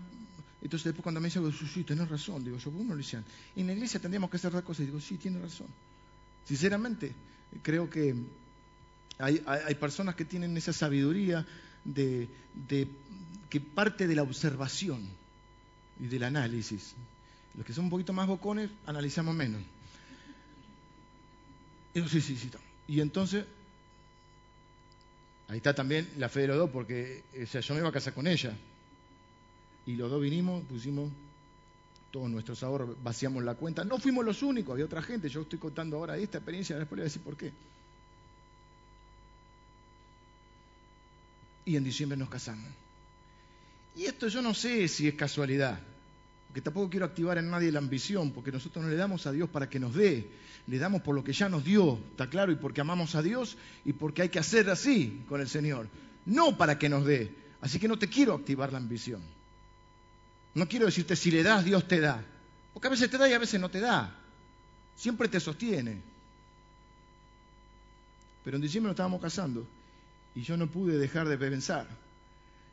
Entonces 0.61 0.85
después 0.85 1.03
cuando 1.03 1.19
me 1.19 1.27
dice, 1.27 1.39
sí, 1.51 1.67
sí, 1.67 1.83
tenés 1.83 2.07
razón, 2.07 2.43
digo 2.43 2.57
yo, 2.57 2.69
uno 2.69 2.93
le 2.93 3.01
decían, 3.01 3.25
en 3.55 3.67
la 3.67 3.73
iglesia 3.73 3.99
tendríamos 3.99 4.29
que 4.29 4.37
hacer 4.37 4.49
otra 4.49 4.61
cosa. 4.61 4.81
Y 4.81 4.85
digo, 4.85 5.01
sí, 5.01 5.17
tiene 5.17 5.39
razón. 5.39 5.67
Sinceramente, 6.45 7.13
creo 7.61 7.89
que 7.89 8.15
hay, 9.17 9.43
hay, 9.45 9.75
personas 9.75 10.15
que 10.15 10.25
tienen 10.25 10.55
esa 10.55 10.73
sabiduría 10.73 11.45
de, 11.83 12.27
de, 12.67 12.87
que 13.49 13.59
parte 13.59 14.07
de 14.07 14.15
la 14.15 14.23
observación 14.23 15.01
y 15.99 16.07
del 16.07 16.23
análisis. 16.23 16.93
Los 17.55 17.65
que 17.65 17.73
son 17.73 17.85
un 17.85 17.89
poquito 17.91 18.13
más 18.13 18.27
bocones, 18.27 18.69
analizamos 18.85 19.35
menos. 19.35 19.61
Y 21.93 22.01
sí, 22.01 22.21
sí, 22.21 22.35
sí. 22.35 22.49
Y 22.87 22.99
entonces, 22.99 23.45
ahí 25.47 25.57
está 25.57 25.73
también 25.75 26.09
la 26.17 26.29
fe 26.29 26.41
de 26.41 26.47
los 26.47 26.57
dos, 26.57 26.69
porque 26.71 27.23
yo 27.33 27.73
me 27.75 27.79
iba 27.79 27.89
a 27.89 27.93
casar 27.93 28.13
con 28.13 28.27
ella. 28.27 28.55
Y 29.85 29.95
los 29.95 30.09
dos 30.09 30.21
vinimos, 30.21 30.63
pusimos 30.63 31.11
todos 32.09 32.29
nuestros 32.29 32.63
ahorros, 32.63 32.95
vaciamos 33.03 33.43
la 33.43 33.55
cuenta. 33.55 33.83
No 33.83 33.97
fuimos 33.99 34.25
los 34.25 34.41
únicos, 34.43 34.73
había 34.73 34.85
otra 34.85 35.01
gente. 35.01 35.29
Yo 35.29 35.41
estoy 35.41 35.59
contando 35.59 35.97
ahora 35.97 36.17
esta 36.17 36.37
experiencia, 36.39 36.77
después 36.77 36.97
le 36.97 37.01
voy 37.01 37.05
a 37.05 37.09
decir 37.09 37.21
por 37.21 37.37
qué. 37.37 37.51
Y 41.65 41.75
en 41.75 41.83
diciembre 41.83 42.17
nos 42.17 42.29
casamos. 42.29 42.69
Y 43.95 44.05
esto 44.05 44.27
yo 44.27 44.41
no 44.41 44.53
sé 44.53 44.87
si 44.87 45.07
es 45.07 45.15
casualidad, 45.15 45.79
porque 46.47 46.61
tampoco 46.61 46.89
quiero 46.89 47.05
activar 47.05 47.37
en 47.37 47.49
nadie 47.49 47.71
la 47.71 47.79
ambición, 47.79 48.31
porque 48.31 48.51
nosotros 48.51 48.83
no 48.83 48.89
le 48.89 48.97
damos 48.97 49.27
a 49.27 49.31
Dios 49.31 49.49
para 49.49 49.69
que 49.69 49.79
nos 49.79 49.93
dé, 49.93 50.27
le 50.67 50.79
damos 50.79 51.01
por 51.01 51.13
lo 51.13 51.23
que 51.23 51.33
ya 51.33 51.47
nos 51.47 51.63
dio, 51.63 51.99
está 52.11 52.27
claro, 52.27 52.51
y 52.51 52.55
porque 52.55 52.81
amamos 52.81 53.15
a 53.15 53.21
Dios 53.21 53.57
y 53.85 53.93
porque 53.93 54.23
hay 54.23 54.29
que 54.29 54.39
hacer 54.39 54.69
así 54.69 55.23
con 55.29 55.41
el 55.41 55.47
Señor, 55.47 55.87
no 56.25 56.57
para 56.57 56.79
que 56.79 56.89
nos 56.89 57.05
dé. 57.05 57.31
Así 57.61 57.79
que 57.79 57.87
no 57.87 57.97
te 57.97 58.09
quiero 58.09 58.33
activar 58.33 58.71
la 58.71 58.77
ambición. 58.77 59.21
No 60.55 60.67
quiero 60.67 60.85
decirte 60.85 61.15
si 61.15 61.31
le 61.31 61.43
das, 61.43 61.63
Dios 61.63 61.87
te 61.87 61.99
da, 61.99 62.23
porque 62.73 62.87
a 62.87 62.91
veces 62.91 63.09
te 63.09 63.17
da 63.17 63.29
y 63.29 63.33
a 63.33 63.39
veces 63.39 63.59
no 63.59 63.69
te 63.69 63.79
da. 63.79 64.15
Siempre 64.95 65.27
te 65.27 65.39
sostiene. 65.39 66.01
Pero 68.43 68.57
en 68.57 68.61
diciembre 68.61 68.89
nos 68.89 68.95
estábamos 68.95 69.21
casando 69.21 69.65
y 70.35 70.41
yo 70.41 70.57
no 70.57 70.67
pude 70.67 70.97
dejar 70.97 71.27
de 71.27 71.37
pensar 71.37 71.87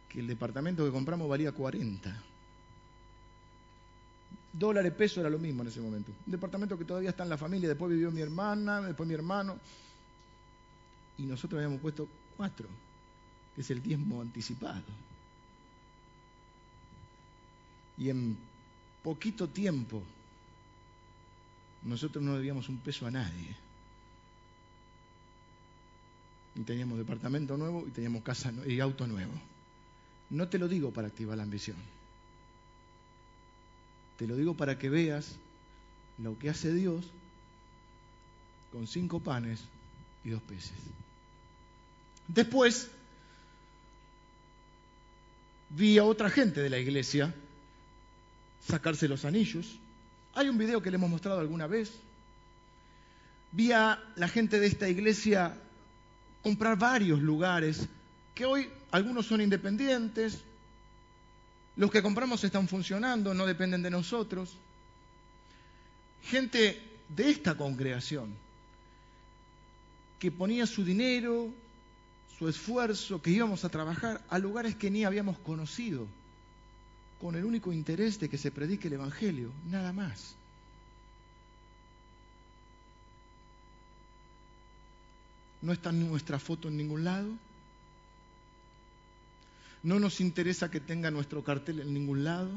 que 0.09 0.21
el 0.21 0.27
departamento 0.27 0.85
que 0.85 0.91
compramos 0.91 1.29
valía 1.29 1.53
40. 1.53 2.23
Dólares, 4.53 4.93
peso 4.93 5.21
era 5.21 5.31
lo 5.31 5.39
mismo 5.39 5.63
en 5.63 5.69
ese 5.69 5.81
momento. 5.81 6.11
Un 6.27 6.33
departamento 6.33 6.77
que 6.77 6.85
todavía 6.85 7.11
está 7.11 7.23
en 7.23 7.29
la 7.29 7.39
familia, 7.39 7.69
después 7.69 7.93
vivió 7.93 8.11
mi 8.11 8.21
hermana, 8.21 8.81
después 8.81 9.09
mi 9.09 9.15
hermano. 9.15 9.59
Y 11.19 11.23
nosotros 11.23 11.59
habíamos 11.59 11.81
puesto 11.81 12.09
cuatro, 12.37 12.67
que 13.55 13.61
es 13.61 13.71
el 13.71 13.83
diezmo 13.83 14.21
anticipado. 14.21 14.83
Y 17.99 18.09
en 18.09 18.37
poquito 19.03 19.49
tiempo 19.49 20.03
nosotros 21.85 22.25
no 22.25 22.37
debíamos 22.37 22.69
un 22.69 22.79
peso 22.79 23.07
a 23.07 23.11
nadie. 23.11 23.55
Y 26.55 26.63
teníamos 26.63 26.99
departamento 26.99 27.57
nuevo 27.57 27.87
y 27.87 27.91
teníamos 27.91 28.23
casa 28.23 28.53
y 28.67 28.81
auto 28.81 29.07
nuevo. 29.07 29.33
No 30.31 30.49
te 30.49 30.59
lo 30.59 30.69
digo 30.69 30.93
para 30.93 31.09
activar 31.09 31.37
la 31.37 31.45
ambición. 31.45 31.77
Te 34.17 34.27
lo 34.27 34.37
digo 34.37 34.55
para 34.55 34.79
que 34.79 34.91
veas 34.91 35.37
lo 36.19 36.39
que 36.39 36.51
hace 36.51 36.73
Dios 36.73 37.07
con 38.73 38.87
cinco 38.87 39.21
panes 39.21 39.61
y 40.25 40.31
dos 40.31 40.43
peces. 40.43 40.77
Después 42.29 42.91
vi 45.71 45.99
a 45.99 46.05
otra 46.05 46.31
gente 46.31 46.61
de 46.61 46.71
la 46.71 46.79
iglesia 46.79 47.35
sacarse 48.67 49.09
los 49.09 49.25
anillos. 49.25 49.79
Hay 50.35 50.49
un 50.49 50.59
video 50.59 50.83
que 50.83 50.91
le 50.91 50.97
hemos 50.97 51.11
mostrado 51.11 51.41
alguna 51.41 51.67
vez. 51.67 51.93
Vi 53.53 53.73
a 53.73 54.01
la 54.17 54.29
gente 54.29 54.61
de 54.61 54.67
esta 54.67 54.89
iglesia 54.89 55.57
comprar 56.43 56.79
varios 56.79 57.21
lugares 57.21 57.87
que 58.35 58.45
hoy 58.45 58.69
algunos 58.91 59.27
son 59.27 59.41
independientes, 59.41 60.41
los 61.77 61.91
que 61.91 62.03
compramos 62.03 62.43
están 62.45 62.69
funcionando, 62.69 63.35
no 63.35 63.47
dependen 63.47 63.83
de 63.83 63.91
nosotros. 63.91 64.57
Gente 66.25 66.81
de 67.09 67.31
esta 67.31 67.57
congregación 67.57 68.35
que 70.19 70.31
ponía 70.31 70.67
su 70.67 70.85
dinero, 70.85 71.51
su 72.39 72.49
esfuerzo, 72.49 73.23
que 73.23 73.31
íbamos 73.31 73.65
a 73.65 73.71
trabajar 73.71 74.23
a 74.29 74.39
lugares 74.39 74.77
que 74.77 74.91
ni 74.91 75.05
habíamos 75.05 75.39
conocido, 75.39 76.07
con 77.21 77.35
el 77.35 77.45
único 77.45 77.73
interés 77.73 78.19
de 78.19 78.29
que 78.29 78.39
se 78.39 78.51
predique 78.51 78.89
el 78.89 78.95
Evangelio, 78.95 79.51
nada 79.71 79.93
más. 79.93 80.35
No 85.63 85.73
está 85.73 85.93
nuestra 85.93 86.39
foto 86.39 86.69
en 86.69 86.77
ningún 86.77 87.05
lado. 87.05 87.29
No 89.83 89.99
nos 89.99 90.21
interesa 90.21 90.71
que 90.71 90.81
tenga 90.81 91.11
nuestro 91.11 91.43
cartel 91.43 91.81
en 91.81 91.93
ningún 91.93 92.25
lado. 92.25 92.51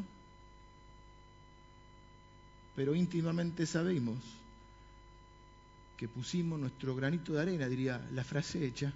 Pero 2.76 2.96
íntimamente 2.96 3.66
sabemos 3.66 4.18
que 5.98 6.08
pusimos 6.08 6.60
nuestro 6.60 6.96
granito 6.96 7.34
de 7.34 7.42
arena, 7.42 7.68
diría 7.68 8.06
la 8.12 8.24
frase 8.24 8.66
hecha, 8.66 8.92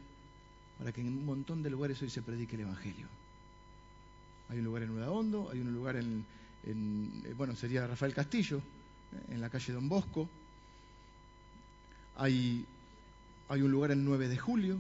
para 0.78 0.91
que 0.91 1.01
en 1.01 1.08
un 1.08 1.26
montón 1.26 1.62
de 1.62 1.70
lugares 1.70 2.01
hoy 2.01 2.10
se 2.10 2.22
predique 2.22 2.55
el 2.55 2.64
Evangelio. 2.64 3.08
Hay 4.49 4.60
un 4.60 4.66
lugar 4.66 4.84
en 4.84 4.89
Nueva 4.89 5.12
Hondo, 5.12 5.49
hay 5.51 5.60
un 5.60 5.74
lugar 5.74 5.95
en, 5.97 6.26
eh, 6.66 7.34
bueno, 7.36 7.55
sería 7.55 7.86
Rafael 7.88 8.14
Castillo, 8.14 8.58
eh, 8.58 9.34
en 9.34 9.41
la 9.41 9.49
calle 9.49 9.74
Don 9.74 9.88
Bosco. 9.88 10.28
Hay, 12.18 12.66
hay 13.50 13.62
un 13.62 13.72
lugar 13.72 13.91
en 13.91 14.04
9 14.06 14.28
de 14.28 14.38
julio, 14.38 14.78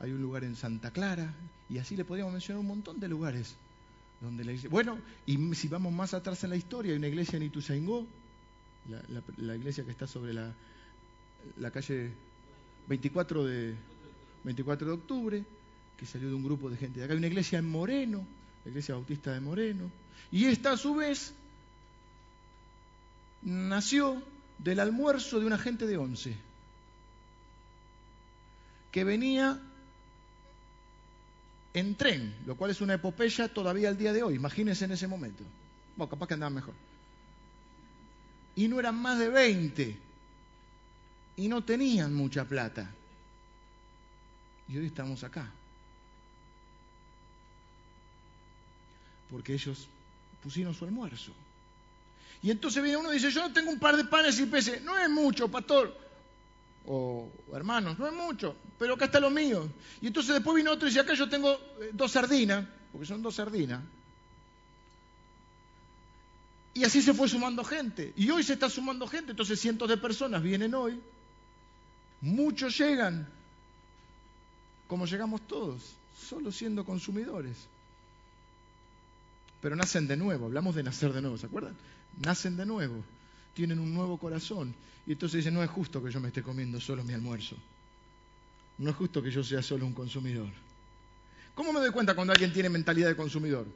hay 0.00 0.12
un 0.12 0.22
lugar 0.22 0.44
en 0.44 0.56
Santa 0.56 0.90
Clara, 0.90 1.34
y 1.68 1.78
así 1.78 1.96
le 1.96 2.04
podríamos 2.04 2.32
mencionar 2.32 2.60
un 2.60 2.68
montón 2.68 3.00
de 3.00 3.08
lugares 3.08 3.56
donde 4.20 4.44
la 4.44 4.52
iglesia... 4.52 4.70
Bueno, 4.70 4.98
y 5.26 5.54
si 5.54 5.68
vamos 5.68 5.92
más 5.92 6.14
atrás 6.14 6.42
en 6.44 6.50
la 6.50 6.56
historia, 6.56 6.92
hay 6.92 6.98
una 6.98 7.08
iglesia 7.08 7.36
en 7.36 7.44
Ituzaingó, 7.44 8.06
la, 9.36 9.56
iglesia 9.56 9.84
que 9.84 9.90
está 9.90 10.06
sobre 10.06 10.32
la, 10.32 11.70
calle 11.72 12.10
24 12.88 13.44
de, 13.44 13.74
24 14.44 14.86
de 14.86 14.92
octubre, 14.92 15.44
que 15.96 16.06
salió 16.06 16.28
de 16.28 16.34
un 16.34 16.44
grupo 16.44 16.70
de 16.70 16.76
gente 16.76 17.00
de 17.00 17.04
acá. 17.04 17.12
Hay 17.12 17.18
una 17.18 17.26
iglesia 17.26 17.58
en 17.58 17.68
Moreno, 17.68 18.24
la 18.64 18.70
iglesia 18.70 18.94
bautista 18.94 19.32
de 19.32 19.40
Moreno. 19.40 19.90
Y 20.30 20.46
esta 20.46 20.72
a 20.72 20.76
su 20.76 20.94
vez 20.94 21.34
nació 23.42 24.22
del 24.58 24.80
almuerzo 24.80 25.38
de 25.38 25.46
una 25.46 25.58
gente 25.58 25.86
de 25.86 25.96
once, 25.96 26.34
que 28.90 29.04
venía 29.04 29.60
en 31.74 31.94
tren, 31.96 32.34
lo 32.46 32.56
cual 32.56 32.70
es 32.70 32.80
una 32.80 32.94
epopeya 32.94 33.48
todavía 33.48 33.88
al 33.88 33.98
día 33.98 34.12
de 34.12 34.22
hoy. 34.22 34.34
Imagínense 34.34 34.84
en 34.84 34.92
ese 34.92 35.06
momento. 35.06 35.44
Bueno, 35.96 36.10
capaz 36.10 36.28
que 36.28 36.34
andaban 36.34 36.54
mejor. 36.54 36.74
Y 38.56 38.68
no 38.68 38.80
eran 38.80 38.96
más 38.96 39.18
de 39.18 39.28
20. 39.28 39.98
Y 41.36 41.48
no 41.48 41.62
tenían 41.62 42.14
mucha 42.14 42.44
plata. 42.44 42.90
Y 44.68 44.78
hoy 44.78 44.86
estamos 44.86 45.22
acá. 45.22 45.50
Porque 49.30 49.54
ellos 49.54 49.86
pusieron 50.42 50.74
su 50.74 50.84
almuerzo. 50.84 51.32
Y 52.42 52.50
entonces 52.50 52.82
viene 52.82 52.98
uno 52.98 53.12
y 53.12 53.16
dice, 53.16 53.30
yo 53.30 53.42
no 53.46 53.52
tengo 53.52 53.70
un 53.70 53.78
par 53.78 53.96
de 53.96 54.04
panes 54.04 54.38
y 54.40 54.46
peces. 54.46 54.82
No 54.82 54.98
es 54.98 55.08
mucho, 55.10 55.48
pastor. 55.48 56.07
O 56.90 57.30
hermanos, 57.52 57.98
no 57.98 58.06
es 58.06 58.14
mucho, 58.14 58.56
pero 58.78 58.94
acá 58.94 59.04
está 59.04 59.20
lo 59.20 59.28
mío. 59.28 59.68
Y 60.00 60.06
entonces 60.06 60.34
después 60.34 60.56
vino 60.56 60.72
otro 60.72 60.88
y 60.88 60.90
dice, 60.90 61.00
acá 61.00 61.12
yo 61.12 61.28
tengo 61.28 61.52
eh, 61.52 61.90
dos 61.92 62.12
sardinas, 62.12 62.66
porque 62.90 63.06
son 63.06 63.22
dos 63.22 63.34
sardinas. 63.34 63.82
Y 66.72 66.84
así 66.84 67.02
se 67.02 67.12
fue 67.12 67.28
sumando 67.28 67.62
gente. 67.62 68.14
Y 68.16 68.30
hoy 68.30 68.42
se 68.42 68.54
está 68.54 68.70
sumando 68.70 69.06
gente. 69.06 69.32
Entonces 69.32 69.60
cientos 69.60 69.88
de 69.88 69.98
personas 69.98 70.42
vienen 70.42 70.74
hoy. 70.74 70.98
Muchos 72.22 72.78
llegan 72.78 73.28
como 74.86 75.04
llegamos 75.04 75.42
todos, 75.46 75.82
solo 76.18 76.50
siendo 76.50 76.84
consumidores. 76.84 77.56
Pero 79.60 79.76
nacen 79.76 80.08
de 80.08 80.16
nuevo, 80.16 80.46
hablamos 80.46 80.74
de 80.74 80.82
nacer 80.82 81.12
de 81.12 81.20
nuevo, 81.20 81.36
¿se 81.36 81.46
acuerdan? 81.46 81.76
Nacen 82.18 82.56
de 82.56 82.64
nuevo, 82.64 83.04
tienen 83.58 83.80
un 83.80 83.92
nuevo 83.92 84.20
corazón. 84.20 84.76
Y 85.04 85.10
entonces 85.14 85.38
dicen, 85.38 85.52
no 85.54 85.64
es 85.64 85.68
justo 85.68 86.00
que 86.00 86.12
yo 86.12 86.20
me 86.20 86.28
esté 86.28 86.44
comiendo 86.44 86.80
solo 86.80 87.02
mi 87.02 87.12
almuerzo. 87.12 87.56
No 88.76 88.90
es 88.90 88.94
justo 88.94 89.20
que 89.20 89.32
yo 89.32 89.42
sea 89.42 89.62
solo 89.62 89.84
un 89.84 89.94
consumidor. 89.94 90.52
¿Cómo 91.56 91.72
me 91.72 91.80
doy 91.80 91.90
cuenta 91.90 92.14
cuando 92.14 92.32
alguien 92.32 92.52
tiene 92.52 92.68
mentalidad 92.68 93.08
de 93.08 93.16
consumidor? 93.16 93.66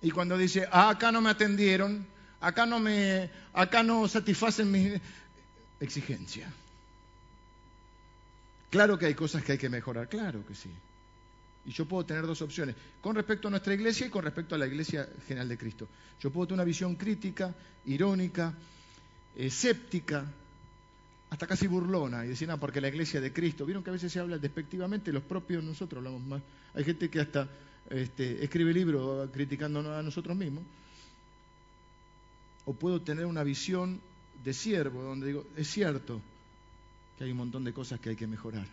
Y 0.00 0.10
cuando 0.10 0.36
dice, 0.36 0.66
ah, 0.72 0.90
acá 0.90 1.12
no 1.12 1.20
me 1.20 1.30
atendieron, 1.30 2.04
acá 2.40 2.66
no 2.66 2.80
me, 2.80 3.30
acá 3.52 3.84
no 3.84 4.08
satisfacen 4.08 4.72
mis 4.72 5.00
exigencias. 5.78 6.52
Claro 8.70 8.98
que 8.98 9.06
hay 9.06 9.14
cosas 9.14 9.44
que 9.44 9.52
hay 9.52 9.58
que 9.58 9.68
mejorar, 9.68 10.08
claro 10.08 10.44
que 10.44 10.56
sí. 10.56 10.74
Y 11.66 11.72
yo 11.72 11.86
puedo 11.86 12.04
tener 12.04 12.26
dos 12.26 12.42
opciones, 12.42 12.74
con 13.00 13.16
respecto 13.16 13.48
a 13.48 13.50
nuestra 13.50 13.72
iglesia 13.74 14.06
y 14.06 14.10
con 14.10 14.24
respecto 14.24 14.54
a 14.54 14.58
la 14.58 14.66
iglesia 14.66 15.08
general 15.26 15.48
de 15.48 15.56
Cristo. 15.56 15.88
Yo 16.20 16.30
puedo 16.30 16.46
tener 16.46 16.58
una 16.58 16.64
visión 16.64 16.96
crítica, 16.96 17.54
irónica, 17.86 18.52
escéptica, 19.36 20.26
hasta 21.30 21.46
casi 21.46 21.66
burlona, 21.66 22.24
y 22.24 22.28
decir, 22.28 22.46
no, 22.46 22.58
porque 22.60 22.80
la 22.80 22.88
iglesia 22.88 23.20
de 23.20 23.32
Cristo, 23.32 23.64
vieron 23.64 23.82
que 23.82 23.90
a 23.90 23.94
veces 23.94 24.12
se 24.12 24.20
habla 24.20 24.38
despectivamente, 24.38 25.12
los 25.12 25.22
propios 25.22 25.64
nosotros 25.64 25.98
hablamos 25.98 26.22
más. 26.22 26.42
Hay 26.74 26.84
gente 26.84 27.08
que 27.08 27.20
hasta 27.20 27.48
este, 27.90 28.44
escribe 28.44 28.72
libros 28.72 29.30
criticándonos 29.32 29.92
a 29.92 30.02
nosotros 30.02 30.36
mismos. 30.36 30.64
O 32.66 32.72
puedo 32.72 33.00
tener 33.00 33.26
una 33.26 33.42
visión 33.42 34.00
de 34.44 34.52
siervo, 34.52 35.02
donde 35.02 35.26
digo, 35.26 35.46
es 35.56 35.68
cierto, 35.68 36.20
que 37.18 37.24
hay 37.24 37.30
un 37.30 37.38
montón 37.38 37.64
de 37.64 37.72
cosas 37.72 38.00
que 38.00 38.10
hay 38.10 38.16
que 38.16 38.26
mejorar. 38.26 38.66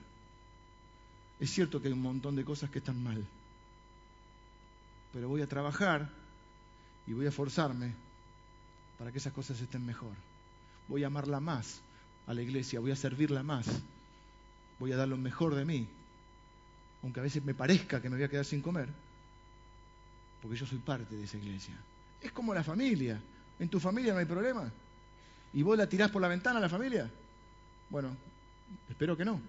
Es 1.42 1.50
cierto 1.50 1.82
que 1.82 1.88
hay 1.88 1.94
un 1.94 2.04
montón 2.04 2.36
de 2.36 2.46
cosas 2.46 2.70
que 2.70 2.78
están 2.78 3.02
mal, 3.02 3.26
pero 5.12 5.28
voy 5.28 5.42
a 5.42 5.48
trabajar 5.48 6.08
y 7.08 7.14
voy 7.14 7.26
a 7.26 7.30
esforzarme 7.30 7.96
para 9.00 9.12
que 9.12 9.18
esas 9.18 9.34
cosas 9.34 9.60
estén 9.60 9.84
mejor. 9.84 10.14
Voy 10.88 11.04
a 11.04 11.08
amarla 11.08 11.40
más 11.40 11.82
a 12.28 12.36
la 12.36 12.44
iglesia, 12.44 12.80
voy 12.80 12.92
a 12.92 12.96
servirla 12.96 13.42
más, 13.42 13.66
voy 14.78 14.92
a 14.92 14.98
dar 14.98 15.08
lo 15.08 15.18
mejor 15.18 15.56
de 15.56 15.66
mí, 15.66 15.88
aunque 17.02 17.20
a 17.20 17.24
veces 17.24 17.44
me 17.44 17.56
parezca 17.56 18.00
que 18.00 18.10
me 18.12 18.18
voy 18.18 18.26
a 18.26 18.30
quedar 18.30 18.46
sin 18.46 18.62
comer, 18.62 18.90
porque 20.44 20.58
yo 20.58 20.68
soy 20.68 20.78
parte 20.78 21.16
de 21.16 21.24
esa 21.24 21.38
iglesia. 21.38 21.74
Es 22.22 22.32
como 22.32 22.54
la 22.54 22.64
familia. 22.64 23.20
En 23.60 23.68
tu 23.68 23.80
familia 23.80 24.14
no 24.14 24.20
hay 24.20 24.26
problema. 24.26 24.72
¿Y 25.54 25.64
vos 25.64 25.76
la 25.76 25.90
tirás 25.90 26.12
por 26.12 26.22
la 26.22 26.28
ventana 26.28 26.60
a 26.60 26.62
la 26.62 26.70
familia? 26.70 27.10
Bueno, 27.90 28.16
espero 28.92 29.18
que 29.18 29.26
no. 29.26 29.42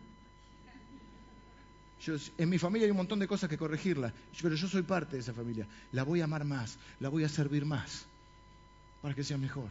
En 2.39 2.49
mi 2.49 2.59
familia 2.59 2.87
hay 2.87 2.91
un 2.91 2.97
montón 2.97 3.19
de 3.19 3.29
cosas 3.29 3.49
que 3.49 3.59
corregirla, 3.59 4.13
pero 4.41 4.55
yo 4.55 4.69
soy 4.69 4.83
parte 4.83 5.17
de 5.17 5.23
esa 5.23 5.33
familia. 5.33 5.67
La 5.93 6.03
voy 6.03 6.21
a 6.21 6.25
amar 6.25 6.45
más, 6.45 6.79
la 7.01 7.09
voy 7.09 7.25
a 7.25 7.29
servir 7.29 7.65
más, 7.65 8.05
para 9.01 9.15
que 9.15 9.23
sea 9.23 9.39
mejor. 9.39 9.71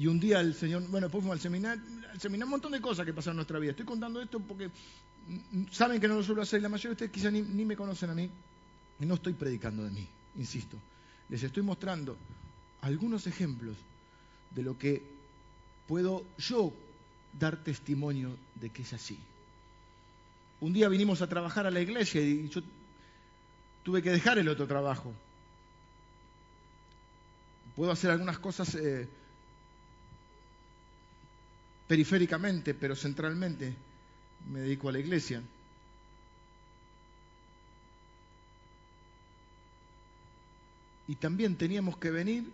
Y 0.00 0.06
un 0.06 0.18
día 0.18 0.40
el 0.40 0.54
Señor, 0.54 0.82
bueno, 0.88 1.08
después 1.08 1.20
fuimos 1.22 1.36
al 1.36 1.42
seminario, 1.42 1.82
al 2.10 2.18
seminario, 2.18 2.46
un 2.46 2.52
montón 2.52 2.72
de 2.72 2.80
cosas 2.80 3.04
que 3.04 3.12
pasaron 3.12 3.34
en 3.34 3.36
nuestra 3.36 3.58
vida. 3.58 3.72
Estoy 3.72 3.84
contando 3.84 4.22
esto 4.22 4.40
porque 4.40 4.70
saben 5.70 6.00
que 6.00 6.08
no 6.08 6.14
lo 6.14 6.22
suelo 6.22 6.40
hacer, 6.40 6.62
la 6.62 6.70
mayoría 6.70 6.88
de 6.88 7.04
ustedes 7.04 7.12
quizás 7.12 7.30
ni, 7.30 7.42
me 7.66 7.76
conocen 7.76 8.08
a 8.08 8.14
mí, 8.14 8.30
y 9.00 9.06
no 9.06 9.14
estoy 9.14 9.32
predicando 9.32 9.82
de 9.82 9.90
mí, 9.90 10.06
insisto. 10.36 10.76
Les 11.28 11.42
estoy 11.42 11.62
mostrando 11.62 12.16
algunos 12.82 13.26
ejemplos 13.26 13.76
de 14.54 14.62
lo 14.62 14.78
que 14.78 15.02
puedo 15.86 16.24
yo 16.38 16.72
dar 17.38 17.56
testimonio 17.62 18.36
de 18.56 18.70
que 18.70 18.82
es 18.82 18.92
así. 18.92 19.18
Un 20.60 20.72
día 20.72 20.88
vinimos 20.88 21.22
a 21.22 21.28
trabajar 21.28 21.66
a 21.66 21.70
la 21.70 21.80
iglesia 21.80 22.20
y 22.20 22.48
yo 22.48 22.60
tuve 23.82 24.02
que 24.02 24.10
dejar 24.10 24.38
el 24.38 24.48
otro 24.48 24.66
trabajo. 24.66 25.12
Puedo 27.74 27.92
hacer 27.92 28.10
algunas 28.10 28.38
cosas 28.38 28.74
eh, 28.74 29.08
periféricamente, 31.86 32.74
pero 32.74 32.94
centralmente 32.94 33.74
me 34.50 34.60
dedico 34.60 34.88
a 34.88 34.92
la 34.92 34.98
iglesia. 34.98 35.42
Y 41.10 41.16
también 41.16 41.56
teníamos 41.56 41.96
que 41.96 42.12
venir, 42.12 42.48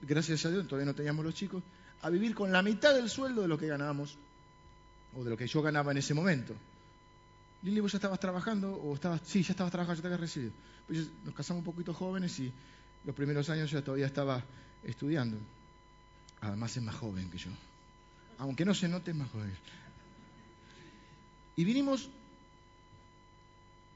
gracias 0.00 0.46
a 0.46 0.50
Dios, 0.50 0.66
todavía 0.66 0.86
no 0.86 0.94
teníamos 0.94 1.22
los 1.22 1.34
chicos, 1.34 1.62
a 2.00 2.08
vivir 2.08 2.34
con 2.34 2.50
la 2.50 2.62
mitad 2.62 2.94
del 2.94 3.10
sueldo 3.10 3.42
de 3.42 3.48
lo 3.48 3.58
que 3.58 3.66
ganábamos, 3.66 4.16
o 5.14 5.22
de 5.22 5.28
lo 5.28 5.36
que 5.36 5.46
yo 5.46 5.60
ganaba 5.60 5.92
en 5.92 5.98
ese 5.98 6.14
momento. 6.14 6.54
Lili, 7.62 7.80
¿vos 7.80 7.92
ya 7.92 7.98
estabas 7.98 8.18
trabajando? 8.18 8.72
O 8.72 8.94
estabas, 8.94 9.20
sí, 9.26 9.42
ya 9.42 9.50
estabas 9.50 9.70
trabajando, 9.70 9.96
ya 9.96 10.00
te 10.00 10.06
habías 10.06 10.20
recibido. 10.20 10.52
Pues 10.86 11.08
nos 11.22 11.34
casamos 11.34 11.60
un 11.60 11.70
poquito 11.70 11.92
jóvenes 11.92 12.40
y 12.40 12.50
los 13.04 13.14
primeros 13.14 13.50
años 13.50 13.70
yo 13.70 13.84
todavía 13.84 14.06
estaba 14.06 14.42
estudiando. 14.82 15.36
Además 16.40 16.74
es 16.74 16.82
más 16.82 16.94
joven 16.94 17.30
que 17.30 17.36
yo. 17.36 17.50
Aunque 18.38 18.64
no 18.64 18.72
se 18.72 18.88
note, 18.88 19.10
es 19.10 19.16
más 19.18 19.30
joven. 19.30 19.52
Y 21.56 21.64
vinimos 21.64 22.08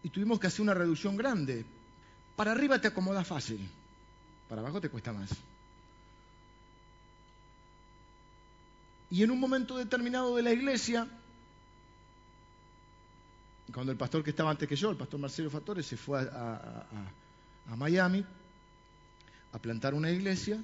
y 0.03 0.11
tuvimos 0.11 0.39
que 0.39 0.49
hacer 0.49 0.61
una 0.61 0.75
reducción 0.75 1.17
grande. 1.17 1.65
Para 2.37 2.53
arriba 2.53 2.81
te 2.81 2.89
acomoda 2.89 3.25
fácil, 3.25 3.69
para 4.49 4.61
abajo 4.61 4.81
te 4.81 4.89
cuesta 4.89 5.13
más. 5.13 5.31
Y 9.11 9.23
en 9.23 9.31
un 9.31 9.39
momento 9.39 9.77
determinado 9.77 10.35
de 10.35 10.43
la 10.43 10.53
iglesia, 10.53 11.07
cuando 13.73 13.93
el 13.93 13.99
pastor 13.99 14.25
que 14.25 14.31
estaba 14.31 14.51
antes 14.51 14.69
que 14.69 14.77
yo, 14.77 14.91
el 14.91 14.97
pastor 14.97 15.21
Marcelo 15.21 15.51
Fatore, 15.51 15.83
se 15.83 15.97
fue 15.97 16.21
a, 16.21 16.87
a 17.71 17.77
Miami 17.77 18.25
a 19.53 19.59
plantar 19.59 19.95
una 19.95 20.11
iglesia, 20.11 20.61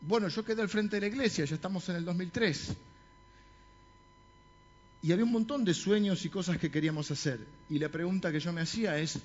bueno, 0.00 0.28
yo 0.28 0.44
quedé 0.44 0.62
al 0.62 0.68
frente 0.68 0.96
de 0.96 1.00
la 1.00 1.06
iglesia, 1.08 1.44
ya 1.44 1.54
estamos 1.54 1.88
en 1.88 1.96
el 1.96 2.04
2003. 2.04 2.76
Y 5.02 5.12
había 5.12 5.24
un 5.24 5.32
montón 5.32 5.64
de 5.64 5.74
sueños 5.74 6.24
y 6.24 6.30
cosas 6.30 6.58
que 6.58 6.70
queríamos 6.70 7.10
hacer. 7.10 7.44
Y 7.68 7.78
la 7.78 7.88
pregunta 7.88 8.30
que 8.30 8.40
yo 8.40 8.52
me 8.52 8.60
hacía 8.60 8.98
es, 8.98 9.18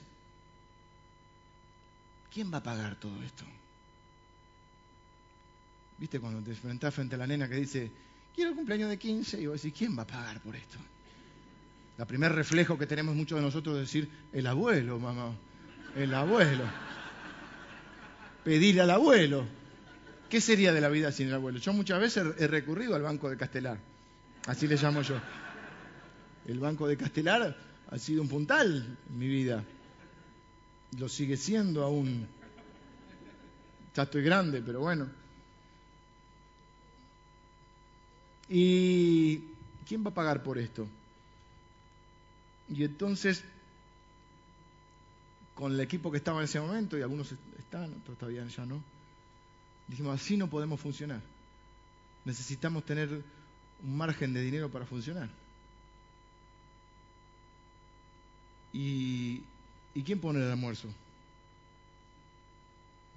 ¿quién 2.34 2.52
va 2.54 2.58
a 2.58 2.64
pagar 2.64 2.96
todo 2.96 3.22
esto? 3.24 3.44
¿Viste 5.98 6.20
cuando 6.20 6.42
te 6.42 6.52
enfrentás 6.52 6.94
frente 6.94 7.16
a 7.16 7.18
la 7.20 7.28
nena 7.28 7.48
que 7.48 7.56
dice, 7.56 7.92
quiero 8.34 8.52
el 8.52 8.56
cumpleaños 8.56 8.90
de 8.90 8.98
15? 8.98 9.42
Y 9.42 9.48
vos 9.48 9.62
decís, 9.62 9.78
¿quién 9.78 9.98
va 9.98 10.04
a 10.04 10.08
pagar 10.08 10.42
por 10.42 10.56
esto? 10.56 10.78
El 11.98 12.08
primer 12.08 12.32
reflejo 12.32 12.78
que 12.78 12.88
tenemos 12.88 13.16
muchos 13.16 13.38
de 13.38 13.44
nosotros 13.44 13.76
es 13.76 13.82
decir, 13.82 14.10
el 14.34 14.48
abuelo, 14.48 14.98
mamá, 14.98 15.36
el 15.96 16.12
abuelo. 16.14 16.64
Pedirle 18.44 18.82
al 18.82 18.90
abuelo. 18.90 19.46
¿Qué 20.28 20.42
sería 20.42 20.74
de 20.74 20.82
la 20.82 20.90
vida 20.90 21.12
sin 21.12 21.28
el 21.28 21.36
abuelo? 21.36 21.60
Yo 21.60 21.74
muchas 21.74 22.00
veces 22.00 22.26
he 22.40 22.48
recurrido 22.48 22.96
al 22.96 23.04
Banco 23.04 23.30
de 23.30 23.38
Castelar, 23.38 23.78
así 24.48 24.68
le 24.68 24.78
llamo 24.78 25.02
yo. 25.04 25.20
El 26.48 26.58
Banco 26.58 26.88
de 26.88 26.98
Castelar 26.98 27.56
ha 27.92 28.00
sido 28.00 28.22
un 28.22 28.30
puntal 28.30 28.98
en 29.10 29.20
mi 29.20 29.28
vida. 29.28 29.64
Lo 30.98 31.08
sigue 31.08 31.38
siendo 31.38 31.84
aún. 31.84 32.28
Ya 33.96 34.04
estoy 34.04 34.24
grande, 34.24 34.62
pero 34.62 34.80
bueno. 34.82 35.10
¿Y 38.50 39.40
quién 39.88 40.06
va 40.06 40.10
a 40.10 40.14
pagar 40.14 40.44
por 40.44 40.58
esto? 40.58 40.88
Y 42.70 42.84
entonces, 42.84 43.44
con 45.56 45.74
el 45.74 45.80
equipo 45.80 46.12
que 46.12 46.18
estaba 46.18 46.40
en 46.40 46.46
ese 46.46 46.60
momento, 46.60 46.98
y 46.98 47.02
algunos 47.02 47.34
están, 47.60 47.94
otros 48.02 48.18
todavía 48.18 48.46
ya 48.48 48.66
no, 48.66 48.82
dijimos, 49.88 50.20
así 50.20 50.38
no 50.38 50.50
podemos 50.50 50.80
funcionar. 50.80 51.22
Necesitamos 52.26 52.86
tener 52.86 53.10
un 53.84 53.98
margen 53.98 54.34
de 54.34 54.42
dinero 54.42 54.70
para 54.70 54.86
funcionar. 54.86 55.30
¿Y, 58.74 59.42
quién 60.04 60.20
pone 60.20 60.40
el 60.40 60.50
almuerzo? 60.50 60.88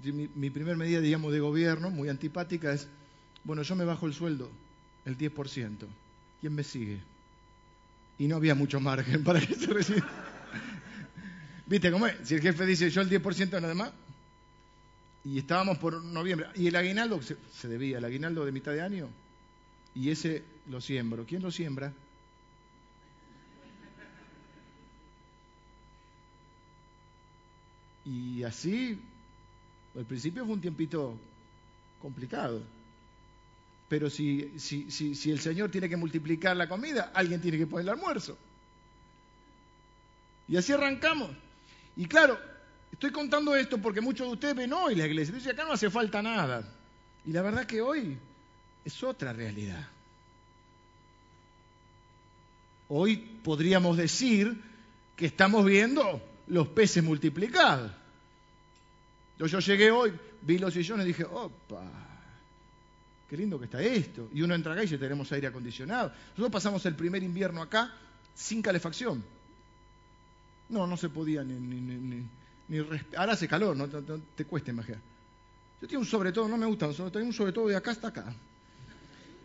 Mi, 0.02 0.28
mi 0.34 0.50
primer 0.50 0.76
medida, 0.76 1.00
digamos, 1.00 1.32
de 1.32 1.40
gobierno, 1.40 1.90
muy 1.90 2.08
antipática, 2.08 2.72
es, 2.72 2.88
bueno, 3.44 3.62
yo 3.62 3.76
me 3.76 3.84
bajo 3.84 4.06
el 4.06 4.14
sueldo, 4.14 4.50
el 5.04 5.16
10%. 5.16 5.86
¿Quién 6.40 6.54
me 6.54 6.64
sigue? 6.64 7.00
Y 8.18 8.26
no 8.26 8.36
había 8.36 8.54
mucho 8.54 8.80
margen 8.80 9.24
para 9.24 9.40
que 9.40 9.54
se 9.54 9.66
reciba. 9.66 10.06
¿Viste 11.66 11.90
cómo 11.90 12.06
es? 12.06 12.16
Si 12.24 12.34
el 12.34 12.42
jefe 12.42 12.66
dice 12.66 12.90
yo 12.90 13.00
el 13.00 13.08
10% 13.08 13.60
nada 13.60 13.74
más, 13.74 13.92
y 15.24 15.38
estábamos 15.38 15.78
por 15.78 16.02
noviembre, 16.04 16.48
y 16.54 16.66
el 16.66 16.76
aguinaldo 16.76 17.22
se, 17.22 17.36
se 17.52 17.68
debía, 17.68 17.98
el 17.98 18.04
aguinaldo 18.04 18.44
de 18.44 18.52
mitad 18.52 18.72
de 18.72 18.82
año, 18.82 19.08
y 19.94 20.10
ese 20.10 20.42
lo 20.68 20.80
siembro. 20.80 21.24
¿Quién 21.26 21.42
lo 21.42 21.50
siembra? 21.50 21.92
Y 28.04 28.42
así, 28.42 29.00
al 29.96 30.04
principio 30.04 30.44
fue 30.44 30.54
un 30.54 30.60
tiempito 30.60 31.16
complicado. 32.00 32.62
Pero 33.88 34.10
si, 34.10 34.52
si, 34.58 35.30
el 35.30 35.40
Señor 35.40 35.70
tiene 35.70 35.88
que 35.88 35.96
multiplicar 35.96 36.56
la 36.56 36.68
comida, 36.68 37.12
alguien 37.14 37.40
tiene 37.40 37.58
que 37.58 37.66
poner 37.66 37.84
el 37.84 37.90
almuerzo. 37.90 38.36
Y 40.48 40.56
así 40.56 40.72
arrancamos. 40.72 41.30
Y 41.96 42.06
claro, 42.06 42.38
estoy 42.92 43.10
contando 43.10 43.54
esto 43.54 43.78
porque 43.78 44.00
muchos 44.00 44.26
de 44.26 44.32
ustedes 44.32 44.56
ven 44.56 44.72
hoy 44.72 44.94
la 44.94 45.06
iglesia. 45.06 45.34
Dicen, 45.34 45.52
acá 45.52 45.64
no 45.64 45.72
hace 45.72 45.90
falta 45.90 46.22
nada. 46.22 46.66
Y 47.24 47.32
la 47.32 47.42
verdad 47.42 47.66
que 47.66 47.80
hoy 47.80 48.18
es 48.84 49.02
otra 49.02 49.32
realidad. 49.32 49.86
Hoy 52.88 53.16
podríamos 53.16 53.96
decir 53.96 54.60
que 55.16 55.26
estamos 55.26 55.64
viendo 55.64 56.20
los 56.48 56.68
peces 56.68 57.02
multiplicados. 57.02 57.90
Yo, 59.38 59.46
yo 59.46 59.58
llegué 59.60 59.90
hoy, 59.90 60.12
vi 60.42 60.58
los 60.58 60.72
sillones 60.72 61.04
y 61.04 61.08
dije, 61.08 61.24
opa, 61.24 61.84
qué 63.28 63.36
lindo 63.36 63.58
que 63.58 63.64
está 63.64 63.82
esto. 63.82 64.28
Y 64.32 64.42
uno 64.42 64.54
entra 64.54 64.72
acá 64.72 64.84
y 64.84 64.86
ya 64.86 64.98
tenemos 64.98 65.30
aire 65.32 65.48
acondicionado. 65.48 66.12
Nosotros 66.30 66.52
pasamos 66.52 66.86
el 66.86 66.94
primer 66.94 67.22
invierno 67.22 67.62
acá 67.62 67.92
sin 68.34 68.62
calefacción. 68.62 69.24
No, 70.68 70.86
no 70.86 70.96
se 70.96 71.08
podía 71.08 71.42
ni, 71.42 71.54
ni, 71.54 72.24
ni, 72.68 72.78
Ahora 73.16 73.32
hace 73.32 73.46
calor, 73.46 73.76
no, 73.76 73.88
te 73.88 74.44
cuesta 74.44 74.70
imaginar. 74.70 75.00
Yo 75.82 75.88
tengo 75.88 76.00
un 76.00 76.06
sobre 76.06 76.32
todo, 76.32 76.48
no 76.48 76.56
me 76.56 76.66
gusta, 76.66 76.88
tengo 76.92 77.26
un 77.26 77.32
sobre 77.32 77.52
todo 77.52 77.68
de 77.68 77.76
acá 77.76 77.90
hasta 77.90 78.08
acá. 78.08 78.34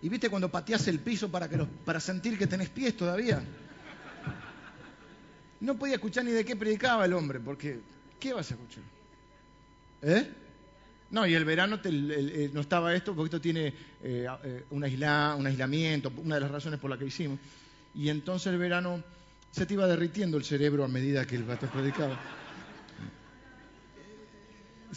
Y 0.02 0.08
viste 0.08 0.30
cuando 0.30 0.50
pateas 0.50 0.88
el 0.88 1.00
piso 1.00 1.30
para, 1.30 1.50
que 1.50 1.58
para 1.58 2.00
sentir 2.00 2.38
que 2.38 2.47
tenés 2.47 2.70
pies 2.70 2.95
todavía. 2.95 3.43
No 5.62 5.78
podía 5.78 5.95
escuchar 5.95 6.26
ni 6.26 6.32
de 6.32 6.45
qué 6.45 6.55
predicaba 6.55 7.05
el 7.05 7.14
hombre, 7.14 7.39
porque 7.39 7.80
¿qué 8.20 8.34
vas 8.34 8.49
a 8.51 8.53
escuchar? 8.53 8.84
¿Eh? 10.01 10.30
No, 11.12 11.26
y 11.26 11.34
el 11.34 11.43
verano 11.43 11.80
no 12.53 12.62
estaba 12.62 12.93
esto, 12.93 13.16
porque 13.16 13.28
esto 13.28 13.41
tiene 13.41 13.74
eh, 14.03 14.28
eh, 14.43 14.66
un, 14.70 14.84
aislamiento, 14.84 16.12
una 16.18 16.36
de 16.36 16.41
las 16.41 16.51
razones 16.51 16.80
por 16.80 16.89
las 16.89 16.99
que 16.99 17.05
hicimos. 17.05 17.39
Y 17.95 18.10
entonces 18.10 18.53
el 18.53 18.60
verano 18.60 19.03
se 19.51 19.66
te 19.66 19.74
iba 19.74 19.88
derritiendo 19.88 20.38
el 20.38 20.43
cerebro 20.43 20.84
a 20.84 20.88
medida 20.88 21.26
que 21.26 21.36
el 21.36 21.43
pastor 21.43 21.70
predicaba. 21.70 22.20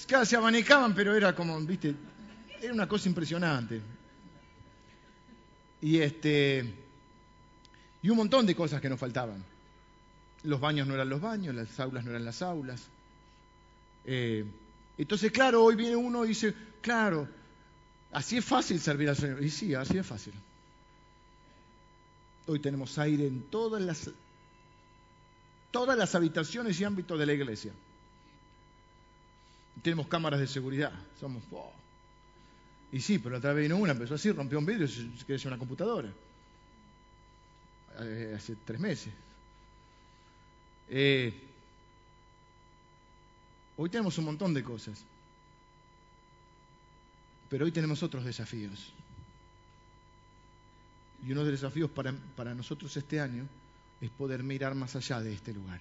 Casi 0.07 0.31
se 0.31 0.37
abanicaban, 0.37 0.95
pero 0.95 1.15
era 1.15 1.35
como, 1.35 1.59
viste, 1.61 1.95
era 2.61 2.73
una 2.73 2.87
cosa 2.87 3.09
impresionante. 3.09 3.81
Y 5.81 5.99
este 5.99 6.83
y 8.03 8.11
un 8.11 8.17
montón 8.17 8.45
de 8.45 8.55
cosas 8.55 8.81
que 8.81 8.89
nos 8.89 8.99
faltaban. 8.99 9.45
Los 10.45 10.61
baños 10.61 10.87
no 10.87 10.95
eran 10.95 11.09
los 11.09 11.21
baños, 11.21 11.55
las 11.55 11.79
aulas 11.79 12.05
no 12.05 12.11
eran 12.11 12.25
las 12.25 12.43
aulas. 12.43 12.89
Eh, 14.05 14.45
entonces, 14.99 15.31
claro, 15.31 15.63
hoy 15.65 15.77
viene 15.77 15.97
uno 15.97 16.25
y 16.25 16.29
dice, 16.29 16.55
claro, 16.81 17.29
así 18.13 18.37
es 18.37 18.45
fácil 18.45 18.81
servir 18.81 19.09
al 19.09 19.17
Señor. 19.17 19.43
Y 19.43 19.51
sí, 19.51 19.75
así 19.75 19.99
es 19.99 20.07
fácil. 20.07 20.35
Hoy 22.47 22.59
tenemos 22.59 22.99
aire 22.99 23.27
en 23.27 23.43
todas 23.43 23.81
las, 23.81 24.11
todas 25.71 25.97
las 25.97 26.15
habitaciones 26.15 26.81
y 26.81 26.85
ámbitos 26.85 27.19
de 27.19 27.27
la 27.27 27.33
iglesia. 27.33 27.73
Tenemos 29.83 30.09
cámaras 30.09 30.41
de 30.41 30.47
seguridad. 30.47 30.93
Somos. 31.19 31.43
Y 32.93 33.01
sí, 33.01 33.19
pero 33.19 33.39
otra 33.39 33.53
vez 33.53 33.63
vino 33.63 33.79
una, 33.79 33.93
empezó 33.93 34.15
así, 34.15 34.31
rompió 34.33 34.59
un 34.59 34.67
vidrio 34.67 34.87
y 34.87 35.39
se 35.39 35.49
una 35.49 35.57
computadora. 35.57 36.13
Eh, 38.01 38.35
hace 38.37 38.57
tres 38.65 38.81
meses. 38.81 39.13
Eh, 40.95 41.33
hoy 43.79 43.89
tenemos 43.89 44.19
un 44.19 44.27
montón 44.27 44.53
de 44.53 44.63
cosas, 44.63 45.03
pero 47.49 47.65
hoy 47.65 47.73
tenemos 47.73 48.03
otros 48.03 48.27
desafíos. 48.27 48.93
Y 51.27 51.33
uno 51.33 51.45
de 51.45 51.53
los 51.53 51.63
desafíos 51.63 51.91
para, 51.91 52.13
para 52.37 52.55
nosotros 52.55 52.95
este 52.95 53.21
año 53.21 53.47
es 54.03 54.11
poder 54.11 54.43
mirar 54.43 54.75
más 54.75 54.95
allá 54.95 55.21
de 55.21 55.33
este 55.33 55.55
lugar. 55.55 55.81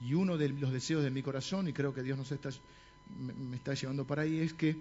Y 0.00 0.14
uno 0.14 0.38
de 0.38 0.50
los 0.50 0.70
deseos 0.70 1.02
de 1.02 1.10
mi 1.10 1.22
corazón, 1.22 1.66
y 1.66 1.72
creo 1.72 1.92
que 1.92 2.02
Dios 2.04 2.16
nos 2.16 2.30
está, 2.30 2.50
me 3.18 3.56
está 3.56 3.74
llevando 3.74 4.04
para 4.04 4.22
ahí, 4.22 4.38
es 4.38 4.52
que, 4.52 4.76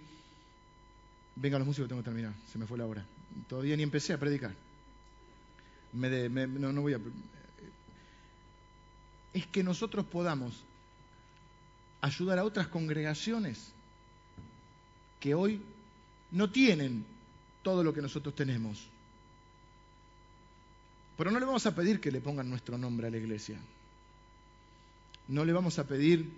venga 1.36 1.58
los 1.58 1.66
músicos, 1.66 1.90
tengo 1.90 2.04
que 2.04 2.10
terminar, 2.10 2.34
se 2.52 2.60
me 2.60 2.68
fue 2.68 2.78
la 2.78 2.86
hora. 2.86 3.04
Todavía 3.48 3.76
ni 3.76 3.82
empecé 3.82 4.14
a 4.14 4.20
predicar. 4.20 4.54
No, 5.94 6.74
no 6.74 6.82
voy 6.82 6.94
a... 6.94 7.00
Es 9.34 9.48
que 9.48 9.64
nosotros 9.64 10.06
podamos 10.06 10.54
ayudar 12.02 12.40
a 12.40 12.44
otras 12.44 12.68
congregaciones 12.68 13.72
que 15.20 15.34
hoy 15.34 15.62
no 16.32 16.50
tienen 16.50 17.06
todo 17.64 17.84
lo 17.84 17.94
que 17.94 18.02
nosotros 18.02 18.36
tenemos. 18.36 18.88
Pero 21.18 21.32
no 21.32 21.40
le 21.40 21.46
vamos 21.46 21.66
a 21.66 21.76
pedir 21.76 22.02
que 22.02 22.12
le 22.12 22.22
pongan 22.22 22.50
nuestro 22.50 22.78
nombre 22.78 23.08
a 23.08 23.10
la 23.12 23.18
iglesia. 23.18 23.58
No 25.28 25.46
le 25.46 25.54
vamos 25.54 25.80
a 25.80 25.88
pedir 25.88 26.30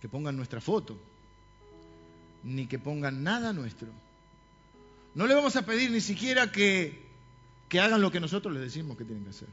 que 0.00 0.08
pongan 0.08 0.36
nuestra 0.36 0.60
foto, 0.60 0.96
ni 2.44 2.66
que 2.66 2.78
pongan 2.78 3.22
nada 3.22 3.52
nuestro. 3.52 3.88
No 5.14 5.26
le 5.26 5.34
vamos 5.34 5.56
a 5.56 5.66
pedir 5.66 5.90
ni 5.90 6.00
siquiera 6.00 6.50
que, 6.50 7.00
hagan 7.72 8.00
lo 8.00 8.10
que 8.10 8.20
nosotros 8.20 8.52
les 8.54 8.62
decimos 8.62 8.96
que 8.96 9.04
tienen 9.04 9.24
que 9.24 9.30
hacer. 9.30 9.48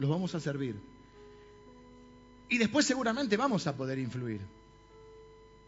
Los 0.00 0.08
vamos 0.08 0.34
a 0.34 0.40
servir. 0.40 0.80
Y 2.48 2.56
después 2.56 2.86
seguramente 2.86 3.36
vamos 3.36 3.66
a 3.66 3.76
poder 3.76 3.98
influir. 3.98 4.40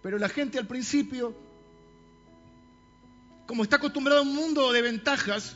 Pero 0.03 0.19
la 0.19 0.31
gente 0.31 0.59
al 0.59 0.67
principio, 0.67 1.35
como 3.47 3.63
está 3.63 3.77
acostumbrado 3.77 4.21
a 4.21 4.23
un 4.23 4.35
mundo 4.35 4.73
de 4.73 4.81
ventajas, 4.81 5.55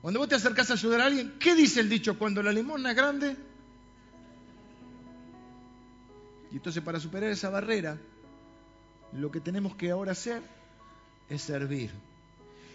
cuando 0.00 0.20
vos 0.20 0.28
te 0.28 0.36
acercás 0.36 0.70
a 0.70 0.74
ayudar 0.74 1.00
a 1.00 1.06
alguien, 1.06 1.34
¿qué 1.40 1.56
dice 1.56 1.80
el 1.80 1.88
dicho? 1.88 2.16
Cuando 2.16 2.40
la 2.40 2.52
limosna 2.52 2.90
es 2.90 2.96
grande. 2.96 3.36
Y 6.52 6.54
entonces 6.54 6.80
para 6.84 7.00
superar 7.00 7.30
esa 7.30 7.50
barrera, 7.50 7.98
lo 9.12 9.32
que 9.32 9.40
tenemos 9.40 9.74
que 9.74 9.90
ahora 9.90 10.12
hacer 10.12 10.40
es 11.28 11.42
servir. 11.42 11.90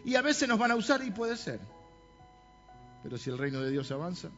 Y 0.04 0.16
a 0.16 0.22
veces 0.22 0.50
nos 0.50 0.60
van 0.60 0.72
a 0.72 0.76
usar 0.76 1.02
y 1.02 1.12
puede 1.12 1.38
ser. 1.38 1.62
Pero 3.04 3.18
si 3.18 3.30
el 3.30 3.38
reino 3.38 3.62
de 3.62 3.72
Dios 3.72 3.90
avanza, 3.90 4.30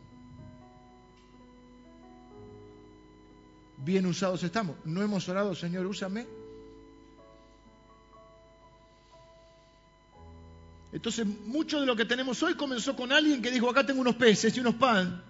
bien 3.78 4.06
usados 4.06 4.44
estamos. 4.44 4.78
No 4.86 5.02
hemos 5.02 5.28
orado, 5.30 5.56
Señor, 5.56 5.86
úsame. 5.86 6.28
Entonces, 10.92 11.26
mucho 11.26 11.82
de 11.82 11.86
lo 11.86 11.96
que 11.96 12.06
tenemos 12.06 12.42
hoy 12.42 12.54
comenzó 12.56 12.96
con 12.96 13.12
alguien 13.12 13.42
que 13.42 13.52
dijo, 13.52 13.70
acá 13.70 13.86
tengo 13.86 14.00
unos 14.00 14.16
peces 14.16 14.56
y 14.56 14.62
unos 14.62 14.76
pan. 14.76 15.22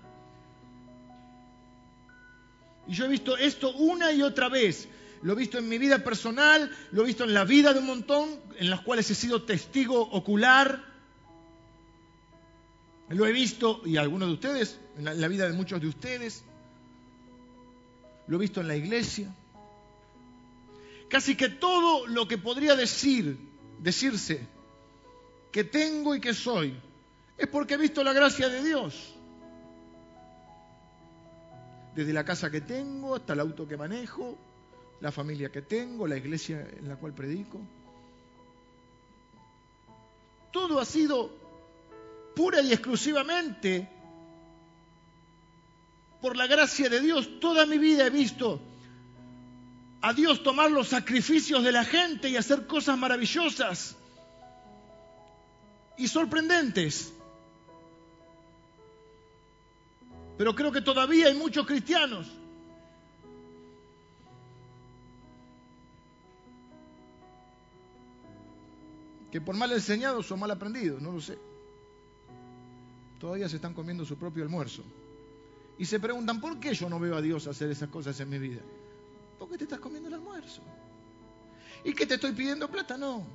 Y 2.87 2.93
yo 2.93 3.05
he 3.05 3.07
visto 3.07 3.35
esto 3.35 3.73
una 3.73 4.11
y 4.11 4.21
otra 4.21 4.47
vez. 4.47 4.87
Lo 5.23 5.33
he 5.33 5.35
visto 5.35 5.57
en 5.57 5.67
mi 5.67 5.79
vida 5.79 6.03
personal, 6.03 6.69
lo 6.91 7.01
he 7.01 7.05
visto 7.07 7.23
en 7.23 7.33
la 7.33 7.45
vida 7.45 7.73
de 7.73 7.79
un 7.79 7.87
montón, 7.87 8.29
en 8.57 8.69
las 8.69 8.81
cuales 8.81 9.09
he 9.09 9.15
sido 9.15 9.41
testigo 9.41 9.99
ocular. 9.99 10.83
Lo 13.09 13.25
he 13.25 13.31
visto, 13.31 13.81
y 13.85 13.97
algunos 13.97 14.27
de 14.27 14.33
ustedes, 14.35 14.79
en 14.97 15.19
la, 15.19 15.27
vida 15.27 15.47
de 15.47 15.53
muchos 15.53 15.81
de 15.81 15.87
ustedes. 15.87 16.43
Lo 18.27 18.37
he 18.37 18.39
visto 18.39 18.61
en 18.61 18.67
la 18.67 18.75
iglesia. 18.75 19.33
Casi 21.09 21.35
que 21.35 21.49
todo 21.49 22.07
lo 22.07 22.27
que 22.27 22.37
podría 22.37 22.75
decir, 22.75 23.37
decirse 23.79 24.47
que 25.51 25.63
tengo 25.63 26.15
y 26.15 26.19
que 26.19 26.33
soy, 26.33 26.75
es 27.37 27.47
porque 27.47 27.75
he 27.75 27.77
visto 27.77 28.03
la 28.03 28.13
gracia 28.13 28.49
de 28.49 28.63
Dios. 28.63 29.15
Desde 31.95 32.11
la 32.11 32.25
casa 32.25 32.51
que 32.51 32.61
tengo 32.61 33.15
hasta 33.15 33.33
el 33.33 33.39
auto 33.39 33.67
que 33.67 33.77
manejo, 33.77 34.37
la 34.99 35.11
familia 35.11 35.51
que 35.51 35.61
tengo, 35.61 36.07
la 36.07 36.17
iglesia 36.17 36.67
en 36.77 36.89
la 36.89 36.97
cual 36.97 37.13
predico. 37.13 37.61
Todo 40.51 40.79
ha 40.79 40.85
sido 40.85 41.31
pura 42.35 42.61
y 42.61 42.73
exclusivamente 42.73 43.89
por 46.21 46.35
la 46.35 46.47
gracia 46.47 46.89
de 46.89 47.01
Dios. 47.01 47.39
Toda 47.39 47.65
mi 47.65 47.77
vida 47.77 48.05
he 48.05 48.09
visto 48.09 48.61
a 50.01 50.13
Dios 50.13 50.43
tomar 50.43 50.71
los 50.71 50.89
sacrificios 50.89 51.63
de 51.63 51.71
la 51.71 51.83
gente 51.83 52.29
y 52.29 52.37
hacer 52.37 52.67
cosas 52.67 52.97
maravillosas 52.97 53.95
y 55.97 56.07
sorprendentes. 56.07 57.11
Pero 60.37 60.53
creo 60.53 60.71
que 60.71 60.81
todavía 60.81 61.27
hay 61.27 61.33
muchos 61.33 61.65
cristianos 61.65 62.27
que 69.31 69.41
por 69.41 69.55
mal 69.55 69.71
enseñados 69.71 70.31
o 70.31 70.37
mal 70.37 70.51
aprendidos, 70.51 71.01
no 71.01 71.11
lo 71.11 71.19
sé, 71.19 71.37
todavía 73.19 73.49
se 73.49 73.57
están 73.57 73.73
comiendo 73.73 74.05
su 74.05 74.17
propio 74.17 74.43
almuerzo. 74.43 74.83
Y 75.77 75.85
se 75.85 75.99
preguntan, 75.99 76.39
¿por 76.39 76.59
qué 76.59 76.73
yo 76.73 76.89
no 76.89 76.99
veo 76.99 77.15
a 77.15 77.21
Dios 77.21 77.47
hacer 77.47 77.69
esas 77.69 77.89
cosas 77.89 78.19
en 78.19 78.29
mi 78.29 78.39
vida? 78.39 78.61
Porque 79.37 79.57
te 79.57 79.65
estás 79.65 79.79
comiendo 79.79 80.07
el 80.07 80.15
almuerzo. 80.15 80.61
¿Y 81.83 81.93
que 81.93 82.05
te 82.05 82.15
estoy 82.15 82.31
pidiendo 82.31 82.69
plata? 82.69 82.97
No. 82.97 83.25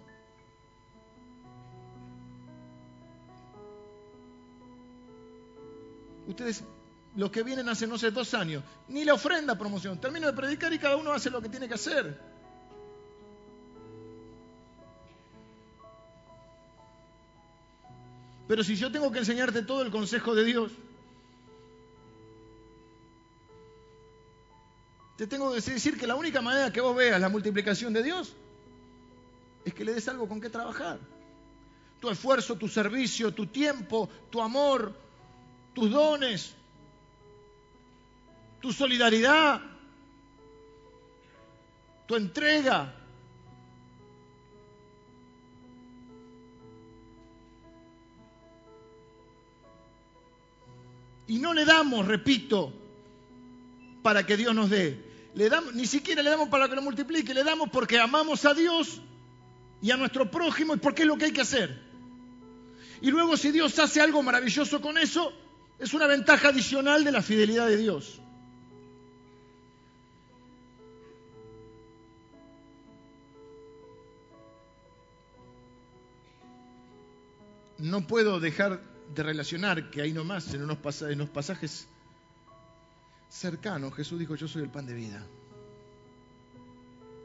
Ustedes, 6.26 6.64
los 7.16 7.30
que 7.30 7.42
vienen 7.42 7.68
hace, 7.68 7.86
no 7.86 7.98
sé, 7.98 8.10
dos 8.10 8.32
años, 8.34 8.64
ni 8.88 9.04
la 9.04 9.14
ofrenda 9.14 9.58
promoción. 9.58 10.00
Termino 10.00 10.26
de 10.26 10.32
predicar 10.32 10.72
y 10.72 10.78
cada 10.78 10.96
uno 10.96 11.12
hace 11.12 11.28
lo 11.28 11.42
que 11.42 11.48
tiene 11.48 11.68
que 11.68 11.74
hacer. 11.74 12.18
Pero 18.48 18.64
si 18.64 18.74
yo 18.74 18.90
tengo 18.90 19.12
que 19.12 19.20
enseñarte 19.20 19.62
todo 19.62 19.82
el 19.82 19.90
consejo 19.92 20.34
de 20.34 20.44
Dios, 20.44 20.72
te 25.20 25.26
tengo 25.26 25.52
que 25.52 25.60
decir 25.60 25.98
que 25.98 26.06
la 26.06 26.14
única 26.14 26.40
manera 26.40 26.72
que 26.72 26.80
vos 26.80 26.96
veas 26.96 27.20
la 27.20 27.28
multiplicación 27.28 27.92
de 27.92 28.02
Dios 28.02 28.32
es 29.66 29.74
que 29.74 29.84
le 29.84 29.92
des 29.92 30.08
algo 30.08 30.26
con 30.26 30.40
qué 30.40 30.48
trabajar. 30.48 30.98
Tu 32.00 32.08
esfuerzo, 32.08 32.56
tu 32.56 32.68
servicio, 32.68 33.30
tu 33.34 33.44
tiempo, 33.44 34.08
tu 34.30 34.40
amor, 34.40 34.94
tus 35.74 35.90
dones, 35.90 36.54
tu 38.62 38.72
solidaridad, 38.72 39.60
tu 42.06 42.16
entrega, 42.16 42.96
Y 51.26 51.38
no 51.38 51.54
le 51.54 51.64
damos, 51.64 52.08
repito, 52.08 52.72
para 54.02 54.26
que 54.26 54.36
Dios 54.36 54.52
nos 54.52 54.68
dé. 54.68 55.09
Ni 55.34 55.86
siquiera 55.86 56.22
le 56.22 56.30
damos 56.30 56.48
para 56.48 56.68
que 56.68 56.74
lo 56.74 56.82
multiplique, 56.82 57.32
le 57.32 57.44
damos 57.44 57.70
porque 57.70 57.98
amamos 57.98 58.44
a 58.44 58.54
Dios 58.54 59.00
y 59.80 59.90
a 59.90 59.96
nuestro 59.96 60.30
prójimo 60.30 60.74
y 60.74 60.78
porque 60.78 61.02
es 61.02 61.08
lo 61.08 61.16
que 61.16 61.26
hay 61.26 61.32
que 61.32 61.40
hacer. 61.40 61.78
Y 63.00 63.10
luego 63.10 63.36
si 63.36 63.50
Dios 63.50 63.78
hace 63.78 64.00
algo 64.00 64.22
maravilloso 64.22 64.80
con 64.80 64.98
eso, 64.98 65.32
es 65.78 65.94
una 65.94 66.06
ventaja 66.06 66.48
adicional 66.48 67.04
de 67.04 67.12
la 67.12 67.22
fidelidad 67.22 67.66
de 67.66 67.76
Dios. 67.76 68.20
No 77.78 78.06
puedo 78.06 78.40
dejar 78.40 78.82
de 79.14 79.22
relacionar 79.22 79.90
que 79.90 80.02
hay 80.02 80.12
nomás 80.12 80.52
en 80.52 80.62
unos, 80.62 80.78
pasajes, 81.30 81.88
cercanos, 83.30 83.94
Jesús 83.94 84.18
dijo, 84.18 84.34
yo 84.34 84.46
soy 84.46 84.62
el 84.62 84.70
pan 84.70 84.84
de 84.84 84.92
vida. 84.92 85.26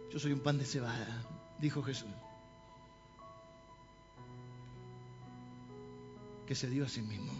Yo 0.10 0.20
soy 0.20 0.32
un 0.32 0.40
pan 0.40 0.58
de 0.58 0.64
cebada, 0.64 1.26
dijo 1.60 1.84
Jesús. 1.84 2.10
Que 6.48 6.56
se 6.56 6.70
dio 6.70 6.86
a 6.86 6.88
sí 6.88 7.02
mismo. 7.02 7.34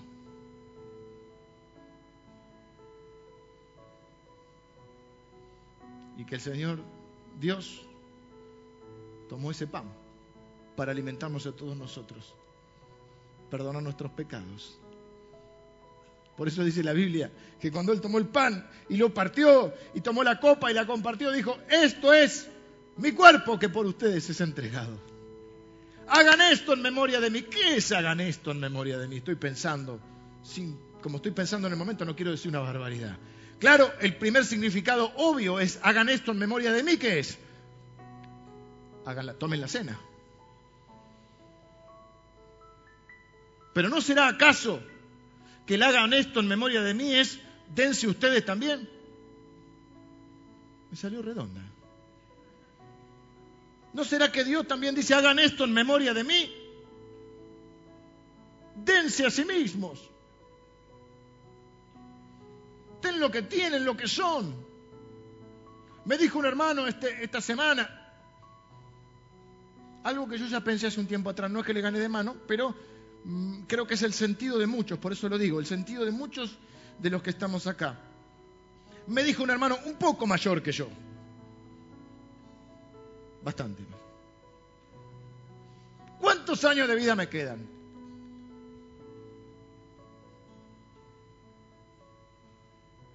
Y 6.18 6.26
que 6.26 6.36
el 6.36 6.42
Señor, 6.42 6.80
Dios, 7.40 7.88
tomó 9.30 9.52
ese 9.52 9.68
pan 9.68 9.86
para 10.76 10.92
alimentarnos 10.92 11.48
a 11.48 11.56
todos 11.56 11.78
nosotros 11.78 12.36
perdona 13.50 13.80
nuestros 13.82 14.12
pecados. 14.12 14.80
Por 16.36 16.48
eso 16.48 16.64
dice 16.64 16.84
la 16.84 16.94
Biblia 16.94 17.32
que 17.60 17.72
cuando 17.72 17.94
Él 17.94 18.02
tomó 18.02 18.18
el 18.18 18.28
pan 18.28 18.68
y 18.90 18.98
lo 18.98 19.14
partió 19.14 19.74
y 19.94 20.02
tomó 20.02 20.24
la 20.24 20.40
copa 20.40 20.70
y 20.70 20.74
la 20.74 20.86
compartió, 20.86 21.32
dijo, 21.32 21.58
esto 21.70 22.14
es 22.14 22.50
mi 22.98 23.14
cuerpo 23.14 23.58
que 23.58 23.70
por 23.70 23.86
ustedes 23.86 24.30
es 24.30 24.42
entregado. 24.42 25.00
Hagan 26.08 26.42
esto 26.42 26.74
en 26.74 26.82
memoria 26.82 27.20
de 27.20 27.30
mí. 27.30 27.44
¿Qué 27.44 27.78
es 27.78 27.92
hagan 27.92 28.20
esto 28.20 28.52
en 28.52 28.60
memoria 28.60 28.98
de 28.98 29.08
mí? 29.08 29.18
Estoy 29.18 29.36
pensando, 29.36 30.00
sin, 30.44 30.78
como 31.02 31.18
estoy 31.18 31.32
pensando 31.32 31.68
en 31.68 31.74
el 31.74 31.80
momento, 31.80 32.06
no 32.06 32.16
quiero 32.16 32.32
decir 32.32 32.50
una 32.50 32.60
barbaridad. 32.60 33.18
Claro, 33.60 33.92
el 34.02 34.18
primer 34.18 34.46
significado 34.46 35.12
obvio 35.16 35.60
es 35.60 35.80
hagan 35.82 36.10
esto 36.10 36.32
en 36.32 36.38
memoria 36.38 36.72
de 36.72 36.84
mí. 36.84 36.98
¿Qué 36.98 37.20
es? 37.20 37.40
Háganla, 39.06 39.34
tomen 39.36 39.62
la 39.62 39.68
cena. 39.68 40.00
Pero 43.74 43.90
¿no 43.90 44.02
será 44.02 44.28
acaso 44.28 44.82
que 45.66 45.76
el 45.76 45.84
hagan 45.84 46.14
esto 46.14 46.40
en 46.40 46.48
memoria 46.48 46.82
de 46.82 46.94
mí 46.94 47.14
es 47.14 47.40
dense 47.74 48.08
ustedes 48.08 48.46
también? 48.46 48.88
Me 50.92 50.98
salió 50.98 51.22
redonda. 51.22 51.62
¿No 53.94 54.04
será 54.04 54.32
que 54.32 54.44
Dios 54.44 54.68
también 54.68 54.94
dice, 54.94 55.14
hagan 55.14 55.40
esto 55.40 55.64
en 55.64 55.74
memoria 55.74 56.14
de 56.14 56.24
mí? 56.24 56.54
Dense 58.76 59.26
a 59.26 59.32
sí 59.32 59.46
mismos. 59.46 60.12
Den 63.02 63.20
lo 63.20 63.32
que 63.32 63.42
tienen, 63.42 63.86
lo 63.86 63.96
que 63.96 64.08
son. 64.08 64.54
Me 66.06 66.18
dijo 66.18 66.38
un 66.38 66.46
hermano 66.46 66.88
este, 66.88 67.24
esta 67.24 67.42
semana, 67.42 67.90
algo 70.04 70.28
que 70.28 70.38
yo 70.38 70.46
ya 70.46 70.62
pensé 70.62 70.88
hace 70.88 71.00
un 71.00 71.08
tiempo 71.08 71.30
atrás, 71.32 71.50
no 71.50 71.62
es 71.62 71.66
que 71.66 71.74
le 71.74 71.82
gane 71.82 71.98
de 71.98 72.10
mano, 72.10 72.36
pero 72.48 72.76
creo 73.68 73.88
que 73.88 73.96
es 73.96 74.04
el 74.04 74.14
sentido 74.14 74.58
de 74.58 74.68
muchos, 74.68 75.00
por 75.00 75.12
eso 75.12 75.28
lo 75.30 75.38
digo, 75.38 75.60
el 75.60 75.66
sentido 75.66 76.06
de 76.06 76.12
muchos 76.12 76.58
de 77.00 77.10
los 77.10 77.22
que 77.22 77.32
estamos 77.32 77.68
acá. 77.68 78.00
Me 79.08 79.24
dijo 79.24 79.44
un 79.44 79.50
hermano 79.50 79.78
un 79.86 79.96
poco 79.96 80.26
mayor 80.26 80.62
que 80.62 80.72
yo, 80.72 80.88
Bastante. 83.46 83.84
¿Cuántos 86.20 86.66
años 86.66 86.88
de 86.88 86.96
vida 86.96 87.16
me 87.16 87.30
quedan? 87.30 87.64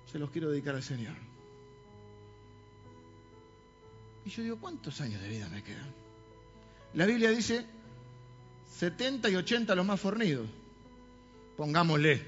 Se 0.06 0.20
los 0.20 0.30
quiero 0.30 0.50
dedicar 0.50 0.76
al 0.76 0.84
Señor. 0.84 1.16
Y 4.24 4.30
yo 4.30 4.44
digo, 4.44 4.60
¿cuántos 4.60 5.00
años 5.00 5.20
de 5.20 5.28
vida 5.28 5.48
me 5.48 5.64
quedan? 5.64 5.92
La 6.94 7.06
Biblia 7.06 7.30
dice 7.30 7.66
70 8.70 9.28
y 9.28 9.36
80 9.36 9.74
los 9.74 9.86
más 9.86 10.00
fornidos. 10.00 10.48
Pongámosle, 11.56 12.24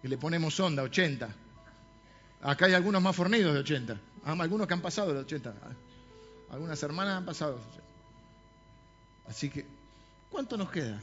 que 0.00 0.08
le 0.08 0.16
ponemos 0.16 0.58
onda, 0.60 0.82
80. 0.82 1.28
Acá 2.42 2.66
hay 2.66 2.74
algunos 2.74 3.02
más 3.02 3.14
fornidos 3.14 3.52
de 3.52 3.60
80. 3.60 4.00
Algunos 4.24 4.66
que 4.66 4.74
han 4.74 4.80
pasado 4.80 5.12
de 5.12 5.20
80. 5.20 5.54
Algunas 6.50 6.82
hermanas 6.82 7.18
han 7.18 7.24
pasado. 7.24 7.60
Así 9.28 9.50
que, 9.50 9.66
¿cuánto 10.30 10.56
nos 10.56 10.70
queda? 10.70 11.00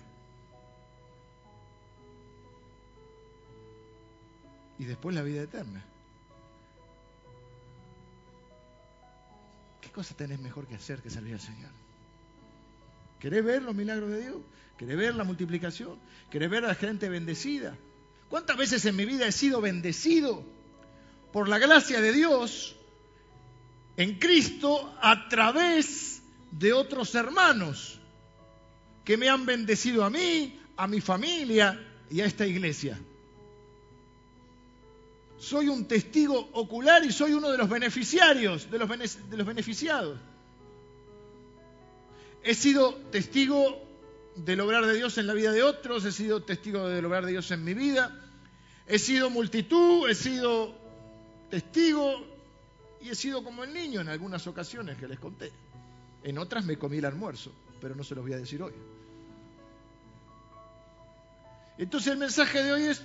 Y 4.79 4.85
después 4.85 5.15
la 5.15 5.21
vida 5.21 5.43
eterna. 5.43 5.83
¿Qué 9.81 9.91
cosa 9.91 10.15
tenés 10.15 10.39
mejor 10.39 10.65
que 10.67 10.75
hacer 10.75 11.01
que 11.01 11.09
servir 11.09 11.35
al 11.35 11.41
Señor? 11.41 11.84
¿Querés 13.25 13.43
ver 13.43 13.63
los 13.63 13.73
milagros 13.73 14.11
de 14.11 14.21
Dios? 14.21 14.37
¿Querés 14.77 14.97
ver 14.97 15.15
la 15.15 15.23
multiplicación? 15.23 15.97
¿Querés 16.29 16.47
ver 16.47 16.63
a 16.63 16.67
la 16.67 16.75
gente 16.75 17.09
bendecida? 17.09 17.75
¿Cuántas 18.29 18.55
veces 18.55 18.85
en 18.85 18.95
mi 18.95 19.03
vida 19.03 19.25
he 19.25 19.31
sido 19.31 19.61
bendecido 19.61 20.43
por 21.33 21.49
la 21.49 21.57
gracia 21.57 22.01
de 22.01 22.13
Dios 22.13 22.75
en 23.97 24.19
Cristo 24.19 24.95
a 25.01 25.27
través 25.27 26.21
de 26.51 26.71
otros 26.73 27.15
hermanos 27.15 27.99
que 29.03 29.17
me 29.17 29.27
han 29.27 29.47
bendecido 29.47 30.05
a 30.05 30.11
mí, 30.11 30.59
a 30.77 30.85
mi 30.85 31.01
familia 31.01 31.83
y 32.11 32.21
a 32.21 32.27
esta 32.27 32.45
iglesia. 32.45 32.99
Soy 35.39 35.67
un 35.69 35.87
testigo 35.87 36.47
ocular 36.53 37.03
y 37.03 37.11
soy 37.11 37.33
uno 37.33 37.49
de 37.49 37.57
los 37.57 37.69
beneficiarios, 37.69 38.69
de 38.69 38.77
los, 38.77 38.87
de 38.87 39.35
los 39.35 39.47
beneficiados. 39.47 40.19
He 42.45 42.53
sido 42.53 42.93
testigo 43.09 43.81
del 44.35 44.59
obrar 44.59 44.85
de 44.85 44.93
Dios 44.93 45.17
en 45.17 45.25
la 45.25 45.33
vida 45.33 45.51
de 45.51 45.63
otros, 45.63 46.05
he 46.05 46.11
sido 46.11 46.43
testigo 46.43 46.87
del 46.87 47.03
obrar 47.03 47.25
de 47.25 47.31
Dios 47.31 47.49
en 47.49 47.63
mi 47.63 47.73
vida, 47.73 48.15
he 48.85 48.99
sido 48.99 49.31
multitud, 49.31 50.07
he 50.07 50.13
sido 50.13 50.75
testigo 51.49 52.23
y 53.01 53.09
he 53.09 53.15
sido 53.15 53.43
como 53.43 53.63
el 53.63 53.73
niño 53.73 53.99
en 53.99 54.09
algunas 54.09 54.45
ocasiones 54.45 54.95
que 54.97 55.07
les 55.07 55.17
conté. 55.17 55.51
En 56.23 56.37
otras 56.37 56.65
me 56.65 56.77
comí 56.77 56.97
el 56.97 57.05
almuerzo, 57.05 57.51
pero 57.81 57.95
no 57.95 58.03
se 58.03 58.13
los 58.13 58.23
voy 58.23 58.33
a 58.33 58.37
decir 58.37 58.61
hoy. 58.61 58.73
Entonces 61.79 62.11
el 62.11 62.19
mensaje 62.19 62.61
de 62.61 62.73
hoy 62.73 62.83
es 62.83 63.01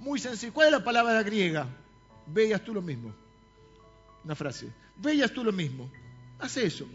muy 0.00 0.18
sencillo. 0.18 0.52
¿Cuál 0.52 0.66
es 0.66 0.72
la 0.74 0.84
palabra 0.84 1.22
griega? 1.22 1.66
Veías 2.26 2.62
tú 2.62 2.74
lo 2.74 2.82
mismo. 2.82 3.14
Una 4.22 4.34
frase. 4.34 4.70
Veías 4.96 5.32
tú 5.32 5.42
lo 5.42 5.52
mismo. 5.52 5.90
Hace 6.38 6.66
eso. 6.66 6.86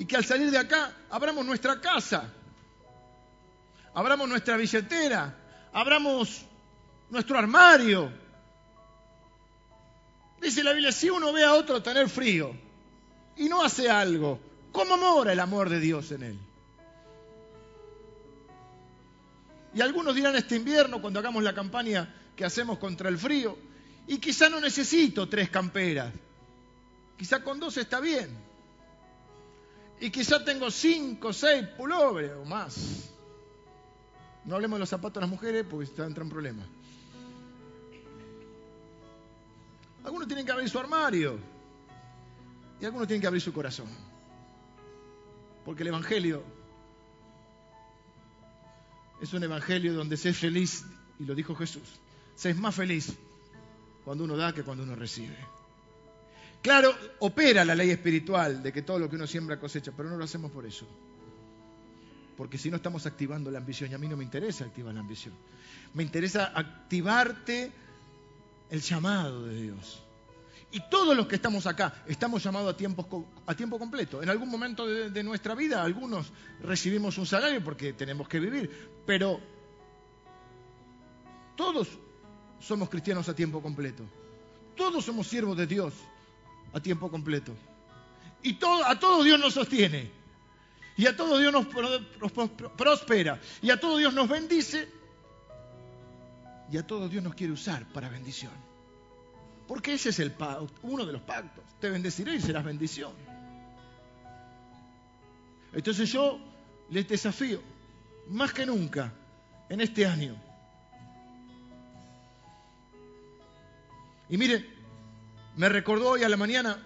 Y 0.00 0.06
que 0.06 0.16
al 0.16 0.24
salir 0.24 0.50
de 0.50 0.56
acá 0.56 0.94
abramos 1.10 1.44
nuestra 1.44 1.78
casa, 1.78 2.32
abramos 3.92 4.26
nuestra 4.30 4.56
billetera, 4.56 5.36
abramos 5.74 6.40
nuestro 7.10 7.38
armario. 7.38 8.10
Dice 10.40 10.64
la 10.64 10.72
Biblia, 10.72 10.90
si 10.90 11.10
uno 11.10 11.34
ve 11.34 11.44
a 11.44 11.52
otro 11.52 11.82
tener 11.82 12.08
frío 12.08 12.56
y 13.36 13.50
no 13.50 13.62
hace 13.62 13.90
algo, 13.90 14.40
¿cómo 14.72 14.96
mora 14.96 15.34
el 15.34 15.40
amor 15.40 15.68
de 15.68 15.80
Dios 15.80 16.10
en 16.12 16.22
él? 16.22 16.38
Y 19.74 19.82
algunos 19.82 20.14
dirán 20.14 20.34
este 20.34 20.56
invierno, 20.56 21.02
cuando 21.02 21.20
hagamos 21.20 21.42
la 21.42 21.54
campaña 21.54 22.08
que 22.34 22.46
hacemos 22.46 22.78
contra 22.78 23.10
el 23.10 23.18
frío, 23.18 23.58
y 24.06 24.16
quizá 24.16 24.48
no 24.48 24.60
necesito 24.60 25.28
tres 25.28 25.50
camperas, 25.50 26.10
quizá 27.18 27.44
con 27.44 27.60
dos 27.60 27.76
está 27.76 28.00
bien, 28.00 28.49
y 30.00 30.10
quizá 30.10 30.42
tengo 30.42 30.70
cinco, 30.70 31.32
seis 31.32 31.66
pulobres 31.76 32.32
o 32.32 32.44
más. 32.44 33.10
No 34.46 34.54
hablemos 34.54 34.78
de 34.78 34.80
los 34.80 34.88
zapatos 34.88 35.14
de 35.14 35.20
las 35.20 35.30
mujeres 35.30 35.66
porque 35.68 35.84
están 35.84 36.16
en 36.16 36.28
problemas. 36.28 36.66
Algunos 40.02 40.26
tienen 40.26 40.46
que 40.46 40.52
abrir 40.52 40.70
su 40.70 40.78
armario 40.78 41.38
y 42.80 42.84
algunos 42.86 43.06
tienen 43.06 43.20
que 43.20 43.26
abrir 43.26 43.42
su 43.42 43.52
corazón. 43.52 43.88
Porque 45.66 45.82
el 45.82 45.88
Evangelio 45.88 46.42
es 49.20 49.34
un 49.34 49.44
Evangelio 49.44 49.92
donde 49.92 50.16
se 50.16 50.30
es 50.30 50.38
feliz, 50.38 50.82
y 51.18 51.24
lo 51.24 51.34
dijo 51.34 51.54
Jesús, 51.54 52.00
se 52.34 52.48
es 52.48 52.56
más 52.56 52.74
feliz 52.74 53.12
cuando 54.02 54.24
uno 54.24 54.34
da 54.34 54.54
que 54.54 54.62
cuando 54.62 54.82
uno 54.82 54.96
recibe. 54.96 55.36
Claro, 56.62 56.94
opera 57.20 57.64
la 57.64 57.74
ley 57.74 57.90
espiritual 57.90 58.62
de 58.62 58.72
que 58.72 58.82
todo 58.82 58.98
lo 58.98 59.08
que 59.08 59.16
uno 59.16 59.26
siembra 59.26 59.58
cosecha, 59.58 59.92
pero 59.96 60.10
no 60.10 60.16
lo 60.16 60.24
hacemos 60.24 60.50
por 60.50 60.66
eso. 60.66 60.86
Porque 62.36 62.58
si 62.58 62.70
no 62.70 62.76
estamos 62.76 63.06
activando 63.06 63.50
la 63.50 63.58
ambición, 63.58 63.90
y 63.90 63.94
a 63.94 63.98
mí 63.98 64.08
no 64.08 64.16
me 64.16 64.24
interesa 64.24 64.64
activar 64.64 64.92
la 64.92 65.00
ambición. 65.00 65.34
Me 65.94 66.02
interesa 66.02 66.52
activarte 66.54 67.72
el 68.70 68.80
llamado 68.80 69.46
de 69.46 69.62
Dios. 69.62 70.02
Y 70.72 70.80
todos 70.88 71.16
los 71.16 71.26
que 71.26 71.36
estamos 71.36 71.66
acá 71.66 72.02
estamos 72.06 72.44
llamados 72.44 72.74
a 72.74 72.76
tiempo, 72.76 73.26
a 73.46 73.54
tiempo 73.54 73.78
completo. 73.78 74.22
En 74.22 74.28
algún 74.28 74.48
momento 74.48 74.86
de, 74.86 75.10
de, 75.10 75.22
nuestra 75.22 75.54
vida 75.54 75.82
algunos 75.82 76.32
recibimos 76.62 77.18
un 77.18 77.26
salario 77.26 77.64
porque 77.64 77.94
tenemos 77.94 78.28
que 78.28 78.38
vivir, 78.38 78.70
pero 79.04 79.40
todos 81.56 81.88
somos 82.60 82.88
cristianos 82.88 83.28
a 83.28 83.34
tiempo 83.34 83.60
completo. 83.60 84.04
Todos 84.76 85.04
somos 85.04 85.26
siervos 85.26 85.56
de 85.56 85.66
Dios 85.66 85.92
a 86.72 86.80
tiempo 86.80 87.10
completo. 87.10 87.54
Y 88.42 88.54
todo, 88.54 88.84
a 88.84 88.98
todo 88.98 89.22
Dios 89.22 89.38
nos 89.38 89.54
sostiene. 89.54 90.10
Y 90.96 91.06
a 91.06 91.16
todo 91.16 91.38
Dios 91.38 91.52
nos, 91.52 91.66
prospera. 92.76 93.40
Y 93.62 93.70
a 93.70 93.80
todo 93.80 93.96
Dios 93.96 94.12
nos 94.12 94.28
bendice 94.28 94.88
y 96.70 96.76
a 96.76 96.86
todos 96.86 97.10
Dios 97.10 97.24
nos 97.24 97.34
quiere 97.34 97.52
usar 97.52 97.84
para 97.92 98.08
bendición. 98.08 98.52
Porque 99.66 99.94
ese 99.94 100.10
es 100.10 100.18
el 100.20 100.34
uno 100.82 101.04
de 101.04 101.12
los 101.12 101.22
pactos. 101.22 101.64
Te 101.80 101.90
bendeciré 101.90 102.34
y 102.34 102.40
serás 102.40 102.64
bendición. 102.64 103.12
Entonces 105.72 106.10
yo 106.12 106.40
les 106.90 107.08
desafío, 107.08 107.60
más 108.28 108.52
que 108.52 108.66
nunca, 108.66 109.12
en 109.68 109.80
este 109.80 110.06
año. 110.06 110.36
Y 114.28 114.36
mire, 114.36 114.79
me 115.60 115.68
recordó 115.68 116.12
hoy 116.12 116.24
a 116.24 116.28
la 116.30 116.38
mañana, 116.38 116.78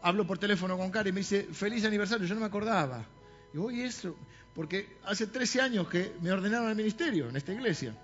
hablo 0.00 0.24
por 0.28 0.38
teléfono 0.38 0.78
con 0.78 0.92
Cari 0.92 1.10
y 1.10 1.12
me 1.12 1.20
dice, 1.22 1.42
feliz 1.50 1.84
aniversario, 1.84 2.24
yo 2.24 2.34
no 2.36 2.40
me 2.40 2.46
acordaba. 2.46 3.04
Y 3.52 3.58
hoy 3.58 3.80
eso, 3.80 4.14
porque 4.54 4.98
hace 5.04 5.26
13 5.26 5.62
años 5.62 5.88
que 5.88 6.14
me 6.22 6.30
ordenaron 6.30 6.68
al 6.68 6.76
ministerio 6.76 7.28
en 7.28 7.34
esta 7.34 7.52
iglesia. 7.52 7.96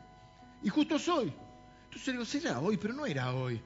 Y 0.65 0.71
justo 0.71 0.99
soy. 0.99 1.33
Entonces 1.85 2.13
digo, 2.13 2.25
será 2.25 2.59
hoy, 2.59 2.79
pero 2.79 2.95
no 2.95 3.07
era 3.07 3.33
hoy. 3.33 3.61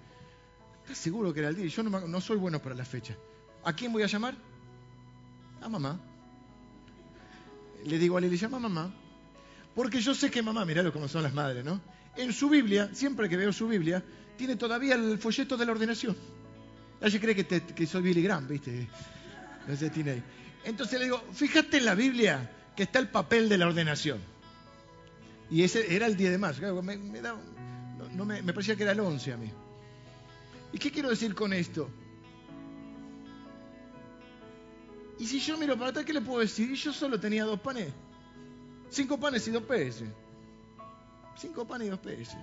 ¿Estás 0.83 0.99
seguro 0.99 1.33
que 1.33 1.41
era 1.41 1.49
el 1.49 1.57
día? 1.57 1.67
Yo 1.69 1.83
no, 1.83 2.21
soy 2.21 2.37
bueno 2.37 2.61
para 2.61 2.75
la 2.75 2.85
fecha. 2.85 3.17
¿A 3.65 3.73
quién 3.73 3.91
voy 3.91 4.03
a 4.03 4.09
llamar? 4.09 4.35
A 5.63 5.71
mamá. 5.71 5.99
Le 7.87 7.99
digo 7.99 8.19
a 8.19 8.21
Lili, 8.21 8.37
llama 8.37 8.59
a 8.59 8.61
mamá. 8.61 8.95
Porque 9.75 10.03
yo 10.03 10.15
sé 10.15 10.31
que 10.31 10.43
mamá, 10.43 10.67
mirá 10.67 10.91
cómo 10.93 11.09
son 11.09 11.23
las 11.23 11.33
madres, 11.33 11.65
¿no? 11.65 11.81
En 12.15 12.35
su 12.35 12.51
Biblia, 12.51 12.91
siempre 12.93 13.27
que 13.31 13.39
veo 13.39 13.55
su 13.55 13.69
Biblia, 13.69 14.05
tiene 14.39 14.57
todavía 14.57 14.95
el 14.95 15.19
folleto 15.19 15.57
de 15.57 15.67
la 15.67 15.73
ordenación. 15.73 16.17
Ella 17.01 17.21
cree 17.21 17.35
que, 17.35 17.87
soy 17.87 18.03
Billy 18.03 18.23
Graham, 18.23 18.49
¿viste? 18.49 18.89
Entonces, 19.61 19.93
tiene 19.93 20.13
ahí. 20.13 20.23
Entonces 20.65 20.99
le 20.99 21.07
digo, 21.07 21.23
fíjate 21.33 21.79
en 21.79 21.85
la 21.85 21.95
Biblia 21.95 22.51
que 22.75 22.85
está 22.85 23.01
el 23.01 23.09
papel 23.09 23.49
de 23.49 23.59
la 23.59 23.67
ordenación. 23.67 24.21
Y 25.51 25.63
ese 25.63 25.95
era 25.95 26.07
el 26.07 26.17
10 26.17 26.31
de 26.31 26.39
marzo. 26.39 26.83
Me, 26.83 26.97
no, 26.97 28.25
me, 28.25 28.41
me 28.43 28.53
parecía 28.53 28.77
que 28.77 28.85
era 28.85 28.93
el 28.93 29.01
11 29.01 29.33
a 29.33 29.37
mí. 29.37 29.51
¿Y 30.73 30.79
qué 30.79 30.91
quiero 30.91 31.11
decir 31.11 31.35
con 31.35 31.53
esto? 31.53 31.91
Y 35.19 35.27
si 35.27 35.41
yo 35.41 35.59
miro 35.59 35.77
para 35.77 35.91
atrás, 35.91 36.05
¿qué 36.05 36.13
le 36.13 36.21
puedo 36.21 36.41
decir? 36.41 36.71
Y 36.71 36.77
yo 36.77 36.93
solo 36.93 37.19
tenía 37.19 37.45
dos 37.45 37.59
panes. 37.61 37.93
Cinco 38.89 39.19
panes 39.19 39.47
y 39.49 39.51
dos 39.51 39.65
peces. 39.65 40.09
Cinco 41.37 41.67
panes 41.67 41.89
y 41.89 41.91
dos 41.91 41.99
peces. 42.01 42.37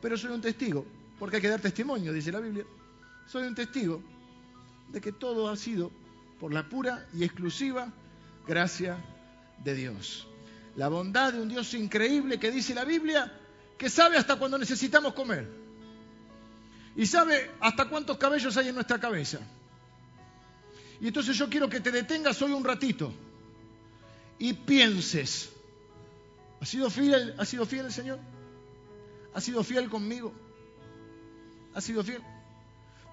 Pero 0.00 0.16
soy 0.16 0.30
un 0.30 0.40
testigo, 0.40 0.84
porque 1.18 1.36
hay 1.36 1.42
que 1.42 1.48
dar 1.48 1.60
testimonio, 1.60 2.12
dice 2.12 2.32
la 2.32 2.40
Biblia. 2.40 2.64
Soy 3.26 3.46
un 3.46 3.54
testigo 3.54 4.02
de 4.88 5.00
que 5.00 5.12
todo 5.12 5.48
ha 5.48 5.56
sido 5.56 5.90
por 6.40 6.52
la 6.52 6.68
pura 6.68 7.06
y 7.14 7.24
exclusiva 7.24 7.92
gracia 8.46 8.96
de 9.62 9.74
Dios. 9.74 10.26
La 10.76 10.88
bondad 10.88 11.32
de 11.32 11.40
un 11.40 11.48
Dios 11.48 11.74
increíble 11.74 12.38
que 12.38 12.50
dice 12.50 12.74
la 12.74 12.84
Biblia 12.84 13.32
que 13.76 13.90
sabe 13.90 14.16
hasta 14.16 14.36
cuando 14.36 14.58
necesitamos 14.58 15.14
comer. 15.14 15.48
Y 16.96 17.06
sabe 17.06 17.50
hasta 17.60 17.88
cuántos 17.88 18.16
cabellos 18.16 18.56
hay 18.56 18.68
en 18.68 18.74
nuestra 18.74 18.98
cabeza. 18.98 19.38
Y 21.00 21.08
entonces 21.08 21.36
yo 21.36 21.48
quiero 21.48 21.68
que 21.68 21.80
te 21.80 21.92
detengas 21.92 22.40
hoy 22.42 22.52
un 22.52 22.64
ratito 22.64 23.12
y 24.38 24.52
pienses, 24.52 25.50
¿ha 26.60 26.66
sido 26.66 26.90
fiel, 26.90 27.34
¿ha 27.38 27.44
sido 27.44 27.66
fiel 27.66 27.86
el 27.86 27.92
Señor? 27.92 28.18
¿Ha 29.34 29.40
sido 29.40 29.62
fiel 29.64 29.88
conmigo? 29.88 30.32
¿Ha 31.74 31.80
sido 31.80 32.02
fiel? 32.02 32.22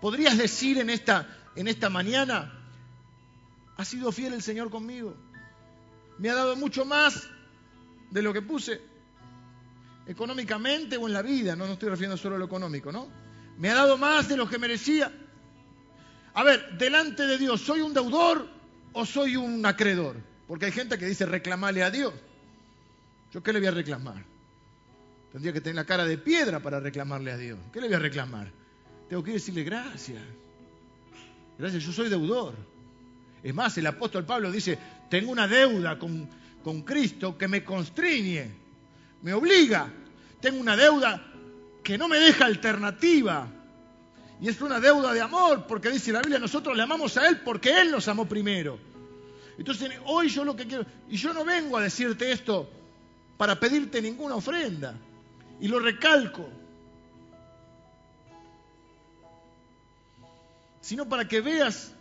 ¿Podrías 0.02 0.38
decir 0.38 0.78
en 0.80 0.90
esta, 0.90 1.28
en 1.56 1.68
esta 1.68 1.90
mañana, 1.90 2.52
¿ha 3.78 3.86
sido 3.86 4.12
fiel 4.12 4.34
el 4.34 4.42
Señor 4.42 4.70
conmigo? 4.70 5.16
Me 6.18 6.30
ha 6.30 6.36
dado 6.36 6.56
mucho 6.56 6.86
más 6.86 7.28
de 8.12 8.22
lo 8.22 8.34
que 8.34 8.42
puse 8.42 8.82
económicamente 10.08 10.98
o 10.98 11.08
en 11.08 11.14
la 11.14 11.22
vida, 11.22 11.56
no, 11.56 11.66
no 11.66 11.74
estoy 11.74 11.90
refiriendo 11.90 12.18
solo 12.18 12.36
a 12.36 12.40
lo 12.40 12.46
económico, 12.46 12.92
¿no? 12.92 13.08
Me 13.58 13.70
ha 13.70 13.76
dado 13.76 13.98
más 13.98 14.28
de 14.28 14.38
lo 14.38 14.48
que 14.48 14.60
merecía. 14.60 15.12
A 16.34 16.44
ver, 16.44 16.78
delante 16.78 17.26
de 17.26 17.38
Dios, 17.38 17.62
¿soy 17.62 17.82
un 17.82 17.94
deudor 17.94 18.48
o 18.94 19.06
soy 19.06 19.36
un 19.36 19.66
acreedor? 19.66 20.18
Porque 20.48 20.66
hay 20.66 20.72
gente 20.72 20.98
que 20.98 21.06
dice 21.06 21.26
reclamarle 21.26 21.84
a 21.84 21.90
Dios. 21.90 22.14
¿Yo 23.32 23.42
qué 23.42 23.54
le 23.54 23.60
voy 23.60 23.68
a 23.70 23.72
reclamar? 23.72 24.24
Tendría 25.36 25.52
que 25.52 25.60
tener 25.60 25.76
la 25.76 25.84
cara 25.84 26.06
de 26.06 26.18
piedra 26.18 26.62
para 26.62 26.80
reclamarle 26.80 27.30
a 27.30 27.36
Dios. 27.36 27.60
¿Qué 27.74 27.82
le 27.82 27.88
voy 27.88 27.98
a 27.98 28.00
reclamar? 28.00 28.50
Tengo 29.10 29.22
que 29.22 29.34
decirle 29.34 29.66
gracias. 29.66 30.22
Gracias, 31.60 31.84
yo 31.84 31.92
soy 31.92 32.08
deudor. 32.08 32.54
Es 33.44 33.54
más, 33.54 33.78
el 33.78 33.86
apóstol 33.86 34.26
Pablo 34.26 34.50
dice, 34.50 34.80
tengo 35.10 35.34
una 35.34 35.46
deuda 35.46 36.00
con, 36.00 36.30
con 36.64 36.84
Cristo 36.84 37.38
que 37.38 37.50
me 37.50 37.66
constriñe, 37.66 38.50
me 39.24 39.34
obliga. 39.34 39.92
Tengo 40.40 40.58
una 40.58 40.78
deuda 40.78 41.22
que 41.84 41.98
no 41.98 42.08
me 42.08 42.18
deja 42.18 42.46
alternativa. 42.46 43.46
Y 44.40 44.48
es 44.48 44.62
una 44.62 44.80
deuda 44.80 45.12
de 45.12 45.20
amor, 45.20 45.68
porque 45.68 45.90
dice 45.90 46.14
la 46.14 46.22
Biblia, 46.22 46.40
nosotros 46.40 46.78
le 46.78 46.84
amamos 46.84 47.18
a 47.18 47.28
Él 47.28 47.42
porque 47.44 47.78
Él 47.82 47.92
nos 47.92 48.08
amó 48.08 48.26
primero. 48.26 48.80
Entonces, 49.58 49.92
hoy 50.06 50.30
yo 50.30 50.46
lo 50.46 50.56
que 50.56 50.66
quiero, 50.66 50.86
y 51.10 51.18
yo 51.18 51.34
no 51.34 51.44
vengo 51.44 51.76
a 51.76 51.82
decirte 51.82 52.32
esto 52.32 52.70
para 53.36 53.60
pedirte 53.60 54.02
ninguna 54.02 54.36
ofrenda, 54.36 54.98
y 55.60 55.68
lo 55.68 55.80
recalco, 55.80 56.50
sino 60.82 61.08
para 61.08 61.28
que 61.28 61.42
veas 61.42 61.94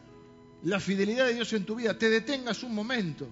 la 0.63 0.81
fidelidad 0.81 1.27
de 1.27 1.35
Dios 1.35 1.53
en 1.53 1.65
tu 1.65 1.77
vida, 1.77 1.99
te 1.99 2.09
detengas 2.09 2.63
un 2.63 2.75
momento 2.75 3.29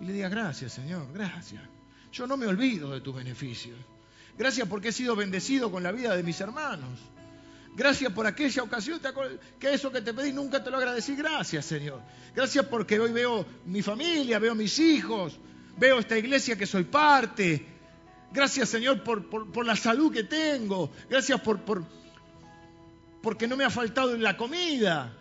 y 0.00 0.04
le 0.04 0.12
digas, 0.12 0.30
gracias 0.30 0.72
Señor, 0.72 1.12
gracias. 1.12 1.62
Yo 2.12 2.26
no 2.26 2.36
me 2.36 2.46
olvido 2.46 2.90
de 2.90 3.00
tus 3.00 3.14
beneficios. 3.14 3.78
Gracias 4.36 4.68
porque 4.68 4.88
he 4.88 4.92
sido 4.92 5.16
bendecido 5.16 5.70
con 5.70 5.82
la 5.82 5.92
vida 5.92 6.16
de 6.16 6.22
mis 6.22 6.40
hermanos. 6.40 6.98
Gracias 7.76 8.12
por 8.12 8.26
aquella 8.26 8.62
ocasión 8.62 9.00
que 9.60 9.72
eso 9.72 9.92
que 9.92 10.00
te 10.00 10.14
pedí 10.14 10.32
nunca 10.32 10.62
te 10.62 10.70
lo 10.70 10.78
agradecí. 10.78 11.14
Gracias, 11.14 11.64
Señor. 11.64 12.00
Gracias 12.34 12.66
porque 12.66 12.98
hoy 12.98 13.12
veo 13.12 13.46
mi 13.66 13.82
familia, 13.82 14.38
veo 14.38 14.54
mis 14.54 14.78
hijos, 14.78 15.38
veo 15.76 15.98
esta 15.98 16.18
iglesia 16.18 16.56
que 16.56 16.66
soy 16.66 16.84
parte. 16.84 17.77
Gracias, 18.32 18.68
Señor, 18.68 19.02
por, 19.02 19.66
la 19.66 19.76
salud 19.76 20.12
que 20.12 20.24
tengo. 20.24 20.90
Gracias 21.08 21.40
por, 21.40 21.60
por, 21.60 21.84
porque 23.22 23.48
no 23.48 23.56
me 23.56 23.64
ha 23.64 23.70
faltado 23.70 24.14
en 24.14 24.22
la 24.22 24.36
comida. 24.36 25.14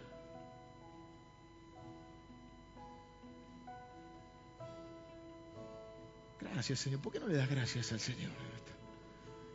Gracias, 6.39 6.79
Señor. 6.79 6.99
¿Por 7.01 7.13
qué 7.13 7.19
no 7.19 7.27
le 7.27 7.35
das 7.35 7.49
gracias 7.49 7.91
al 7.91 7.99
Señor? 7.99 8.31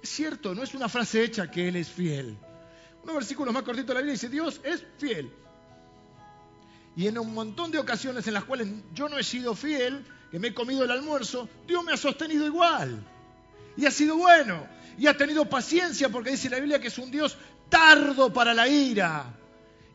Es 0.02 0.08
cierto, 0.08 0.54
no 0.54 0.62
es 0.62 0.74
una 0.74 0.88
frase 0.88 1.22
hecha 1.22 1.50
que 1.50 1.68
Él 1.68 1.76
es 1.76 1.88
fiel. 1.88 2.36
Unos 3.02 3.16
versículos 3.16 3.52
más 3.52 3.62
cortitos 3.62 3.88
de 3.88 3.94
la 3.94 4.00
Biblia 4.00 4.12
dice, 4.12 4.28
Dios 4.28 4.60
es 4.64 4.84
fiel. 4.98 5.30
Y 6.96 7.06
en 7.06 7.18
un 7.18 7.32
montón 7.32 7.70
de 7.70 7.78
ocasiones 7.78 8.26
en 8.26 8.34
las 8.34 8.44
cuales 8.44 8.68
yo 8.92 9.08
no 9.08 9.18
he 9.18 9.24
sido 9.24 9.54
fiel, 9.54 10.04
que 10.30 10.38
me 10.38 10.48
he 10.48 10.54
comido 10.54 10.84
el 10.84 10.90
almuerzo, 10.90 11.48
Dios 11.66 11.84
me 11.84 11.92
ha 11.92 11.96
sostenido 11.96 12.46
igual. 12.46 13.04
Y 13.76 13.86
ha 13.86 13.90
sido 13.90 14.16
bueno. 14.16 14.66
Y 14.98 15.06
ha 15.06 15.16
tenido 15.16 15.48
paciencia 15.48 16.08
porque 16.08 16.30
dice 16.30 16.50
la 16.50 16.58
Biblia 16.58 16.80
que 16.80 16.88
es 16.88 16.98
un 16.98 17.10
Dios 17.10 17.36
tardo 17.68 18.32
para 18.32 18.52
la 18.52 18.68
ira 18.68 19.34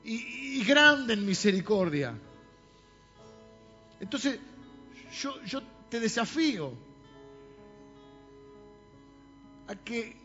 y, 0.04 0.64
grande 0.64 1.14
en 1.14 1.26
misericordia. 1.26 2.14
Entonces, 4.00 4.40
yo, 5.22 5.44
yo 5.44 5.62
te 5.90 6.00
desafío 6.00 6.74
a 9.68 9.76
que 9.76 10.16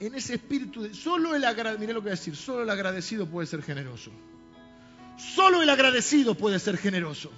en 0.00 0.14
ese 0.14 0.34
espíritu 0.34 0.82
de 0.82 0.94
solo 0.94 1.34
el 1.34 1.44
agradecido, 1.44 1.92
lo 1.94 2.00
que 2.00 2.04
voy 2.04 2.10
a 2.10 2.16
decir, 2.18 2.36
solo 2.36 2.62
el 2.62 2.70
agradecido 2.70 3.26
puede 3.26 3.46
ser 3.46 3.62
generoso. 3.62 4.10
Solo 5.16 5.62
el 5.62 5.70
agradecido 5.70 6.34
puede 6.34 6.58
ser 6.58 6.76
generoso. 6.76 7.30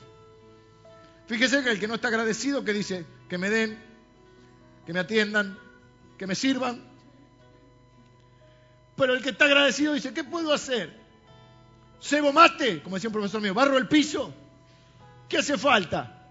Fíjese 1.26 1.62
que 1.62 1.70
el 1.70 1.79
que 1.79 1.87
no 1.87 1.97
está 1.97 2.09
agradecido, 2.09 2.64
que 2.64 2.72
dice, 2.72 3.05
que 3.29 3.39
me 3.39 3.51
den, 3.51 3.79
que 4.89 4.95
me 4.95 5.01
atiendan, 5.01 5.59
que 6.16 6.26
me 6.26 6.34
sirvan. 6.34 6.82
Pero 8.97 9.12
el 9.12 9.22
que 9.22 9.28
está 9.28 9.45
agradecido 9.45 9.93
dice, 9.93 10.14
¿qué 10.14 10.24
puedo 10.24 10.51
hacer? 10.51 10.99
¿Cebo 12.01 12.32
mate? 12.32 12.82
Como 12.82 12.97
decía 12.97 13.09
un 13.09 13.12
profesor 13.12 13.43
mío, 13.43 13.53
¿barro 13.53 13.76
el 13.76 13.86
piso? 13.86 14.32
¿Qué 15.28 15.36
hace 15.36 15.59
falta? 15.59 16.26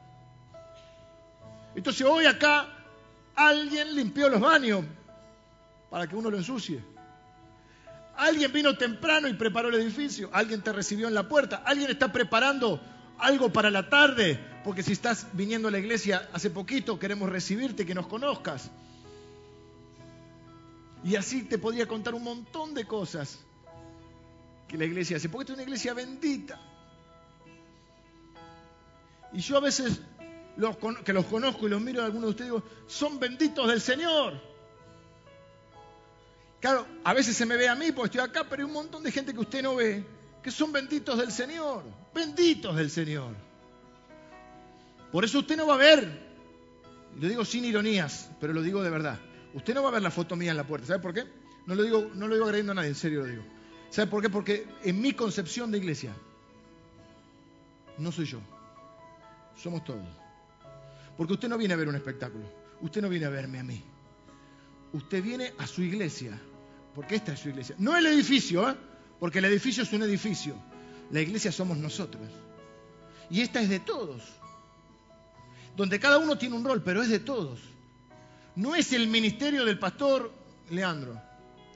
Entonces 1.75 2.07
hoy 2.07 2.25
acá 2.25 2.67
alguien 3.35 3.93
limpió 3.95 4.27
los 4.27 4.41
baños, 4.41 4.83
para 5.91 6.07
que 6.07 6.15
uno 6.15 6.31
lo 6.31 6.37
ensucie. 6.37 6.83
Alguien 8.15 8.51
vino 8.51 8.75
temprano 8.75 9.27
y 9.27 9.33
preparó 9.33 9.69
el 9.69 9.75
edificio. 9.75 10.31
Alguien 10.33 10.63
te 10.63 10.73
recibió 10.73 11.07
en 11.07 11.13
la 11.13 11.29
puerta. 11.29 11.61
Alguien 11.63 11.91
está 11.91 12.11
preparando 12.11 12.81
algo 13.19 13.53
para 13.53 13.69
la 13.69 13.87
tarde. 13.87 14.39
Porque 14.67 14.83
si 14.83 14.91
estás 14.91 15.27
viniendo 15.31 15.69
a 15.69 15.71
la 15.71 15.79
iglesia 15.79 16.29
hace 16.33 16.49
poquito, 16.49 16.99
queremos 16.99 17.29
recibirte, 17.29 17.85
que 17.85 17.95
nos 17.95 18.05
conozcas. 18.07 18.69
Y 21.05 21.15
así 21.15 21.43
te 21.43 21.57
podría 21.57 21.87
contar 21.87 22.13
un 22.13 22.25
montón 22.25 22.73
de 22.73 22.83
cosas 22.83 23.39
que 24.67 24.77
la 24.77 24.83
iglesia 24.83 25.15
hace. 25.15 25.29
Porque 25.29 25.43
esta 25.43 25.53
es 25.53 25.59
una 25.59 25.63
iglesia 25.63 25.93
bendita. 25.93 26.59
Y 29.31 29.39
yo 29.39 29.55
a 29.55 29.61
veces, 29.61 30.01
que 31.05 31.13
los 31.13 31.25
conozco 31.27 31.65
y 31.65 31.69
los 31.69 31.79
miro 31.79 32.01
a 32.01 32.05
algunos 32.07 32.25
de 32.25 32.31
ustedes, 32.31 32.51
digo, 32.51 32.63
son 32.87 33.21
benditos 33.21 33.69
del 33.69 33.79
Señor. 33.79 34.33
Claro, 36.59 36.85
a 37.05 37.13
veces 37.13 37.37
se 37.37 37.45
me 37.45 37.55
ve 37.55 37.69
a 37.69 37.75
mí 37.75 37.93
porque 37.93 38.17
estoy 38.17 38.29
acá, 38.29 38.45
pero 38.49 38.63
hay 38.63 38.67
un 38.67 38.73
montón 38.73 39.01
de 39.01 39.13
gente 39.13 39.33
que 39.33 39.39
usted 39.39 39.63
no 39.63 39.75
ve, 39.75 40.05
que 40.43 40.51
son 40.51 40.73
benditos 40.73 41.17
del 41.17 41.31
Señor, 41.31 41.85
benditos 42.13 42.75
del 42.75 42.91
Señor. 42.91 43.46
Por 45.11 45.25
eso 45.25 45.39
usted 45.39 45.57
no 45.57 45.67
va 45.67 45.75
a 45.75 45.77
ver, 45.77 46.07
lo 47.19 47.27
digo 47.27 47.45
sin 47.45 47.65
ironías, 47.65 48.29
pero 48.39 48.53
lo 48.53 48.61
digo 48.61 48.83
de 48.83 48.89
verdad, 48.89 49.19
usted 49.53 49.73
no 49.73 49.83
va 49.83 49.89
a 49.89 49.93
ver 49.93 50.01
la 50.01 50.11
foto 50.11 50.35
mía 50.35 50.51
en 50.51 50.57
la 50.57 50.67
puerta, 50.67 50.87
¿sabe 50.87 50.99
por 50.99 51.13
qué? 51.13 51.25
No 51.65 51.75
lo 51.75 51.83
digo, 51.83 52.11
no 52.13 52.27
lo 52.27 52.35
digo 52.35 52.45
agrediendo 52.45 52.71
a 52.73 52.75
nadie, 52.75 52.89
en 52.89 52.95
serio 52.95 53.21
lo 53.21 53.25
digo. 53.25 53.43
¿Sabe 53.89 54.09
por 54.09 54.21
qué? 54.21 54.29
Porque 54.29 54.67
en 54.83 55.01
mi 55.01 55.13
concepción 55.13 55.71
de 55.71 55.77
iglesia, 55.77 56.13
no 57.97 58.11
soy 58.11 58.25
yo, 58.25 58.39
somos 59.55 59.83
todos. 59.83 60.05
Porque 61.15 61.33
usted 61.33 61.49
no 61.49 61.57
viene 61.57 61.73
a 61.73 61.77
ver 61.77 61.87
un 61.87 61.95
espectáculo, 61.95 62.45
usted 62.81 63.01
no 63.01 63.09
viene 63.09 63.25
a 63.25 63.29
verme 63.29 63.59
a 63.59 63.63
mí. 63.63 63.83
Usted 64.93 65.21
viene 65.21 65.53
a 65.57 65.67
su 65.67 65.81
iglesia 65.81 66.39
porque 66.95 67.15
esta 67.15 67.33
es 67.33 67.39
su 67.39 67.49
iglesia. 67.49 67.75
No 67.77 67.95
el 67.95 68.05
edificio, 68.07 68.69
¿eh? 68.69 68.75
porque 69.19 69.39
el 69.39 69.45
edificio 69.45 69.83
es 69.83 69.93
un 69.93 70.03
edificio. 70.03 70.55
La 71.11 71.21
iglesia 71.21 71.51
somos 71.51 71.77
nosotros. 71.77 72.27
Y 73.29 73.41
esta 73.41 73.61
es 73.61 73.69
de 73.69 73.79
todos. 73.79 74.23
Donde 75.77 75.99
cada 75.99 76.17
uno 76.17 76.39
tiene 76.39 76.55
un 76.55 76.65
rol, 76.65 76.81
pero 76.81 77.03
es 77.03 77.09
de 77.09 77.19
todos. 77.19 77.59
No 78.55 78.73
es 78.73 78.93
el 78.93 79.07
ministerio 79.07 79.63
del 79.63 79.77
pastor 79.77 80.33
Leandro. 80.71 81.21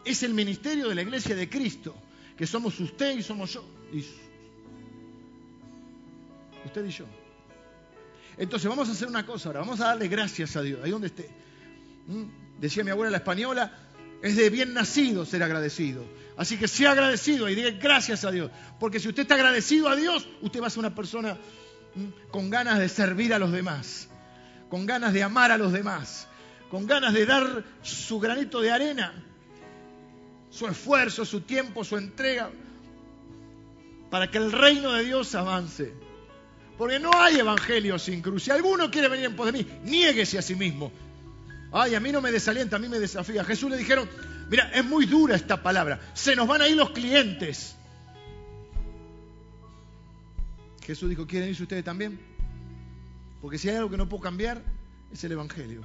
Es 0.03 0.23
el 0.23 0.33
ministerio 0.33 0.89
de 0.89 0.95
la 0.95 1.03
iglesia 1.03 1.35
de 1.35 1.47
Cristo. 1.47 1.95
Que 2.35 2.47
somos 2.47 2.79
usted 2.79 3.15
y 3.15 3.21
somos 3.21 3.53
yo. 3.53 3.63
usted 6.65 6.85
y 6.85 6.89
yo. 6.89 7.05
Entonces 8.37 8.67
vamos 8.67 8.89
a 8.89 8.93
hacer 8.93 9.07
una 9.07 9.23
cosa 9.23 9.49
ahora. 9.49 9.59
Vamos 9.59 9.79
a 9.81 9.89
darle 9.89 10.07
gracias 10.07 10.55
a 10.55 10.63
Dios. 10.63 10.79
Ahí 10.83 10.89
donde 10.89 11.07
esté. 11.07 11.29
¿Mm? 12.07 12.59
Decía 12.59 12.83
mi 12.83 12.89
abuela 12.89 13.11
la 13.11 13.17
española, 13.17 13.71
es 14.23 14.35
de 14.35 14.49
bien 14.49 14.73
nacido 14.73 15.27
ser 15.27 15.43
agradecido. 15.43 16.03
Así 16.37 16.57
que 16.57 16.67
sea 16.67 16.93
agradecido 16.93 17.47
y 17.49 17.53
diga 17.53 17.69
gracias 17.69 18.25
a 18.25 18.31
Dios. 18.31 18.49
Porque 18.79 18.99
si 18.99 19.09
usted 19.09 19.21
está 19.21 19.35
agradecido 19.35 19.89
a 19.89 19.95
Dios, 19.95 20.27
usted 20.41 20.59
va 20.59 20.67
a 20.67 20.69
ser 20.71 20.79
una 20.79 20.95
persona 20.95 21.37
con 22.31 22.49
ganas 22.49 22.79
de 22.79 22.89
servir 22.89 23.33
a 23.33 23.39
los 23.39 23.51
demás, 23.51 24.09
con 24.69 24.85
ganas 24.85 25.13
de 25.13 25.23
amar 25.23 25.51
a 25.51 25.57
los 25.57 25.71
demás, 25.71 26.27
con 26.69 26.87
ganas 26.87 27.13
de 27.13 27.25
dar 27.25 27.63
su 27.81 28.19
granito 28.19 28.61
de 28.61 28.71
arena, 28.71 29.13
su 30.49 30.67
esfuerzo, 30.67 31.25
su 31.25 31.41
tiempo, 31.41 31.83
su 31.83 31.97
entrega, 31.97 32.49
para 34.09 34.29
que 34.29 34.37
el 34.37 34.51
reino 34.51 34.91
de 34.93 35.05
Dios 35.05 35.33
avance. 35.35 35.93
Porque 36.77 36.99
no 36.99 37.11
hay 37.13 37.37
evangelio 37.37 37.99
sin 37.99 38.21
cruz. 38.21 38.43
Si 38.43 38.51
alguno 38.51 38.89
quiere 38.89 39.07
venir 39.07 39.25
en 39.25 39.35
pos 39.35 39.45
de 39.45 39.51
mí, 39.51 39.67
niéguese 39.83 40.37
a 40.37 40.41
sí 40.41 40.55
mismo. 40.55 40.91
Ay, 41.71 41.95
a 41.95 41.99
mí 41.99 42.11
no 42.11 42.21
me 42.21 42.31
desalienta, 42.31 42.75
a 42.75 42.79
mí 42.79 42.89
me 42.89 42.99
desafía. 42.99 43.43
Jesús 43.43 43.69
le 43.69 43.77
dijeron, 43.77 44.09
mira, 44.49 44.71
es 44.73 44.83
muy 44.83 45.05
dura 45.05 45.35
esta 45.35 45.61
palabra. 45.61 45.99
Se 46.13 46.35
nos 46.35 46.47
van 46.47 46.61
a 46.61 46.67
ir 46.67 46.75
los 46.75 46.91
clientes. 46.91 47.75
Jesús 50.85 51.09
dijo, 51.09 51.27
¿quieren 51.27 51.49
irse 51.49 51.63
ustedes 51.63 51.83
también? 51.83 52.19
Porque 53.41 53.57
si 53.57 53.69
hay 53.69 53.75
algo 53.75 53.89
que 53.89 53.97
no 53.97 54.09
puedo 54.09 54.21
cambiar, 54.21 54.63
es 55.11 55.23
el 55.23 55.31
Evangelio. 55.33 55.81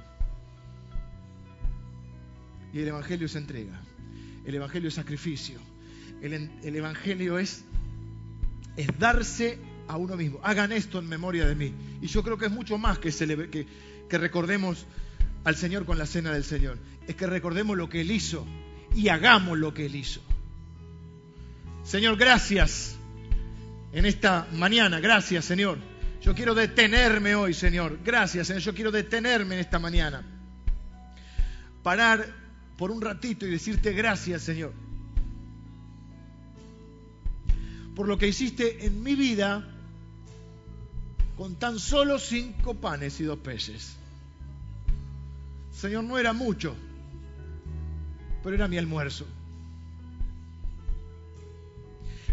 Y 2.73 2.79
el 2.79 2.87
Evangelio 2.87 3.25
es 3.25 3.35
entrega. 3.35 3.79
El 4.45 4.55
Evangelio 4.55 4.89
es 4.89 4.95
sacrificio. 4.95 5.59
El, 6.21 6.75
Evangelio 6.75 7.37
es, 7.39 7.63
darse 8.97 9.59
a 9.87 9.97
uno 9.97 10.15
mismo. 10.15 10.39
Hagan 10.43 10.71
esto 10.71 10.99
en 10.99 11.07
memoria 11.07 11.47
de 11.47 11.55
mí. 11.55 11.73
Y 12.01 12.07
yo 12.07 12.23
creo 12.23 12.37
que 12.37 12.45
es 12.45 12.51
mucho 12.51 12.77
más 12.77 12.99
que, 12.99 13.11
que 13.11 14.17
recordemos 14.17 14.85
al 15.43 15.55
Señor 15.55 15.85
con 15.85 15.97
la 15.97 16.05
cena 16.05 16.31
del 16.31 16.43
Señor. 16.43 16.77
Es 17.07 17.15
que 17.15 17.27
recordemos 17.27 17.77
lo 17.77 17.89
que 17.89 18.01
Él 18.01 18.11
hizo 18.11 18.45
y 18.95 19.09
hagamos 19.09 19.57
lo 19.57 19.73
que 19.73 19.85
Él 19.85 19.95
hizo. 19.95 20.21
Señor, 21.83 22.17
gracias 22.17 22.96
en 23.91 24.05
esta 24.05 24.47
mañana. 24.53 24.99
Gracias, 24.99 25.45
Señor. 25.45 25.77
Yo 26.21 26.33
quiero 26.35 26.55
detenerme 26.55 27.35
hoy, 27.35 27.53
Señor. 27.53 27.99
Gracias, 28.03 28.47
Señor. 28.47 28.61
Yo 28.61 28.73
quiero 28.73 28.91
detenerme 28.91 29.55
en 29.55 29.61
esta 29.61 29.79
mañana. 29.79 30.23
Parar 31.83 32.27
por 32.77 32.91
un 32.91 33.01
ratito 33.01 33.45
y 33.45 33.51
decirte 33.51 33.93
gracias, 33.93 34.41
Señor. 34.43 34.73
Por 37.95 38.07
lo 38.07 38.17
que 38.17 38.27
hiciste 38.27 38.85
en 38.85 39.01
mi 39.01 39.15
vida 39.15 39.65
con 41.35 41.55
tan 41.55 41.79
solo 41.79 42.19
cinco 42.19 42.73
panes 42.75 43.19
y 43.19 43.23
dos 43.23 43.39
peces. 43.39 43.95
Señor, 45.73 46.03
no 46.03 46.17
era 46.17 46.33
mucho, 46.33 46.75
pero 48.43 48.55
era 48.55 48.67
mi 48.67 48.77
almuerzo. 48.77 49.27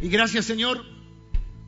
Y 0.00 0.08
gracias, 0.08 0.46
Señor, 0.46 0.93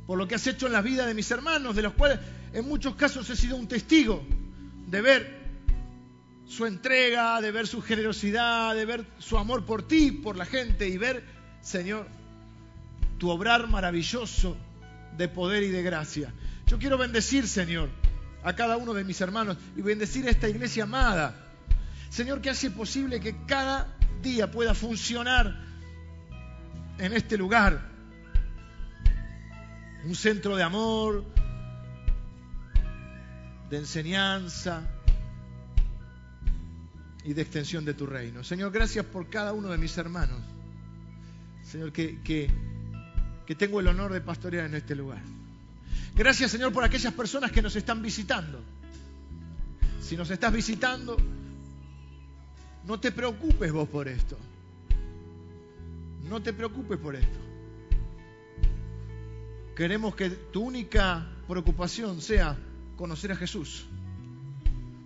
por 0.06 0.18
lo 0.18 0.28
que 0.28 0.34
has 0.34 0.46
hecho 0.46 0.66
en 0.66 0.72
la 0.72 0.82
vida 0.82 1.06
de 1.06 1.14
mis 1.14 1.30
hermanos, 1.30 1.74
de 1.76 1.82
los 1.82 1.94
cuales 1.94 2.18
en 2.52 2.66
muchos 2.68 2.94
casos 2.94 3.28
he 3.30 3.36
sido 3.36 3.56
un 3.56 3.66
testigo 3.66 4.24
de 4.86 5.00
ver 5.00 5.46
su 6.46 6.64
entrega, 6.66 7.40
de 7.40 7.50
ver 7.50 7.66
su 7.66 7.82
generosidad, 7.82 8.74
de 8.74 8.84
ver 8.84 9.04
su 9.18 9.36
amor 9.36 9.64
por 9.64 9.86
ti, 9.86 10.12
por 10.12 10.36
la 10.36 10.46
gente 10.46 10.88
y 10.88 10.96
ver, 10.96 11.24
Señor, 11.60 12.06
tu 13.18 13.30
obrar 13.30 13.66
maravilloso 13.66 14.56
de 15.16 15.28
poder 15.28 15.64
y 15.64 15.70
de 15.70 15.82
gracia. 15.82 16.32
Yo 16.66 16.78
quiero 16.78 16.98
bendecir, 16.98 17.48
Señor, 17.48 17.88
a 18.44 18.54
cada 18.54 18.76
uno 18.76 18.94
de 18.94 19.04
mis 19.04 19.20
hermanos 19.20 19.56
y 19.76 19.82
bendecir 19.82 20.26
a 20.26 20.30
esta 20.30 20.48
iglesia 20.48 20.84
amada 20.84 21.46
Señor, 22.10 22.40
que 22.40 22.50
hace 22.50 22.70
posible 22.70 23.20
que 23.20 23.34
cada 23.46 23.94
día 24.22 24.50
pueda 24.50 24.74
funcionar 24.74 25.54
en 26.98 27.12
este 27.12 27.36
lugar. 27.36 27.95
Un 30.06 30.14
centro 30.14 30.54
de 30.54 30.62
amor, 30.62 31.24
de 33.68 33.76
enseñanza 33.78 34.88
y 37.24 37.32
de 37.32 37.42
extensión 37.42 37.84
de 37.84 37.92
tu 37.92 38.06
reino. 38.06 38.44
Señor, 38.44 38.70
gracias 38.70 39.04
por 39.04 39.28
cada 39.28 39.52
uno 39.52 39.68
de 39.68 39.78
mis 39.78 39.98
hermanos. 39.98 40.38
Señor, 41.64 41.90
que, 41.90 42.22
que, 42.22 43.54
tengo 43.56 43.80
el 43.80 43.88
honor 43.88 44.12
de 44.12 44.20
pastorear 44.20 44.66
en 44.66 44.76
este 44.76 44.94
lugar. 44.94 45.22
Gracias, 46.14 46.52
Señor, 46.52 46.72
por 46.72 46.84
aquellas 46.84 47.12
personas 47.12 47.50
que 47.50 47.60
nos 47.60 47.74
están 47.74 48.00
visitando. 48.00 48.62
Si 50.00 50.16
nos 50.16 50.30
estás 50.30 50.52
visitando, 50.52 51.16
no 52.86 53.00
te 53.00 53.10
preocupes 53.10 53.72
vos 53.72 53.88
por 53.88 54.06
esto. 54.06 54.38
No 56.28 56.40
te 56.40 56.52
preocupes 56.52 56.96
por 56.96 57.16
esto. 57.16 57.45
Queremos 59.76 60.16
que 60.16 60.30
tu 60.30 60.62
única 60.62 61.26
preocupación 61.46 62.22
sea 62.22 62.56
conocer 62.96 63.32
a 63.32 63.36
Jesús. 63.36 63.84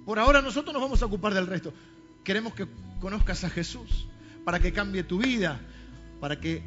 Por 0.07 0.21
ahora 0.21 0.43
nosotros 0.43 0.73
nos 0.73 0.81
vamos 0.81 1.03
a 1.03 1.07
ocupar 1.07 1.35
del 1.35 1.49
resto. 1.49 1.75
Queremos 2.23 2.55
que 2.55 2.69
conozcas 3.01 3.43
a 3.43 3.51
Jesús 3.51 4.07
para 4.45 4.61
que 4.61 4.73
cambie 4.73 5.03
tu 5.03 5.19
vida, 5.19 5.61
para 6.21 6.39
que 6.39 6.63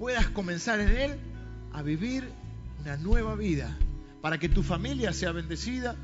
puedas 0.00 0.26
comenzar 0.30 0.80
en 0.80 0.88
Él 0.88 1.18
a 1.72 1.82
vivir 1.82 2.28
una 2.80 2.96
nueva 2.96 3.36
vida, 3.36 3.78
para 4.20 4.38
que 4.38 4.48
tu 4.48 4.64
familia 4.64 5.12
sea 5.12 5.30
bendecida, 5.30 5.94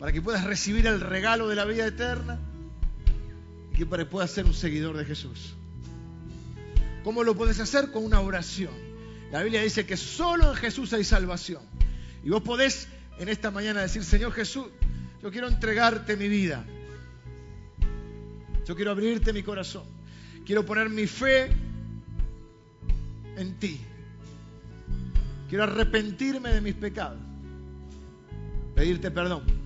para 0.00 0.10
que 0.10 0.20
puedas 0.20 0.42
recibir 0.42 0.84
el 0.88 1.00
regalo 1.00 1.48
de 1.48 1.54
la 1.54 1.64
vida 1.64 1.86
eterna 1.86 2.40
y 3.72 3.76
que 3.76 3.86
puedas 3.86 4.32
ser 4.32 4.46
un 4.46 4.54
seguidor 4.54 4.96
de 4.96 5.04
Jesús. 5.04 5.54
¿Cómo 7.04 7.22
lo 7.22 7.36
puedes 7.36 7.60
hacer? 7.60 7.92
Con 7.92 8.04
una 8.04 8.20
oración. 8.20 8.91
La 9.32 9.42
Biblia 9.42 9.62
dice 9.62 9.86
que 9.86 9.96
solo 9.96 10.50
en 10.50 10.56
Jesús 10.56 10.92
hay 10.92 11.04
salvación. 11.04 11.62
Y 12.22 12.28
vos 12.28 12.42
podés 12.42 12.86
en 13.18 13.30
esta 13.30 13.50
mañana 13.50 13.80
decir, 13.80 14.04
Señor 14.04 14.32
Jesús, 14.32 14.66
yo 15.22 15.30
quiero 15.30 15.48
entregarte 15.48 16.18
mi 16.18 16.28
vida. 16.28 16.64
Yo 18.66 18.76
quiero 18.76 18.90
abrirte 18.90 19.32
mi 19.32 19.42
corazón. 19.42 19.84
Quiero 20.44 20.66
poner 20.66 20.90
mi 20.90 21.06
fe 21.06 21.50
en 23.36 23.58
ti. 23.58 23.80
Quiero 25.48 25.64
arrepentirme 25.64 26.50
de 26.50 26.60
mis 26.60 26.74
pecados. 26.74 27.18
Pedirte 28.74 29.10
perdón. 29.10 29.61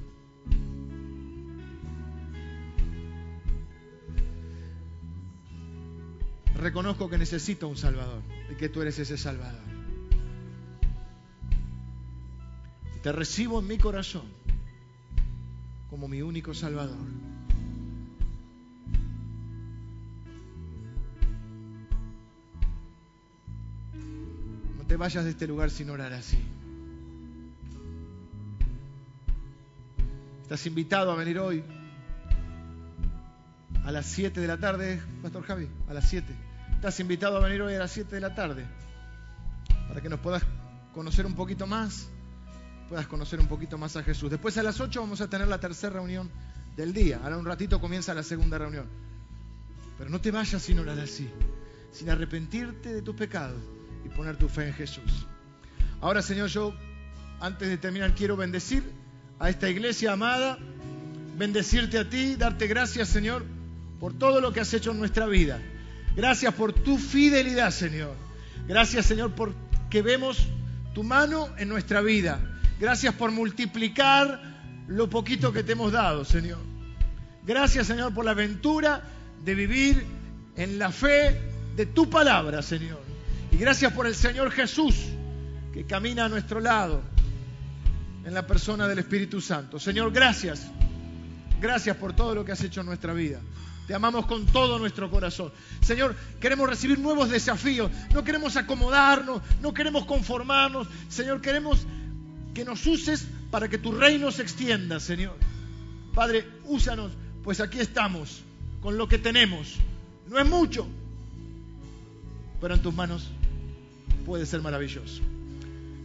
Reconozco 6.57 7.09
que 7.09 7.19
necesito 7.19 7.69
un 7.69 7.77
Salvador 7.77 8.23
y 8.51 8.55
que 8.55 8.69
tú 8.69 8.83
eres 8.83 8.99
ese 8.99 9.17
Salvador. 9.17 9.61
Te 13.03 13.13
recibo 13.13 13.61
en 13.61 13.69
mi 13.69 13.79
corazón 13.79 14.25
como 15.91 16.09
mi 16.09 16.23
único 16.23 16.55
Salvador. 16.55 16.97
No 24.77 24.85
te 24.87 24.97
vayas 24.97 25.25
de 25.25 25.31
este 25.31 25.47
lugar 25.47 25.71
sin 25.71 25.91
orar 25.91 26.13
así. 26.13 26.39
Estás 30.43 30.67
invitado 30.67 31.11
a 31.13 31.17
venir 31.17 31.39
hoy 31.39 31.63
a 33.85 33.93
las 33.93 34.07
7 34.07 34.41
de 34.41 34.47
la 34.49 34.59
tarde, 34.59 35.01
Pastor 35.23 35.45
Javi, 35.45 35.69
a 35.89 35.95
las 35.95 36.09
7. 36.09 36.46
Estás 36.87 37.01
invitado 37.01 37.37
a 37.39 37.41
venir 37.41 37.61
hoy 37.63 37.75
a 37.75 37.81
las 37.81 37.91
7 37.91 38.15
de 38.15 38.21
la 38.21 38.33
tarde 38.33 38.65
para 39.89 40.01
que 40.01 40.09
nos 40.09 40.21
puedas 40.21 40.45
conocer 40.95 41.27
un 41.27 41.35
poquito 41.35 41.67
más, 41.67 42.07
puedas 42.89 43.09
conocer 43.09 43.41
un 43.41 43.49
poquito 43.49 43.77
más 43.77 43.97
a 43.97 44.05
Jesús. 44.05 44.31
Después 44.31 44.57
a 44.57 44.63
las 44.63 44.79
8 44.79 45.01
vamos 45.01 45.21
a 45.21 45.29
tener 45.29 45.49
la 45.49 45.59
tercera 45.59 45.95
reunión 45.95 46.31
del 46.77 46.93
día. 46.93 47.19
Ahora 47.25 47.39
un 47.39 47.45
ratito 47.45 47.81
comienza 47.81 48.15
la 48.15 48.23
segunda 48.23 48.57
reunión. 48.57 48.87
Pero 49.99 50.11
no 50.11 50.21
te 50.21 50.31
vayas 50.31 50.63
sin 50.63 50.79
orar 50.79 51.01
así, 51.01 51.29
sin 51.91 52.09
arrepentirte 52.09 52.95
de 52.95 53.03
tus 53.03 53.17
pecados 53.17 53.61
y 54.05 54.09
poner 54.11 54.37
tu 54.37 54.49
fe 54.49 54.69
en 54.69 54.75
Jesús. 54.75 55.27
Ahora, 56.01 56.23
Señor, 56.23 56.51
yo 56.51 56.73
antes 57.41 57.69
de 57.69 57.79
terminar 57.79 58.15
quiero 58.15 58.37
bendecir 58.37 58.85
a 59.41 59.51
esta 59.51 59.69
iglesia 59.69 60.13
amada, 60.13 60.57
bendecirte 61.37 61.99
a 61.99 62.09
ti, 62.09 62.37
darte 62.37 62.69
gracias, 62.69 63.09
Señor, 63.09 63.45
por 63.99 64.17
todo 64.17 64.41
lo 64.41 64.53
que 64.53 64.61
has 64.61 64.73
hecho 64.73 64.93
en 64.93 65.01
nuestra 65.01 65.27
vida. 65.27 65.61
Gracias 66.17 66.55
por 66.55 66.73
tu 66.73 66.97
fidelidad, 66.97 67.71
Señor. 67.71 68.15
Gracias, 68.67 69.05
Señor, 69.07 69.33
porque 69.33 70.01
vemos 70.03 70.47
tu 70.95 71.05
mano 71.05 71.51
en 71.59 71.69
nuestra 71.69 72.01
vida. 72.01 72.41
Gracias 72.81 73.15
por 73.15 73.31
multiplicar 73.31 74.41
lo 74.89 75.11
poquito 75.11 75.53
que 75.53 75.63
te 75.63 75.73
hemos 75.73 75.93
dado, 75.93 76.25
Señor. 76.25 76.59
Gracias, 77.47 77.87
Señor, 77.87 78.15
por 78.15 78.25
la 78.25 78.31
aventura 78.31 79.03
de 79.45 79.55
vivir 79.55 80.05
en 80.57 80.79
la 80.79 80.91
fe 80.91 81.39
de 81.77 81.87
tu 81.87 82.09
palabra, 82.09 82.63
Señor. 82.63 83.01
Y 83.53 83.59
gracias 83.59 83.93
por 83.93 84.07
el 84.07 84.15
Señor 84.15 84.51
Jesús 84.51 84.97
que 85.73 85.85
camina 85.85 86.25
a 86.25 86.29
nuestro 86.29 86.61
lado 86.61 87.03
en 88.25 88.33
la 88.33 88.47
persona 88.47 88.89
del 88.89 88.99
Espíritu 89.01 89.41
Santo. 89.41 89.79
Señor, 89.79 90.13
gracias. 90.13 90.67
Gracias 91.61 91.97
por 91.97 92.15
todo 92.15 92.35
lo 92.35 92.45
que 92.45 92.53
has 92.53 92.63
hecho 92.63 92.81
en 92.81 92.87
nuestra 92.87 93.13
vida. 93.13 93.41
Te 93.87 93.95
amamos 93.95 94.27
con 94.27 94.47
todo 94.47 94.79
nuestro 94.79 95.11
corazón. 95.11 95.53
Señor, 95.81 96.17
queremos 96.41 96.69
recibir 96.69 96.99
nuevos 96.99 97.31
desafíos. 97.31 97.91
No 98.13 98.25
queremos 98.25 98.57
acomodarnos, 98.57 99.43
no 99.63 99.73
queremos 99.73 100.07
conformarnos. 100.07 100.89
Señor, 101.09 101.41
queremos 101.41 101.87
que 102.53 102.65
nos 102.65 102.85
uses 102.87 103.27
para 103.51 103.69
que 103.69 103.79
tu 103.79 103.93
reino 103.93 104.33
se 104.33 104.43
extienda, 104.43 104.99
Señor. 104.99 105.37
Padre, 106.15 106.49
úsanos, 106.65 107.13
pues 107.45 107.61
aquí 107.61 107.79
estamos, 107.79 108.43
con 108.81 108.97
lo 108.97 109.07
que 109.09 109.19
tenemos. 109.19 109.77
No 110.29 110.39
es 110.39 110.47
mucho, 110.47 110.87
pero 112.61 112.75
en 112.75 112.83
tus 112.83 112.95
manos 112.95 113.29
puede 114.25 114.47
ser 114.47 114.63
maravilloso. 114.63 115.23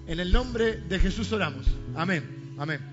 En 0.06 0.20
el 0.20 0.32
nombre 0.32 0.78
de 0.78 1.00
Jesús 1.00 1.32
oramos. 1.32 1.66
Amén. 1.96 2.54
Amén. 2.60 2.91